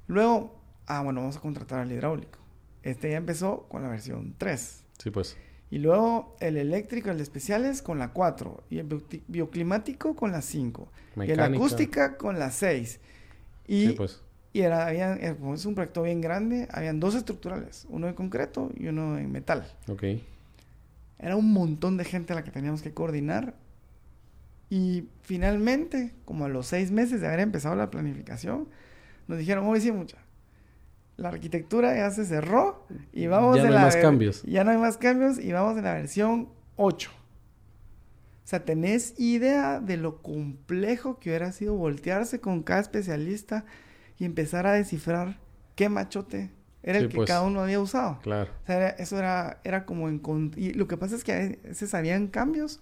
Luego 0.07 0.61
ah, 0.91 1.03
bueno, 1.03 1.21
vamos 1.21 1.37
a 1.37 1.41
contratar 1.41 1.81
al 1.81 1.93
hidráulico. 1.93 2.39
Este 2.83 3.11
ya 3.11 3.17
empezó 3.17 3.67
con 3.69 3.83
la 3.83 3.89
versión 3.89 4.35
3. 4.37 4.85
Sí, 4.99 5.11
pues. 5.11 5.37
Y 5.71 5.79
luego 5.79 6.37
el 6.41 6.57
eléctrico, 6.57 7.11
el 7.11 7.19
de 7.19 7.23
especiales 7.23 7.81
con 7.81 7.99
la 7.99 8.13
4. 8.13 8.65
Y 8.71 8.79
el 8.79 8.89
bioclimático 9.29 10.17
con 10.17 10.33
la 10.33 10.43
5. 10.43 10.89
Y 11.23 11.35
la 11.35 11.45
acústica 11.45 12.17
con 12.17 12.39
la 12.39 12.51
6. 12.51 12.99
Y, 13.71 13.89
sí, 13.89 13.93
pues. 13.93 14.21
Y 14.53 14.63
era, 14.63 14.87
había, 14.87 15.15
eh, 15.15 15.37
como 15.39 15.55
es 15.55 15.65
un 15.65 15.75
proyecto 15.75 16.03
bien 16.03 16.21
grande, 16.21 16.67
habían 16.73 16.99
dos 16.99 17.15
estructurales. 17.15 17.87
Uno 17.89 18.09
en 18.09 18.15
concreto 18.15 18.71
y 18.77 18.89
uno 18.89 19.17
en 19.17 19.31
metal. 19.31 19.65
Ok. 19.89 20.05
Era 21.19 21.37
un 21.37 21.53
montón 21.53 21.97
de 21.97 22.05
gente 22.05 22.33
a 22.33 22.37
la 22.37 22.45
que 22.45 22.51
teníamos 22.51 22.83
que 22.83 22.93
coordinar. 22.93 23.55
Y 24.71 25.09
finalmente, 25.23 26.15
como 26.25 26.47
a 26.47 26.49
los 26.49 26.67
seis 26.67 26.91
meses 26.91 27.21
de 27.21 27.29
haber 27.29 27.41
empezado 27.41 27.77
la 27.77 27.91
planificación, 27.91 28.69
nos 29.29 29.39
dijeron, 29.39 29.67
hoy 29.67 29.81
sí, 29.81 29.93
mucha 29.93 30.19
la 31.21 31.29
arquitectura 31.29 31.95
ya 31.95 32.11
se 32.11 32.25
cerró 32.25 32.87
y 33.13 33.27
vamos 33.27 33.59
ya 33.59 33.65
no 33.65 33.77
hay 33.77 33.85
más 33.85 33.97
cambios. 33.97 34.43
Ya 34.45 34.65
no 34.65 34.71
hay 34.71 34.79
más 34.79 34.97
cambios 34.97 35.39
y 35.39 35.53
vamos 35.53 35.77
en 35.77 35.85
la 35.85 35.93
versión 35.93 36.49
8. 36.77 37.11
O 38.51 38.57
sea, 38.59 38.65
¿tenés 38.65 39.15
idea 39.17 39.79
de 39.79 39.97
lo 39.97 40.23
complejo 40.23 41.21
que 41.21 41.31
hubiera 41.31 41.53
sido 41.53 41.77
voltearse 41.77 42.41
con 42.41 42.65
cada 42.65 42.81
especialista 42.81 43.65
y 44.19 44.25
empezar 44.25 44.67
a 44.67 44.73
descifrar 44.73 45.39
qué 45.77 45.89
machote 45.89 46.51
era 46.83 46.99
el 46.99 47.09
que 47.09 47.15
pues, 47.15 47.29
cada 47.29 47.43
uno 47.43 47.61
había 47.61 47.79
usado? 47.79 48.19
Claro. 48.23 48.51
O 48.65 48.67
sea, 48.67 48.89
eso 48.89 49.17
era, 49.21 49.61
era 49.63 49.87
como 49.87 50.09
en... 50.09 50.21
Y 50.57 50.73
lo 50.73 50.89
que 50.89 50.97
pasa 50.97 51.15
es 51.15 51.23
que 51.23 51.33
a 51.33 51.69
veces 51.69 51.95
habían 51.95 52.27
cambios 52.27 52.81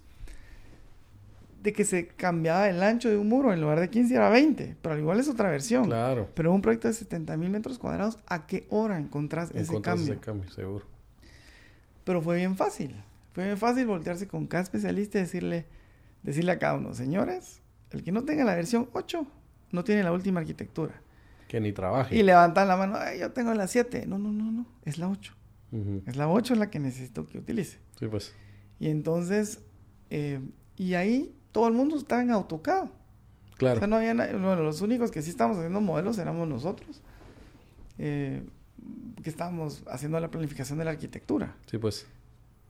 de 1.61 1.71
que 1.71 1.85
se 1.85 2.07
cambiaba 2.07 2.67
el 2.67 2.81
ancho 2.81 3.07
de 3.07 3.17
un 3.17 3.29
muro, 3.29 3.53
en 3.53 3.61
lugar 3.61 3.79
de 3.79 3.91
15 3.91 4.15
era 4.15 4.31
20, 4.31 4.75
pero 4.81 4.95
al 4.95 5.01
igual 5.01 5.19
es 5.19 5.29
otra 5.29 5.51
versión. 5.51 5.85
Claro. 5.85 6.29
Pero 6.33 6.51
un 6.51 6.63
proyecto 6.63 6.87
de 6.87 6.95
70 6.95 7.37
mil 7.37 7.51
metros 7.51 7.77
cuadrados, 7.77 8.17
¿a 8.25 8.47
qué 8.47 8.65
hora 8.71 8.97
encontrás, 8.97 9.51
ese 9.53 9.79
cambio? 9.81 10.13
ese 10.13 10.19
cambio, 10.19 10.49
seguro. 10.49 10.87
Pero 12.05 12.23
fue 12.23 12.37
bien 12.37 12.55
fácil. 12.55 12.95
Fue 13.33 13.55
fácil 13.55 13.85
voltearse 13.85 14.27
con 14.27 14.47
cada 14.47 14.63
especialista 14.63 15.17
y 15.17 15.21
decirle, 15.21 15.65
decirle 16.23 16.51
a 16.51 16.59
cada 16.59 16.75
uno, 16.75 16.93
señores, 16.93 17.61
el 17.91 18.03
que 18.03 18.11
no 18.11 18.23
tenga 18.23 18.43
la 18.43 18.55
versión 18.55 18.89
8 18.93 19.25
no 19.71 19.83
tiene 19.83 20.03
la 20.03 20.11
última 20.11 20.39
arquitectura. 20.39 21.01
Que 21.47 21.59
ni 21.59 21.71
trabaje. 21.71 22.15
Y 22.15 22.23
levantan 22.23 22.67
la 22.67 22.77
mano, 22.77 22.95
Ay, 22.97 23.19
yo 23.19 23.31
tengo 23.31 23.53
la 23.53 23.67
7. 23.67 24.05
No, 24.07 24.19
no, 24.19 24.31
no, 24.31 24.51
no, 24.51 24.65
es 24.85 24.97
la 24.97 25.09
8. 25.09 25.33
Es 26.07 26.15
la 26.15 26.27
8 26.27 26.55
la 26.55 26.71
que 26.71 26.79
necesito 26.79 27.27
que 27.27 27.37
utilice. 27.37 27.77
Sí, 27.99 28.07
pues. 28.07 28.33
Y 28.79 28.89
entonces, 28.89 29.59
eh, 30.09 30.39
y 30.77 30.95
ahí 30.95 31.35
todo 31.51 31.67
el 31.67 31.73
mundo 31.73 31.97
estaba 31.97 32.21
en 32.21 32.31
AutoCAD. 32.31 32.89
Claro. 33.57 33.75
O 33.75 33.79
sea, 33.79 33.87
no 33.87 33.97
había 33.97 34.13
bueno, 34.13 34.55
los 34.55 34.81
únicos 34.81 35.11
que 35.11 35.21
sí 35.21 35.29
estábamos 35.29 35.57
haciendo 35.57 35.81
modelos 35.81 36.17
éramos 36.17 36.47
nosotros. 36.47 37.01
Eh, 37.97 38.43
que 39.21 39.29
estábamos 39.29 39.83
haciendo 39.87 40.19
la 40.19 40.31
planificación 40.31 40.79
de 40.79 40.85
la 40.85 40.91
arquitectura. 40.91 41.55
Sí, 41.67 41.77
pues. 41.77 42.07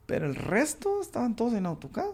Pero 0.10 0.26
el 0.26 0.34
resto 0.34 1.02
estaban 1.02 1.36
todos 1.36 1.54
en 1.54 1.68
AutoCAD. 1.68 2.10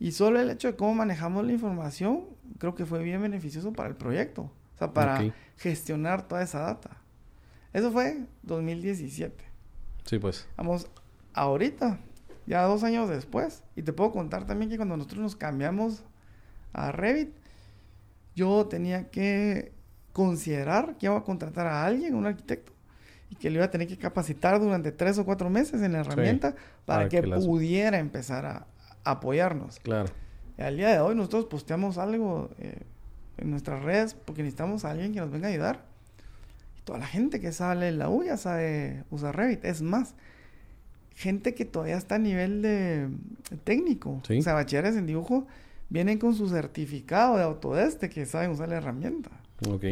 Y 0.00 0.10
solo 0.10 0.40
el 0.40 0.50
hecho 0.50 0.66
de 0.66 0.74
cómo 0.74 0.92
manejamos 0.92 1.46
la 1.46 1.52
información, 1.52 2.24
creo 2.58 2.74
que 2.74 2.84
fue 2.84 3.00
bien 3.04 3.22
beneficioso 3.22 3.72
para 3.72 3.88
el 3.88 3.94
proyecto. 3.94 4.42
O 4.74 4.78
sea, 4.78 4.92
para 4.92 5.32
gestionar 5.56 6.26
toda 6.26 6.42
esa 6.42 6.58
data. 6.62 6.90
Eso 7.72 7.92
fue 7.92 8.26
2017. 8.42 9.36
Sí, 10.04 10.18
pues. 10.18 10.48
Vamos, 10.56 10.88
ahorita, 11.32 12.00
ya 12.48 12.64
dos 12.64 12.82
años 12.82 13.08
después, 13.08 13.62
y 13.76 13.82
te 13.82 13.92
puedo 13.92 14.10
contar 14.10 14.44
también 14.44 14.68
que 14.68 14.76
cuando 14.76 14.96
nosotros 14.96 15.20
nos 15.20 15.36
cambiamos 15.36 16.02
a 16.72 16.90
Revit, 16.90 17.30
yo 18.34 18.66
tenía 18.66 19.10
que 19.10 19.70
considerar 20.12 20.98
que 20.98 21.06
iba 21.06 21.16
a 21.16 21.22
contratar 21.22 21.68
a 21.68 21.86
alguien, 21.86 22.16
un 22.16 22.26
arquitecto, 22.26 22.71
y 23.32 23.36
que 23.36 23.48
le 23.50 23.56
iba 23.56 23.64
a 23.64 23.70
tener 23.70 23.88
que 23.88 23.96
capacitar 23.96 24.60
durante 24.60 24.92
tres 24.92 25.16
o 25.18 25.24
cuatro 25.24 25.48
meses 25.50 25.80
en 25.82 25.92
la 25.92 26.00
herramienta 26.00 26.50
para, 26.84 26.98
para 27.00 27.08
que, 27.08 27.22
que 27.22 27.26
las- 27.26 27.44
pudiera 27.44 27.98
empezar 27.98 28.44
a, 28.44 28.66
a 29.04 29.10
apoyarnos. 29.10 29.78
Claro. 29.80 30.10
Y 30.58 30.62
al 30.62 30.76
día 30.76 30.90
de 30.90 31.00
hoy 31.00 31.14
nosotros 31.14 31.46
posteamos 31.46 31.96
algo 31.98 32.50
eh, 32.58 32.82
en 33.38 33.50
nuestras 33.50 33.82
redes 33.82 34.14
porque 34.14 34.42
necesitamos 34.42 34.84
a 34.84 34.90
alguien 34.90 35.12
que 35.14 35.20
nos 35.20 35.30
venga 35.30 35.48
a 35.48 35.50
ayudar. 35.50 35.84
Y 36.78 36.82
toda 36.82 36.98
la 36.98 37.06
gente 37.06 37.40
que 37.40 37.52
sale 37.52 37.88
en 37.88 37.98
la 37.98 38.10
U 38.10 38.22
ya 38.22 38.36
sabe 38.36 39.04
usar 39.10 39.34
Revit. 39.34 39.64
Es 39.64 39.80
más, 39.80 40.14
gente 41.14 41.54
que 41.54 41.64
todavía 41.64 41.96
está 41.96 42.16
a 42.16 42.18
nivel 42.18 42.60
de 42.62 43.08
técnico, 43.64 44.20
Sí. 44.26 44.38
o 44.38 44.42
sea, 44.42 44.54
bachilleres 44.54 44.96
en 44.96 45.06
dibujo, 45.06 45.46
vienen 45.88 46.18
con 46.18 46.34
su 46.34 46.48
certificado 46.48 47.36
de 47.36 47.42
Autodesk 47.44 48.00
de 48.00 48.08
que 48.10 48.26
saben 48.26 48.50
usar 48.50 48.68
la 48.68 48.76
herramienta. 48.76 49.30
Ok. 49.68 49.84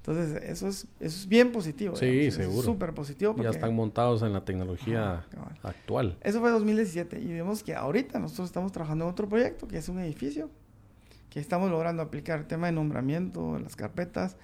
Entonces, 0.00 0.42
eso 0.44 0.66
es, 0.66 0.86
eso 0.98 1.18
es 1.20 1.28
bien 1.28 1.52
positivo. 1.52 1.94
Sí, 1.94 2.06
digamos, 2.06 2.34
seguro. 2.34 2.58
Es 2.60 2.64
súper 2.64 2.94
positivo. 2.94 3.32
Ya 3.32 3.36
porque- 3.36 3.50
están 3.50 3.74
montados 3.74 4.22
en 4.22 4.32
la 4.32 4.44
tecnología 4.44 5.26
Ajá, 5.36 5.52
actual. 5.62 6.16
Eso 6.22 6.40
fue 6.40 6.50
2017 6.50 7.20
y 7.20 7.32
vemos 7.32 7.62
que 7.62 7.74
ahorita 7.74 8.18
nosotros 8.18 8.48
estamos 8.48 8.72
trabajando 8.72 9.04
en 9.04 9.10
otro 9.10 9.28
proyecto 9.28 9.68
que 9.68 9.76
es 9.76 9.88
un 9.88 10.00
edificio 10.00 10.50
que 11.28 11.38
estamos 11.38 11.70
logrando 11.70 12.02
aplicar 12.02 12.40
el 12.40 12.46
tema 12.46 12.66
de 12.66 12.72
nombramiento, 12.72 13.58
las 13.58 13.76
carpetas 13.76 14.36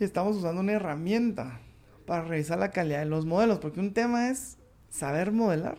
y 0.00 0.04
estamos 0.04 0.36
usando 0.36 0.60
una 0.60 0.72
herramienta 0.72 1.60
para 2.06 2.22
revisar 2.24 2.58
la 2.58 2.70
calidad 2.70 2.98
de 2.98 3.06
los 3.06 3.24
modelos 3.24 3.60
porque 3.60 3.80
un 3.80 3.94
tema 3.94 4.30
es 4.30 4.58
saber 4.90 5.32
modelar 5.32 5.78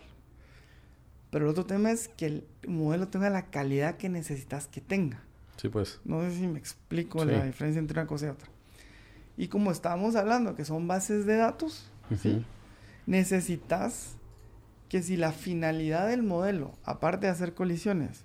pero 1.29 1.45
el 1.45 1.51
otro 1.51 1.65
tema 1.65 1.91
es 1.91 2.07
que 2.07 2.25
el 2.25 2.47
modelo 2.67 3.09
tenga 3.09 3.29
la 3.29 3.47
calidad 3.47 3.97
que 3.97 4.09
necesitas 4.09 4.67
que 4.67 4.81
tenga. 4.81 5.23
Sí, 5.57 5.69
pues. 5.69 5.99
No 6.05 6.21
sé 6.21 6.31
si 6.35 6.47
me 6.47 6.57
explico 6.59 7.19
Sí. 7.23 7.31
la 7.31 7.43
diferencia 7.43 7.79
entre 7.79 7.99
una 7.99 8.07
cosa 8.07 8.27
y 8.27 8.29
otra. 8.29 8.47
Y 9.37 9.47
como 9.49 9.71
estábamos 9.71 10.15
hablando 10.15 10.55
que 10.55 10.65
son 10.65 10.87
bases 10.87 11.25
de 11.25 11.35
datos, 11.37 11.91
¿sí? 12.19 12.43
Necesitas 13.05 14.15
que 14.89 15.01
si 15.01 15.17
la 15.17 15.31
finalidad 15.31 16.07
del 16.07 16.23
modelo, 16.23 16.73
aparte 16.83 17.25
de 17.27 17.31
hacer 17.31 17.53
colisiones, 17.53 18.23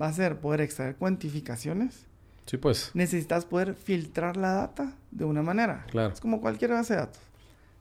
va 0.00 0.06
a 0.08 0.12
ser 0.12 0.38
poder 0.40 0.60
extraer 0.60 0.96
cuantificaciones, 0.96 2.06
Sí, 2.46 2.56
pues. 2.56 2.90
necesitas 2.94 3.44
poder 3.44 3.74
filtrar 3.74 4.36
la 4.36 4.52
data 4.52 4.94
de 5.10 5.24
una 5.24 5.42
manera. 5.42 5.86
Claro. 5.90 6.12
Es 6.12 6.20
como 6.20 6.40
cualquier 6.40 6.70
base 6.72 6.94
de 6.94 7.00
datos. 7.00 7.20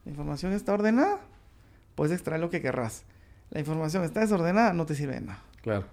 La 0.06 0.12
información 0.12 0.54
está 0.54 0.74
ordenada, 0.74 1.20
puedes 1.96 2.14
extraer 2.14 2.42
lo 2.42 2.50
que 2.50 2.62
querrás. 2.62 3.04
La 3.50 3.60
información 3.60 4.04
está 4.04 4.22
desordenada, 4.22 4.74
no 4.74 4.86
te 4.86 4.96
sirve 4.96 5.16
de 5.16 5.22
nada. 5.22 5.42
Claro. 5.62 5.86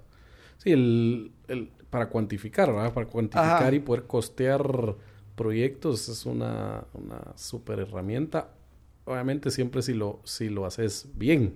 Sí, 0.58 0.72
el, 0.72 1.32
el- 1.48 1.70
para 1.90 2.08
cuantificar, 2.08 2.72
¿verdad? 2.72 2.92
Para 2.92 3.06
cuantificar 3.06 3.62
Ajá. 3.62 3.74
y 3.74 3.80
poder 3.80 4.04
costear 4.04 4.94
proyectos 5.34 6.08
es 6.08 6.26
una, 6.26 6.84
una 6.94 7.20
super 7.36 7.78
herramienta. 7.80 8.50
Obviamente 9.04 9.50
siempre 9.50 9.82
si 9.82 9.94
lo, 9.94 10.20
si 10.24 10.48
lo 10.48 10.66
haces 10.66 11.08
bien. 11.16 11.54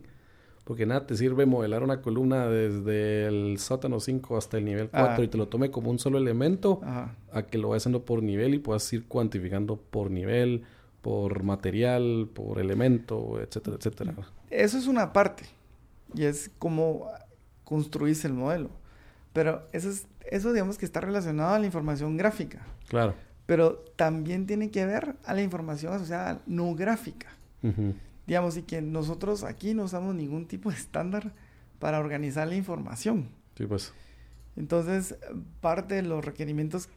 Porque 0.65 0.87
nada 0.87 1.07
te 1.09 1.17
sirve 1.17 1.45
modelar 1.45 1.83
una 1.83 2.01
columna 2.01 2.47
desde 2.47 3.27
el 3.27 3.59
sótano 3.59 3.99
5 3.99 4.37
hasta 4.37 4.59
el 4.59 4.65
nivel 4.65 4.89
4 4.91 5.17
Ah. 5.19 5.25
y 5.25 5.29
te 5.29 5.37
lo 5.37 5.49
tome 5.49 5.73
como 5.73 5.91
un 5.91 5.99
solo 5.99 6.19
elemento 6.19 6.81
Ajá. 6.85 7.17
a 7.33 7.43
que 7.43 7.59
lo 7.59 7.71
vayas 7.71 7.83
haciendo 7.83 8.05
por 8.05 8.23
nivel 8.23 8.55
y 8.55 8.59
puedas 8.59 8.91
ir 8.93 9.07
cuantificando 9.09 9.77
por 9.77 10.11
nivel, 10.13 10.63
por 11.03 11.43
material, 11.43 12.29
por 12.33 12.61
elemento, 12.61 13.41
etcétera, 13.41 13.77
etcétera. 13.77 14.15
Eso 14.51 14.79
es 14.79 14.87
una 14.87 15.13
parte. 15.13 15.43
Y 16.15 16.25
es 16.25 16.49
como 16.61 17.09
construirse 17.65 18.29
el 18.29 18.35
modelo. 18.35 18.71
Pero 19.33 19.69
eso, 19.73 19.91
es, 19.91 20.07
eso 20.31 20.53
digamos 20.53 20.79
que 20.79 20.85
está 20.85 21.01
relacionado 21.01 21.55
a 21.55 21.59
la 21.59 21.67
información 21.67 22.17
gráfica. 22.17 22.61
Claro. 22.89 23.15
Pero 23.47 23.77
también 23.97 24.47
tiene 24.47 24.71
que 24.71 24.87
ver 24.87 25.17
a 25.25 25.35
la 25.35 25.43
información 25.43 25.93
asociada 25.93 26.41
no 26.47 26.75
gráfica. 26.75 27.29
Digamos, 28.27 28.57
y 28.57 28.63
que 28.63 28.83
nosotros 28.83 29.45
aquí 29.45 29.75
no 29.75 29.85
usamos 29.85 30.15
ningún 30.15 30.47
tipo 30.47 30.71
de 30.71 30.77
estándar 30.77 31.33
para 31.79 32.01
organizar 32.01 32.49
la 32.49 32.57
información. 32.57 33.29
Sí, 33.57 33.67
pues. 33.67 33.93
Entonces, 34.57 35.17
parte 35.61 35.95
de 35.95 36.03
los 36.03 36.25
requerimientos 36.25 36.89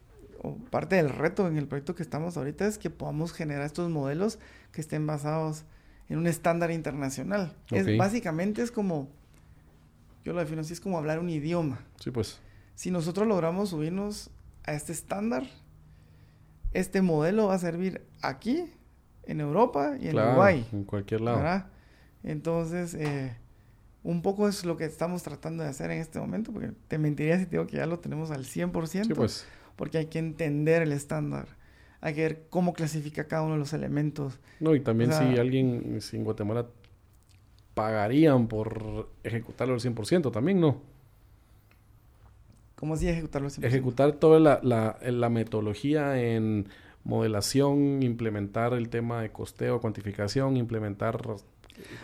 o 0.41 0.55
parte 0.55 0.95
del 0.97 1.09
reto 1.09 1.47
en 1.47 1.57
el 1.57 1.67
proyecto 1.67 1.95
que 1.95 2.03
estamos 2.03 2.37
ahorita 2.37 2.67
es 2.67 2.77
que 2.77 2.89
podamos 2.89 3.33
generar 3.33 3.65
estos 3.65 3.89
modelos 3.89 4.39
que 4.71 4.81
estén 4.81 5.07
basados 5.07 5.65
en 6.09 6.17
un 6.19 6.27
estándar 6.27 6.71
internacional. 6.71 7.55
Es, 7.71 7.97
básicamente 7.97 8.61
es 8.61 8.71
como, 8.71 9.09
yo 10.25 10.33
lo 10.33 10.39
defino 10.41 10.61
así, 10.61 10.73
es 10.73 10.81
como 10.81 10.97
hablar 10.97 11.19
un 11.19 11.29
idioma. 11.29 11.79
Sí, 12.01 12.11
pues. 12.11 12.39
Si 12.73 12.91
nosotros 12.91 13.25
logramos 13.27 13.69
subirnos 13.69 14.31
a 14.65 14.73
este 14.73 14.91
estándar, 14.91 15.43
este 16.73 17.01
modelo 17.01 17.47
va 17.47 17.53
a 17.55 17.59
servir 17.59 18.01
aquí, 18.21 18.65
en 19.27 19.39
Europa 19.41 19.95
y 19.99 20.05
en 20.05 20.11
Claro, 20.11 20.29
Uruguay. 20.31 20.67
en 20.71 20.83
cualquier 20.83 21.21
lado. 21.21 21.37
¿verdad? 21.37 21.67
Entonces, 22.23 22.93
eh, 22.93 23.35
un 24.03 24.21
poco 24.21 24.47
es 24.47 24.65
lo 24.65 24.77
que 24.77 24.85
estamos 24.85 25.23
tratando 25.23 25.63
de 25.63 25.69
hacer 25.69 25.89
en 25.89 25.99
este 25.99 26.19
momento, 26.19 26.51
porque 26.51 26.71
te 26.87 26.97
mentiría 26.99 27.37
si 27.39 27.45
te 27.45 27.51
digo 27.51 27.65
que 27.65 27.77
ya 27.77 27.85
lo 27.87 27.99
tenemos 27.99 28.29
al 28.31 28.45
100%, 28.45 29.05
Sí, 29.07 29.13
pues. 29.15 29.45
porque 29.75 29.97
hay 29.97 30.05
que 30.07 30.19
entender 30.19 30.81
el 30.83 30.91
estándar, 30.91 31.47
hay 32.01 32.13
que 32.13 32.21
ver 32.21 32.45
cómo 32.51 32.73
clasifica 32.73 33.27
cada 33.27 33.41
uno 33.41 33.53
de 33.53 33.59
los 33.59 33.73
elementos. 33.73 34.39
No, 34.59 34.75
y 34.75 34.79
también 34.81 35.09
O 35.11 35.13
sea- 35.13 35.27
si 35.33 35.39
alguien, 35.39 35.99
si 36.01 36.17
en 36.17 36.23
Guatemala 36.23 36.67
pagarían 37.75 38.47
por 38.47 39.09
ejecutarlo 39.23 39.75
al 39.75 39.79
100%, 39.81 40.31
también 40.31 40.59
no. 40.59 40.81
¿Cómo 42.75 42.95
así 42.95 43.07
ejecutarlo? 43.07 43.47
al 43.47 43.53
100%? 43.53 43.65
Ejecutar 43.65 44.11
toda 44.13 44.39
la, 44.39 44.59
la, 44.63 44.97
la 45.01 45.29
metodología 45.29 46.19
en 46.19 46.67
modelación, 47.03 48.01
implementar 48.03 48.73
el 48.73 48.89
tema 48.89 49.21
de 49.21 49.29
costeo, 49.31 49.79
cuantificación, 49.79 50.57
implementar... 50.57 51.21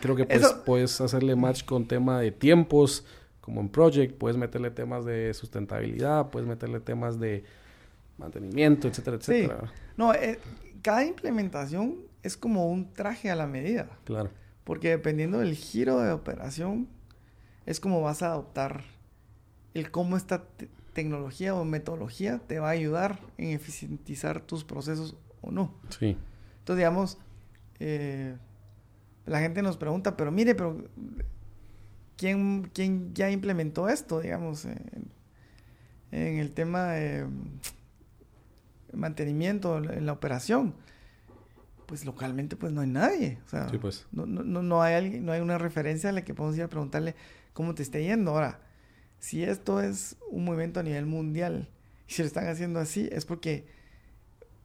Creo 0.01 0.15
que 0.15 0.27
Eso- 0.29 0.63
puedes 0.65 0.99
hacerle 1.01 1.35
match 1.35 1.63
con 1.65 1.87
tema 1.87 2.19
de 2.19 2.31
tiempos, 2.31 3.05
como 3.39 3.61
en 3.61 3.69
Project, 3.69 4.17
puedes 4.17 4.37
meterle 4.37 4.69
temas 4.69 5.05
de 5.05 5.33
sustentabilidad, 5.33 6.29
puedes 6.29 6.47
meterle 6.47 6.79
temas 6.81 7.19
de 7.19 7.43
mantenimiento, 8.17 8.87
etcétera, 8.87 9.17
Sí. 9.21 9.31
etcétera. 9.31 9.71
No, 9.97 10.13
eh, 10.13 10.37
cada 10.81 11.03
implementación 11.05 11.95
es 12.21 12.37
como 12.37 12.69
un 12.69 12.93
traje 12.93 13.31
a 13.31 13.35
la 13.35 13.47
medida, 13.47 13.89
Claro. 14.03 14.29
Porque 14.63 14.89
dependiendo 14.89 15.39
del 15.39 15.55
giro 15.55 15.99
de 15.99 16.11
operación, 16.11 16.87
es 17.65 17.79
como 17.79 18.01
vas 18.01 18.21
a 18.21 18.27
adoptar 18.27 18.83
el 19.73 19.91
cómo 19.91 20.17
esta 20.17 20.43
te- 20.43 20.69
tecnología 20.93 21.55
o 21.55 21.63
metodología 21.63 22.39
te 22.47 22.59
va 22.59 22.67
a 22.69 22.71
ayudar 22.71 23.19
en 23.37 23.49
eficientizar 23.51 24.41
tus 24.41 24.63
procesos 24.63 25.15
o 25.41 25.51
no. 25.51 25.73
Sí. 25.97 26.17
Entonces, 26.59 26.77
digamos, 26.77 27.17
eh, 27.79 28.35
la 29.25 29.39
gente 29.39 29.61
nos 29.61 29.77
pregunta, 29.77 30.17
pero 30.17 30.31
mire, 30.31 30.53
pero 30.55 30.83
¿quién, 32.17 32.69
quién 32.73 33.13
ya 33.13 33.31
implementó 33.31 33.87
esto, 33.89 34.19
digamos, 34.19 34.65
en, 34.65 34.79
en 36.11 36.37
el 36.39 36.51
tema 36.51 36.87
de 36.91 37.25
mm, 37.25 37.59
mantenimiento, 38.93 39.77
en 39.77 40.05
la 40.05 40.11
operación? 40.11 40.73
Pues 41.91 42.05
localmente, 42.05 42.55
pues 42.55 42.71
no 42.71 42.79
hay 42.79 42.87
nadie. 42.87 43.37
O 43.45 43.49
sea, 43.49 43.67
Sí, 43.67 43.77
pues. 43.77 44.07
no, 44.13 44.25
no, 44.25 44.43
no, 44.43 44.63
no 44.63 44.81
hay 44.81 44.93
alguien, 44.93 45.25
no 45.25 45.33
hay 45.33 45.41
una 45.41 45.57
referencia 45.57 46.09
a 46.09 46.13
la 46.13 46.23
que 46.23 46.33
podemos 46.33 46.55
ir 46.57 46.63
a 46.63 46.69
preguntarle 46.69 47.15
cómo 47.51 47.75
te 47.75 47.83
está 47.83 47.99
yendo. 47.99 48.31
Ahora, 48.31 48.61
si 49.19 49.43
esto 49.43 49.81
es 49.81 50.15
un 50.29 50.45
movimiento 50.45 50.79
a 50.79 50.83
nivel 50.83 51.05
mundial 51.05 51.67
y 52.07 52.13
si 52.13 52.21
lo 52.21 52.27
están 52.27 52.47
haciendo 52.47 52.79
así, 52.79 53.09
es 53.11 53.25
porque 53.25 53.65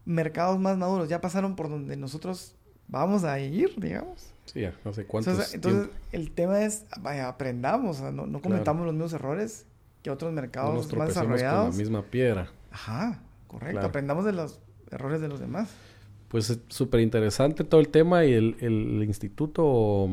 mercados 0.05 0.61
más 0.61 0.79
maduros 0.79 1.09
ya 1.09 1.21
pasaron 1.21 1.57
por 1.57 1.69
donde 1.69 1.97
nosotros 1.97 2.55
vamos 2.87 3.25
a 3.25 3.41
ir, 3.41 3.75
digamos. 3.77 4.33
Sí, 4.45 4.61
ya, 4.61 4.73
no 4.85 4.93
sé 4.93 5.05
cuántos. 5.05 5.53
Entonces, 5.53 5.89
el 6.13 6.31
tema 6.31 6.63
es, 6.63 6.85
vaya, 7.01 7.27
aprendamos, 7.27 7.97
o 7.97 8.01
sea, 8.03 8.13
no, 8.13 8.29
no 8.29 8.41
cometamos 8.41 8.87
los 8.87 8.95
mismos 8.95 9.13
errores 9.15 9.67
que 10.05 10.11
otros 10.11 10.31
no 10.33 10.37
mercados 10.41 10.75
nos 10.75 10.85
más 10.85 10.89
tropecemos 10.91 11.23
con 11.25 11.31
la 11.31 11.37
desarrollados. 11.39 11.77
misma 11.77 12.03
piedra. 12.05 12.53
Ajá, 12.71 13.21
correcto. 13.49 13.73
Claro. 13.73 13.89
Aprendamos 13.89 14.25
de 14.25 14.33
los 14.33 14.61
errores 14.93 15.21
de 15.21 15.27
los 15.27 15.41
demás. 15.41 15.71
Pues 16.29 16.51
es 16.51 16.61
súper 16.69 17.01
interesante 17.01 17.65
todo 17.65 17.81
el 17.81 17.89
tema 17.89 18.25
y 18.25 18.33
el, 18.33 18.57
el 18.61 19.03
instituto, 19.05 19.63
o, 19.65 20.11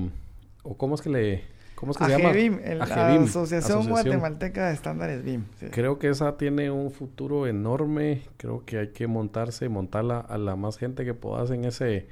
o 0.64 0.78
cómo 0.78 0.96
es 0.96 1.02
que 1.02 1.10
le, 1.10 1.44
cómo 1.76 1.92
es 1.92 1.98
que 1.98 2.06
se 2.06 2.12
llama? 2.12 2.30
El- 2.64 2.78
la 2.80 2.86
Asociación, 3.24 3.80
Guatemalteca 3.90 4.68
de 4.68 4.74
Estándares 4.76 5.24
BIM. 5.24 5.44
sí. 5.60 5.68
Creo 5.72 5.98
que 5.98 6.10
esa 6.10 6.38
tiene 6.38 6.70
un 6.70 6.92
futuro 6.92 7.48
enorme. 7.48 8.22
Creo 8.38 8.64
que 8.66 8.78
hay 8.78 8.88
que 8.90 9.08
montarse 9.08 9.66
y 9.66 9.70
montarla 9.70 10.20
a 10.20 10.38
la 10.38 10.56
más 10.56 10.78
gente 10.78 11.04
que 11.04 11.14
puedas 11.16 11.50
en 11.50 11.66
ese, 11.66 12.08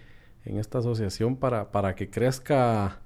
en 0.45 0.58
esta 0.58 0.80
asociación 0.80 1.36
para, 1.36 1.72
para 1.72 1.93
que 1.95 2.10
crezca, 2.10 2.99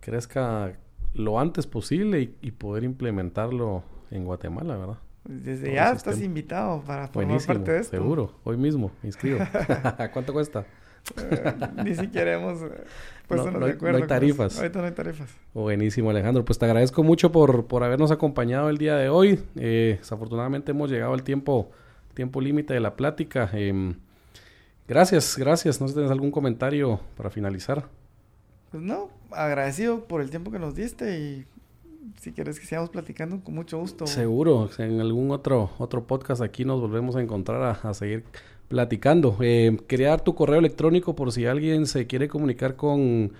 crezca 0.00 0.72
lo 1.14 1.38
antes 1.40 1.66
posible 1.66 2.20
y, 2.20 2.34
y 2.40 2.50
poder 2.52 2.84
implementarlo 2.84 3.82
en 4.10 4.24
Guatemala, 4.24 4.76
¿verdad? 4.78 4.98
Desde 5.28 5.74
ya 5.74 5.92
estás 5.92 6.14
sistema. 6.14 6.24
invitado 6.24 6.80
para 6.80 7.06
formar 7.08 7.12
Buenísimo, 7.26 7.54
parte 7.54 7.70
de 7.72 7.78
esto. 7.80 7.96
seguro. 7.96 8.32
Hoy 8.44 8.56
mismo 8.56 8.90
me 9.02 9.08
inscribo. 9.10 9.38
¿Cuánto 10.12 10.32
cuesta? 10.32 10.64
Eh, 11.16 11.54
ni 11.84 11.94
siquiera 11.94 12.34
hemos 12.34 12.60
eh, 12.62 12.70
puesto 13.26 13.50
No- 13.50 13.60
no 13.60 13.66
hay- 13.66 13.72
acuerdo. 13.72 13.98
no 13.98 14.04
hay 14.04 14.08
tarifas. 14.08 14.52
eso. 14.52 14.62
Ahorita 14.62 14.78
no 14.80 14.86
hay 14.86 14.92
tarifas. 14.92 15.28
Buenísimo, 15.54 16.10
Alejandro. 16.10 16.44
Pues 16.44 16.58
te 16.58 16.64
agradezco 16.64 17.02
mucho 17.02 17.30
por, 17.30 17.66
por 17.66 17.84
habernos 17.84 18.10
acompañado 18.10 18.68
el 18.70 18.78
día 18.78 18.96
de 18.96 19.08
hoy. 19.10 19.38
Eh, 19.56 19.96
desafortunadamente 20.00 20.70
hemos 20.72 20.90
llegado 20.90 21.12
al 21.12 21.22
tiempo, 21.22 21.70
tiempo 22.14 22.40
límite 22.40 22.72
de 22.74 22.80
la 22.80 22.96
plática. 22.96 23.50
Em, 23.52 23.94
gracias, 24.86 25.36
gracias. 25.38 25.80
No 25.80 25.88
sé 25.88 25.92
si 25.92 25.96
tienes 25.96 26.10
algún 26.12 26.30
comentario 26.30 27.00
para 27.16 27.30
finalizar. 27.30 27.86
Pues 28.70 28.82
no, 28.82 29.08
agradecido 29.30 30.04
por 30.04 30.20
el 30.20 30.30
tiempo 30.30 30.50
que 30.50 30.58
nos 30.58 30.74
diste 30.74 31.18
y 31.18 31.46
si 32.20 32.32
quieres 32.32 32.58
que 32.58 32.66
sigamos 32.66 32.90
platicando, 32.90 33.42
con 33.42 33.54
mucho 33.54 33.78
gusto. 33.78 34.06
Seguro, 34.06 34.68
en 34.78 35.00
algún 35.00 35.30
otro, 35.30 35.70
otro 35.78 36.06
podcast 36.06 36.42
aquí 36.42 36.64
nos 36.64 36.80
volvemos 36.80 37.16
a 37.16 37.20
encontrar 37.20 37.62
a, 37.62 37.88
a 37.88 37.94
seguir 37.94 38.24
platicando. 38.68 39.36
Eh, 39.40 39.78
quería 39.86 40.08
dar 40.10 40.22
tu 40.22 40.34
correo 40.34 40.58
electrónico 40.58 41.16
por 41.16 41.32
si 41.32 41.46
alguien 41.46 41.86
se 41.86 42.06
quiere 42.06 42.28
comunicar 42.28 42.76
con, 42.76 43.32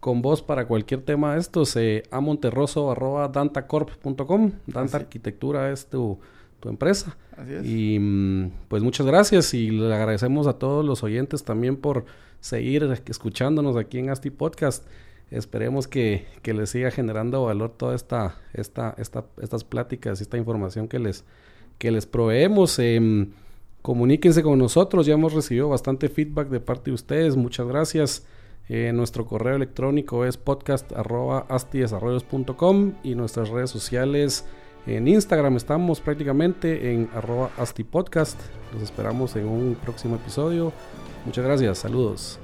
con 0.00 0.22
vos 0.22 0.42
para 0.42 0.66
cualquier 0.66 1.02
tema 1.02 1.34
de 1.34 1.40
estos. 1.40 1.76
Eh, 1.76 2.02
amonterroso.dantacorp.com. 2.10 4.52
Danta 4.66 4.98
Así. 4.98 5.04
Arquitectura 5.04 5.70
es 5.70 5.86
tu, 5.86 6.18
tu 6.60 6.68
empresa. 6.68 7.16
Así 7.36 7.54
es. 7.54 7.64
Y 7.64 7.98
mm, 7.98 8.50
pues 8.68 8.82
muchas 8.82 9.06
gracias 9.06 9.54
y 9.54 9.70
le 9.70 9.94
agradecemos 9.94 10.46
a 10.46 10.52
todos 10.54 10.84
los 10.84 11.02
oyentes 11.02 11.44
también 11.44 11.76
por 11.76 12.04
seguir 12.40 12.86
escuchándonos 13.06 13.76
aquí 13.76 13.98
en 13.98 14.10
Asti 14.10 14.28
Podcast. 14.30 14.84
Esperemos 15.30 15.88
que, 15.88 16.26
que 16.42 16.54
les 16.54 16.70
siga 16.70 16.90
generando 16.90 17.44
valor 17.44 17.72
toda 17.76 17.94
esta, 17.94 18.36
esta, 18.52 18.94
esta, 18.98 19.24
estas 19.42 19.64
pláticas 19.64 20.20
y 20.20 20.22
esta 20.22 20.36
información 20.36 20.88
que 20.88 20.98
les, 20.98 21.24
que 21.78 21.90
les 21.90 22.06
proveemos. 22.06 22.78
Em, 22.78 23.32
comuníquense 23.82 24.42
con 24.42 24.58
nosotros, 24.58 25.06
ya 25.06 25.14
hemos 25.14 25.32
recibido 25.32 25.68
bastante 25.68 26.08
feedback 26.08 26.48
de 26.48 26.60
parte 26.60 26.90
de 26.90 26.94
ustedes. 26.94 27.36
Muchas 27.36 27.66
gracias. 27.66 28.26
Eh, 28.68 28.92
nuestro 28.92 29.26
correo 29.26 29.56
electrónico 29.56 30.24
es 30.24 30.36
podcast.astidesarrollos.com 30.36 32.94
y 33.04 33.14
nuestras 33.14 33.48
redes 33.48 33.70
sociales 33.70 34.44
en 34.86 35.06
Instagram 35.08 35.56
estamos 35.56 36.00
prácticamente 36.00 36.92
en 36.92 37.08
arroba 37.14 37.50
astipodcast. 37.56 38.38
Los 38.72 38.82
esperamos 38.82 39.34
en 39.36 39.48
un 39.48 39.74
próximo 39.74 40.16
episodio. 40.16 40.72
Muchas 41.24 41.44
gracias, 41.44 41.78
saludos. 41.78 42.40